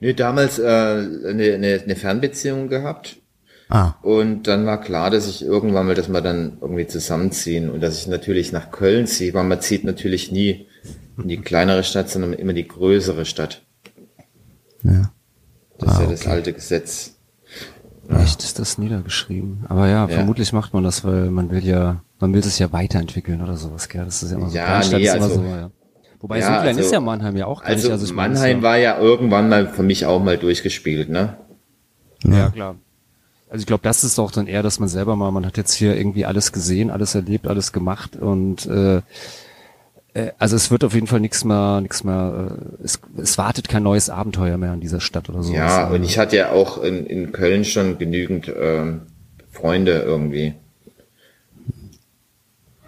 [0.00, 3.16] Nee, damals äh, eine, eine, eine Fernbeziehung gehabt.
[3.70, 7.82] Ah, Und dann war klar, dass ich irgendwann mal, dass wir dann irgendwie zusammenziehen und
[7.82, 10.66] dass ich natürlich nach Köln ziehe, weil man zieht natürlich nie
[11.20, 13.62] in die kleinere Stadt, sondern immer die größere Stadt.
[14.82, 15.10] ja.
[15.80, 16.30] Das ist Ah, ja das okay.
[16.30, 17.14] alte Gesetz.
[18.08, 19.64] Echt ist das niedergeschrieben.
[19.68, 20.08] Aber ja, Ja.
[20.08, 23.88] vermutlich macht man das, weil man will ja, man will sich ja weiterentwickelt oder sowas,
[23.88, 24.04] gell?
[24.04, 24.56] Das ist ja immer so.
[24.56, 25.70] Ja, nee, ist immer also- so, ja.
[26.20, 28.02] Wobei Ja, Südlein also- ist ja Mannheim ja auch gar Also, nicht.
[28.02, 31.36] es Mannheim ist war ja irgendwann mal für mich auch mal durchgespielt, ne?
[32.24, 32.74] ja, ja klar.
[33.50, 35.72] Also ich glaube, das ist auch dann eher, dass man selber mal, man hat jetzt
[35.72, 39.00] hier irgendwie alles gesehen, alles erlebt, alles gemacht und äh,
[40.14, 43.68] äh, also es wird auf jeden Fall nichts mehr, nichts mehr, äh, es, es wartet
[43.68, 45.52] kein neues Abenteuer mehr an dieser Stadt oder so.
[45.52, 49.02] Ja, und ich hatte ja auch in, in Köln schon genügend ähm,
[49.50, 50.54] Freunde irgendwie.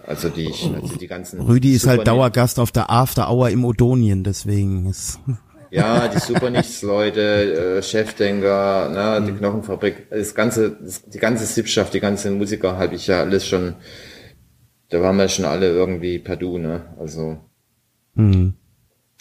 [0.06, 1.40] Also die ich, also die ganzen.
[1.40, 5.20] Rüdi ist halt Dauergast auf der After Hour im Odonien, deswegen ist.
[5.70, 9.26] Ja, die Supernichtsleute, äh, Chefdenker, ne, Mhm.
[9.26, 13.46] die Knochenfabrik, das ganze, das, die ganze Sippschaft, die ganzen Musiker habe ich ja alles
[13.46, 13.74] schon,
[14.88, 16.86] da waren wir schon alle irgendwie per Du, ne?
[16.98, 17.38] Also
[18.16, 18.54] Hm.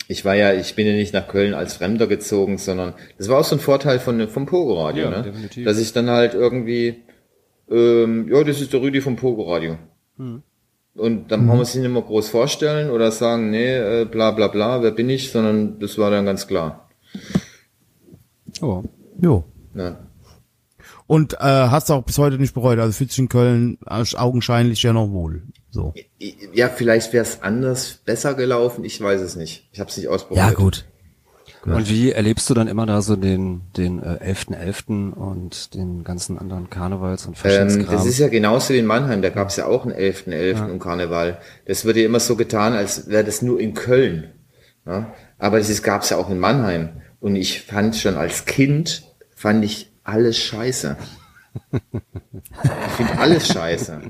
[0.07, 3.37] ich war ja, ich bin ja nicht nach Köln als Fremder gezogen, sondern das war
[3.39, 5.21] auch so ein Vorteil von vom Pogo Radio, Ja, ne?
[5.23, 5.65] definitiv.
[5.65, 7.03] Dass ich dann halt irgendwie,
[7.69, 9.77] ähm, ja, das ist der Rüdi vom Pogo Radio.
[10.95, 14.47] Und dann brauchen wir uns nicht immer groß vorstellen oder sagen, nee, äh, bla bla
[14.47, 16.89] bla, wer bin ich, sondern das war dann ganz klar.
[18.61, 18.83] Oh.
[19.21, 19.45] Jo.
[19.73, 19.97] Ne?
[21.07, 24.83] Und äh, hast du auch bis heute nicht bereut, also fühlt sich in Köln augenscheinlich
[24.83, 25.43] ja noch wohl.
[25.71, 25.93] So.
[26.53, 29.69] Ja, vielleicht wäre es anders, besser gelaufen, ich weiß es nicht.
[29.71, 30.47] Ich habe es nicht ausprobiert.
[30.47, 30.85] Ja, gut.
[31.65, 35.11] Und wie erlebst du dann immer da so den den äh, 11.11.
[35.13, 37.95] und den ganzen anderen Karnevals und Ähm, Faschingskram?
[37.95, 40.69] das ist ja genauso wie in Mannheim, da gab es ja auch einen 11.11.
[40.71, 41.39] im Karneval.
[41.65, 44.31] Das wird ja immer so getan, als wäre das nur in Köln.
[44.85, 45.13] Ja?
[45.37, 47.01] Aber das gab es ja auch in Mannheim.
[47.19, 49.03] Und ich fand schon als Kind,
[49.35, 50.95] fand ich alles scheiße.
[51.73, 54.01] Ich finde alles scheiße.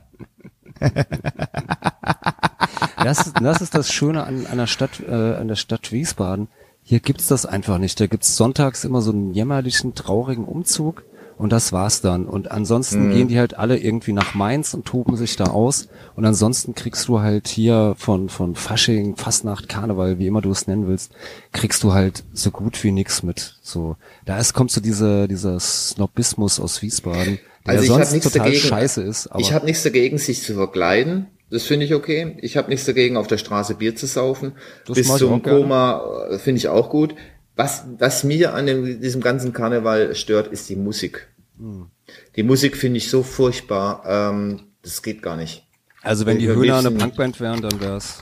[3.04, 6.48] Das, ist- das ist das Schöne an, an der Stadt, äh, an der Stadt Wiesbaden.
[6.90, 8.00] Hier gibt's das einfach nicht.
[8.00, 11.04] Da gibt's sonntags immer so einen jämmerlichen, traurigen Umzug
[11.38, 12.26] und das war's dann.
[12.26, 15.88] Und ansonsten gehen die halt alle irgendwie nach Mainz und toben sich da aus.
[16.16, 20.66] Und ansonsten kriegst du halt hier von, von Fasching, Fastnacht, Karneval, wie immer du es
[20.66, 21.12] nennen willst,
[21.52, 23.60] kriegst du halt so gut wie nix mit.
[23.62, 23.96] So,
[24.26, 27.38] da ist, kommt so dieser, dieser Snobismus aus Wiesbaden,
[27.68, 28.68] der Also ich habe sonst nichts total dagegen.
[28.68, 29.28] scheiße ist.
[29.28, 31.28] Aber ich habe nichts dagegen, sich zu verkleiden.
[31.52, 32.38] Das finde ich okay.
[32.42, 34.54] Ich habe nichts dagegen, auf der Straße Bier zu saufen.
[34.86, 35.42] Das Bis zum.
[35.42, 37.16] Koma äh, finde ich auch gut.
[37.56, 41.28] Was, was mir an dem, diesem ganzen Karneval stört, ist die Musik.
[41.58, 41.88] Hm.
[42.36, 44.04] Die Musik finde ich so furchtbar.
[44.06, 45.66] Ähm, das geht gar nicht.
[46.02, 48.22] also wenn die Ich Höhner eine Punkband wären, dann wär's.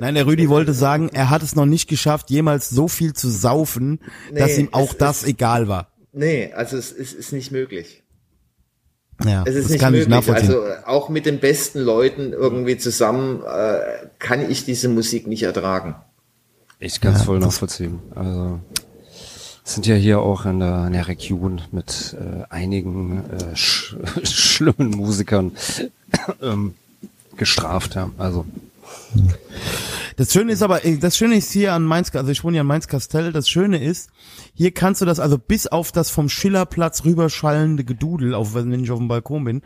[0.00, 3.28] Nein, der Rüdi wollte sagen, er hat es noch nicht geschafft, jemals so viel zu
[3.28, 3.98] saufen,
[4.32, 5.90] dass Nee, ihm auch es das ist- egal war.
[6.12, 8.03] Nee, also es ist, ist nicht möglich.
[9.24, 10.16] Ja, Es ist das nicht kann ich möglich.
[10.16, 10.50] nachvollziehen.
[10.50, 15.42] Also äh, auch mit den besten Leuten irgendwie zusammen äh, kann ich diese Musik nicht
[15.44, 15.94] ertragen.
[16.80, 18.00] Ich kann es voll nachvollziehen.
[18.14, 18.60] Also
[19.64, 23.96] es sind ja hier auch in der, in der Region mit äh, einigen äh, sch
[24.24, 25.52] schlimmen Musikern
[26.42, 26.74] ähm,
[27.36, 27.94] gestraft.
[27.94, 28.10] Ja.
[28.18, 28.44] Also
[30.16, 32.60] Das Schöne ist aber, äh, das Schöne ist hier an Mainz, also ich wohne ja
[32.60, 34.10] in Mainz-Kastell, das Schöne ist,
[34.54, 38.90] hier kannst du das, also bis auf das vom Schillerplatz rüberschallende Gedudel, auf, wenn ich
[38.90, 39.62] auf dem Balkon bin,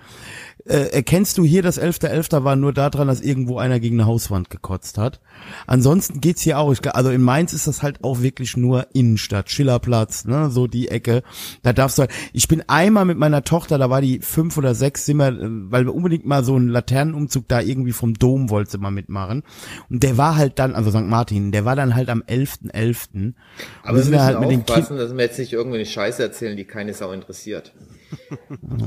[0.69, 2.45] äh, erkennst du hier, das 11.11.
[2.45, 5.21] war nur daran, dass irgendwo einer gegen eine Hauswand gekotzt hat.
[5.67, 9.51] Ansonsten geht's hier auch, ich, also in Mainz ist das halt auch wirklich nur Innenstadt,
[9.51, 11.23] Schillerplatz, ne, so die Ecke.
[11.63, 14.75] Da darfst du halt, ich bin einmal mit meiner Tochter, da war die fünf oder
[14.75, 18.51] sechs, sind wir, äh, weil wir unbedingt mal so einen Laternenumzug da irgendwie vom Dom
[18.51, 19.45] wollte sie mal mitmachen.
[19.89, 21.07] Und der war halt dann, also St.
[21.07, 23.09] Martin, der war dann halt am 11.11.
[23.15, 23.35] Und
[23.83, 25.87] Aber wir wir sind müssen da halt mit den aufpassen, dass wir jetzt nicht irgendeine
[25.87, 27.73] Scheiße erzählen, die keine Sau interessiert.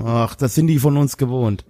[0.06, 1.65] Ach, das sind die von uns gewohnt.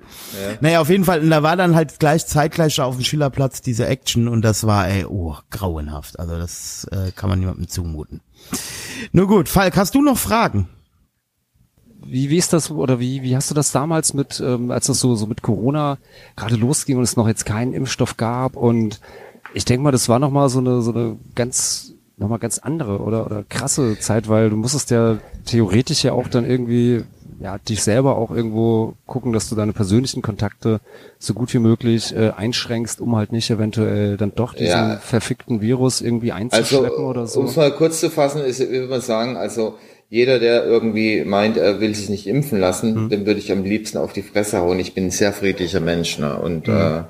[0.62, 3.88] Naja, auf jeden Fall, und da war dann halt gleich zeitgleich auf dem Schillerplatz diese
[3.88, 6.20] Action und das war, ey, oh, grauenhaft.
[6.20, 8.22] Also das äh, kann man niemandem zumuten.
[9.12, 10.68] Nur gut, Falk, hast du noch Fragen?
[12.06, 15.00] wie, wie ist das oder wie, wie hast du das damals mit, ähm, als das
[15.00, 15.98] so, so mit Corona
[16.36, 19.00] gerade losging und es noch jetzt keinen Impfstoff gab und
[19.54, 22.58] ich denke mal, das war noch mal so eine, so eine ganz, noch mal ganz
[22.60, 27.04] andere oder, oder krasse Zeit, weil du musstest ja theoretisch ja auch dann irgendwie,
[27.42, 30.80] ja, dich selber auch irgendwo gucken, dass du deine persönlichen Kontakte
[31.18, 34.98] so gut wie möglich äh, einschränkst, um halt nicht eventuell dann doch diesen Ja.
[34.98, 37.40] verfickten Virus irgendwie Also, einzuschleppen oder so.
[37.40, 39.76] um es mal kurz zu fassen, ist, würde man sagen, also
[40.10, 43.10] jeder, der irgendwie meint, er will sich nicht impfen lassen, Mhm.
[43.10, 44.78] dem würde ich am liebsten auf die Fresse hauen.
[44.80, 46.38] Ich bin ein sehr friedlicher Mensch, ne?
[46.38, 47.04] Und, äh,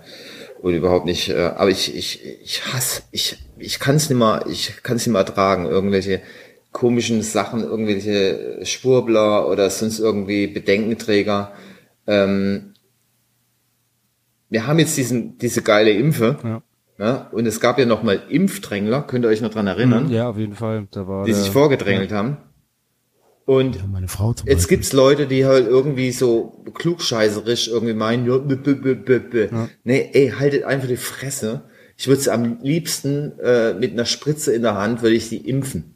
[0.61, 4.45] und überhaupt nicht, äh, aber ich, ich, ich hasse, ich, ich kann es nicht mehr,
[4.47, 6.21] ich kann es nicht mehr ertragen, irgendwelche
[6.71, 11.51] komischen Sachen, irgendwelche Schwurbler oder sonst irgendwie Bedenkenträger.
[12.07, 12.73] Ähm,
[14.49, 16.37] wir haben jetzt diesen, diese geile Impfe.
[16.43, 16.61] Ja.
[16.97, 17.25] Ne?
[17.31, 20.37] Und es gab ja noch mal Impfdrängler, könnt ihr euch noch dran erinnern, ja, auf
[20.37, 20.87] jeden Fall.
[20.91, 22.37] Da war die der, sich vorgedrängelt haben.
[23.45, 24.77] Und Meine Frau zum jetzt Beispiel.
[24.77, 29.47] gibt's Leute, die halt irgendwie so klugscheißerisch irgendwie meinen, ja, b, b, b, b, b.
[29.83, 31.63] nee, ey, haltet einfach die Fresse.
[31.97, 35.90] Ich würde am liebsten äh, mit einer Spritze in der Hand, würde ich sie impfen.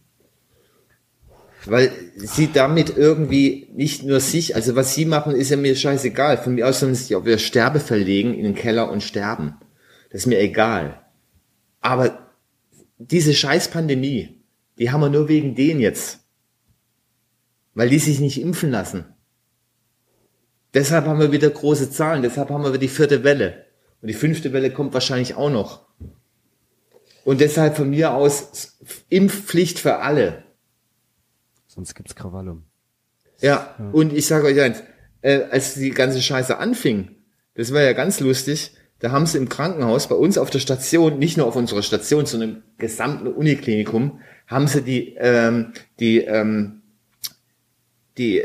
[1.65, 6.37] Weil sie damit irgendwie nicht nur sich, also was sie machen, ist ja mir scheißegal.
[6.37, 9.55] Von mir aus sollen sie sich auf ihr Sterbefell legen in den Keller und sterben.
[10.11, 11.01] Das ist mir egal.
[11.81, 12.31] Aber
[12.97, 14.43] diese scheiß Pandemie,
[14.77, 16.19] die haben wir nur wegen denen jetzt.
[17.73, 19.05] Weil die sich nicht impfen lassen.
[20.73, 23.65] Deshalb haben wir wieder große Zahlen, deshalb haben wir die vierte Welle.
[24.01, 25.87] Und die fünfte Welle kommt wahrscheinlich auch noch.
[27.23, 28.77] Und deshalb von mir aus
[29.09, 30.44] Impfpflicht für alle.
[31.75, 32.61] Sonst gibt's Krawalle.
[33.41, 34.81] Ja, und ich sage euch eins,
[35.21, 37.15] äh, als die ganze Scheiße anfing,
[37.55, 41.19] das war ja ganz lustig, da haben sie im Krankenhaus bei uns auf der Station,
[41.19, 46.81] nicht nur auf unserer Station, sondern im gesamten Uniklinikum, haben sie die, ähm, die, ähm,
[48.17, 48.43] die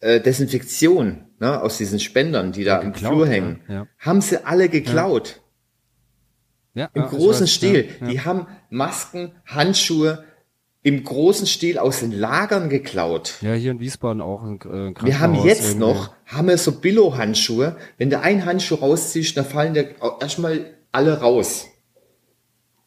[0.00, 3.86] äh, Desinfektion ne, aus diesen Spendern, die da im geklaut, Flur hängen, ja, ja.
[3.98, 5.42] haben sie alle geklaut.
[6.72, 7.88] Ja, Im ja, ich großen weiß, Stil.
[8.00, 8.12] Ja, ja.
[8.12, 10.24] Die haben Masken, Handschuhe
[10.84, 13.36] im großen Stil aus den Lagern geklaut.
[13.40, 15.78] Ja, hier in Wiesbaden auch ein, äh, ein Wir haben jetzt irgendwie.
[15.78, 17.76] noch, haben wir so Billo-Handschuhe.
[17.96, 21.68] Wenn du einen Handschuh rausziehst, dann fallen der erstmal alle raus.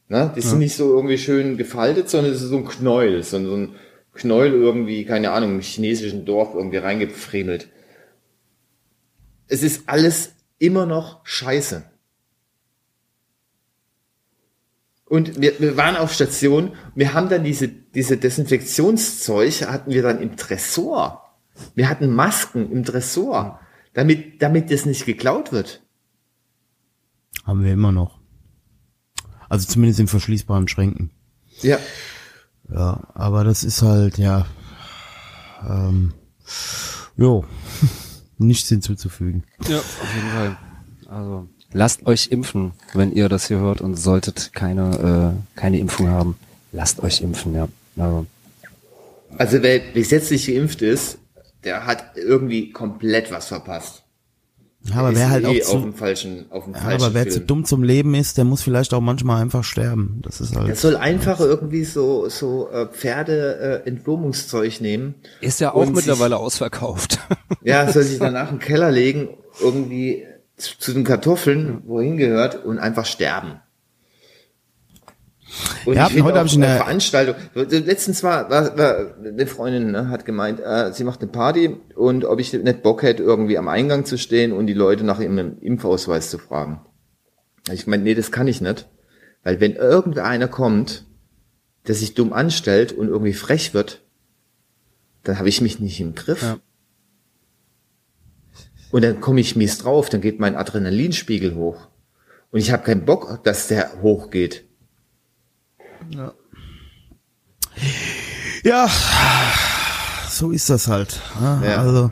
[0.10, 0.32] Ne?
[0.36, 3.56] Die sind nicht so irgendwie schön gefaltet, sondern es ist so ein Knäuel, so, so
[3.56, 3.76] ein
[4.14, 7.68] Knäuel irgendwie, keine Ahnung, im chinesischen Dorf irgendwie reingefriemelt.
[9.48, 11.84] Es ist alles immer noch scheiße.
[15.10, 20.22] Und wir, wir waren auf Station, wir haben dann diese, diese Desinfektionszeug hatten wir dann
[20.22, 21.24] im Tresor.
[21.76, 23.60] Wir hatten Masken im Tresor,
[23.94, 25.82] damit, damit das nicht geklaut wird.
[27.46, 28.20] Haben wir immer noch.
[29.48, 31.12] Also zumindest in verschließbaren Schränken.
[31.62, 31.80] Ja.
[32.70, 34.46] Ja, aber das ist halt, ja,
[35.66, 36.14] ähm,
[37.16, 37.46] jo,
[38.38, 39.46] nichts hinzuzufügen.
[39.70, 40.58] Ja, auf jeden Fall.
[41.08, 46.10] Also lasst euch impfen, wenn ihr das hier hört und solltet keine äh, keine Impfung
[46.10, 46.38] haben.
[46.72, 47.68] Lasst euch impfen, ja.
[47.98, 48.26] Also,
[49.38, 51.18] Also wer bis jetzt nicht geimpft ist,
[51.64, 54.04] der hat irgendwie komplett was verpasst.
[54.84, 57.04] Ja, aber Der wer halt eh auch auf zu, dem falschen, auf dem ja, falschen
[57.06, 57.48] aber wer zu Film.
[57.48, 60.22] dumm zum Leben ist, der muss vielleicht auch manchmal einfach sterben.
[60.24, 60.78] Das ist Der halt.
[60.78, 65.16] soll einfach irgendwie so, so äh, Pferde äh, Entwurmungszeug nehmen.
[65.42, 67.20] ist ja auch Und sich- mittlerweile ausverkauft.
[67.64, 69.30] Ja, soll sich danach im Keller legen,
[69.60, 70.24] irgendwie
[70.58, 73.62] zu, zu den Kartoffeln, wohin gehört, und einfach sterben.
[75.86, 77.36] Und Ja, ich finde heute auch ich eine- eine Veranstaltung.
[77.56, 82.26] Letztens war, war, war eine Freundin ne, hat gemeint, äh, sie macht eine Party und
[82.26, 85.58] ob ich nicht Bock hätte, irgendwie am Eingang zu stehen und die Leute nach ihrem
[85.62, 86.82] Impfausweis zu fragen.
[87.72, 88.88] Ich meine, nee, das kann ich nicht.
[89.44, 91.06] Weil wenn irgendeiner kommt,
[91.88, 94.02] der sich dumm anstellt und irgendwie frech wird,
[95.24, 96.42] dann habe ich mich nicht im Griff.
[96.42, 96.58] Ja.
[98.92, 101.88] Und dann komme ich mies drauf, dann geht mein Adrenalinspiegel hoch.
[102.52, 104.66] Und ich habe keinen Bock, dass der hochgeht.
[108.64, 108.90] Ja,
[110.30, 111.22] so ist das halt.
[111.40, 111.78] Ja, Ja.
[111.78, 112.12] Also,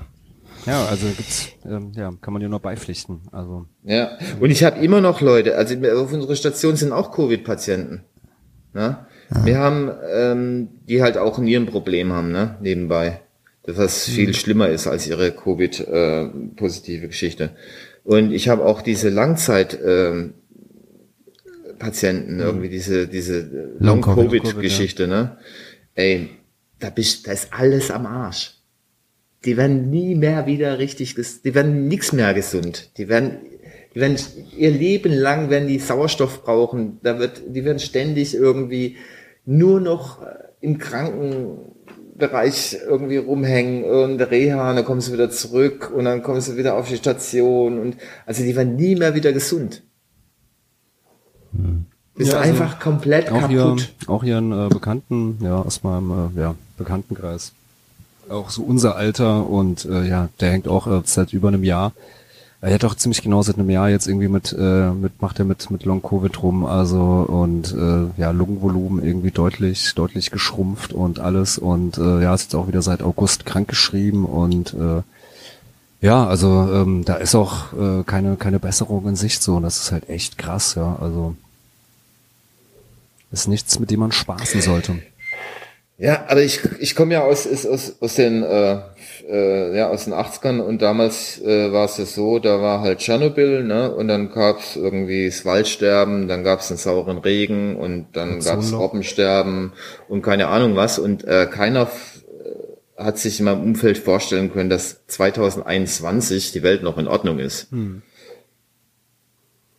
[0.66, 3.22] Ja, also gibt's, ähm, ja, kann man dir nur beipflichten.
[3.32, 8.04] Also Ja, und ich habe immer noch Leute, also auf unserer Station sind auch Covid-Patienten.
[8.74, 9.06] Ne?
[9.44, 13.22] Wir haben, ähm, die halt auch ein Nierenproblem haben, ne, nebenbei.
[13.66, 17.56] Das was viel schlimmer ist als ihre Covid-positive Geschichte.
[18.04, 20.36] Und ich habe auch diese Langzeit ähm,
[21.80, 25.38] Patienten, irgendwie diese, diese Long-Covid, Long-Covid-Geschichte, ne?
[25.96, 26.30] Ey,
[26.80, 28.54] da bist, da ist alles am Arsch.
[29.46, 32.92] Die werden nie mehr wieder richtig, die werden nix mehr gesund.
[32.98, 33.38] Die werden,
[33.94, 34.18] die werden
[34.58, 37.00] ihr Leben lang, werden die Sauerstoff brauchen.
[37.04, 38.98] Da wird, die werden ständig irgendwie
[39.46, 40.26] nur noch äh,
[40.62, 40.80] im
[42.18, 46.58] Krankenbereich irgendwie rumhängen und Reha, und dann kommen sie wieder zurück und dann kommen sie
[46.58, 49.84] wieder auf die Station und, also die werden nie mehr wieder gesund.
[52.18, 53.94] Ist Ja, also einfach komplett auch hier, kaputt.
[54.08, 57.54] auch hier einen äh, Bekannten, ja, aus meinem äh, ja, Bekanntenkreis.
[58.30, 61.92] Auch so unser Alter und äh, ja, der hängt auch äh, seit über einem Jahr.
[62.66, 65.46] Er hat auch ziemlich genau seit einem Jahr jetzt irgendwie mit, äh, mit macht er
[65.46, 71.20] mit mit Long Covid rum, also und äh, ja Lungenvolumen irgendwie deutlich deutlich geschrumpft und
[71.20, 71.60] alles.
[71.60, 75.04] Und äh, ja ist jetzt auch wieder seit August krankgeschrieben und äh,
[76.02, 79.58] ja, also ähm, da ist auch äh, keine keine Besserung in Sicht so.
[79.58, 81.36] Und das ist halt echt krass, ja, also
[83.32, 84.96] ist nichts, mit dem man spaßen sollte.
[85.98, 88.80] Ja, aber ich, ich komme ja aus, aus, aus den äh,
[89.30, 93.00] äh, ja aus den 80ern und damals äh, war es ja so, da war halt
[93.00, 93.94] Tschernobyl, ne?
[93.96, 98.80] Und dann gab's irgendwie das Waldsterben, dann gab's den sauren Regen und dann gab's Ozonloch.
[98.80, 99.72] Robbensterben
[100.10, 101.00] und keine Ahnung was.
[101.00, 106.84] Und äh, keiner äh, hat sich in meinem Umfeld vorstellen können, dass 2021 die Welt
[106.84, 107.70] noch in Ordnung ist.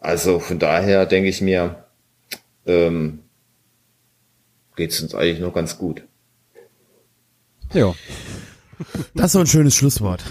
[0.00, 1.84] Also von daher denke ich mir,
[2.64, 3.20] ähm,
[4.76, 6.05] geht's uns eigentlich noch ganz gut.
[7.76, 7.94] Ja.
[9.14, 10.22] das ist so ein schönes Schlusswort.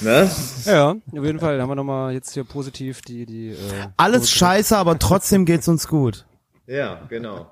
[0.00, 0.28] Ne?
[0.64, 3.56] Ja, auf jeden Fall haben wir nochmal jetzt hier positiv die, die, äh,
[3.96, 6.26] Alles scheiße, aber trotzdem geht's uns gut.
[6.66, 7.46] Ja, genau.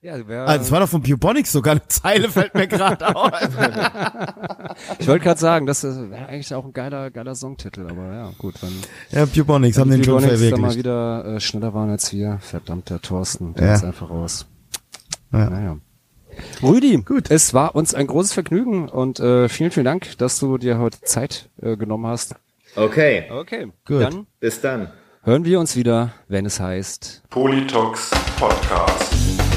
[0.00, 3.32] Ja, wer, Also, das war doch von Bubonics sogar eine Zeile, fällt mir gerade auf.
[5.00, 8.54] ich wollte gerade sagen, das wäre eigentlich auch ein geiler, geiler Songtitel, aber ja, gut,
[8.62, 8.72] wenn
[9.10, 10.78] Ja, Bubonics haben den die schon Bionix da mal verwirklicht.
[10.78, 13.74] wieder äh, schneller waren als wir, verdammt, der Thorsten, der Ja.
[13.74, 14.46] ist einfach raus.
[15.32, 15.50] Ja.
[15.50, 15.76] Naja.
[16.62, 17.30] Rüdi, gut.
[17.30, 21.00] es war uns ein großes Vergnügen und äh, vielen, vielen Dank, dass du dir heute
[21.02, 22.34] Zeit äh, genommen hast.
[22.76, 24.02] Okay, Okay, Gut.
[24.02, 24.90] dann bis dann.
[25.22, 28.40] hören wir uns wieder, wenn es heißt Politox Podcast.
[28.40, 29.47] Politox Podcast.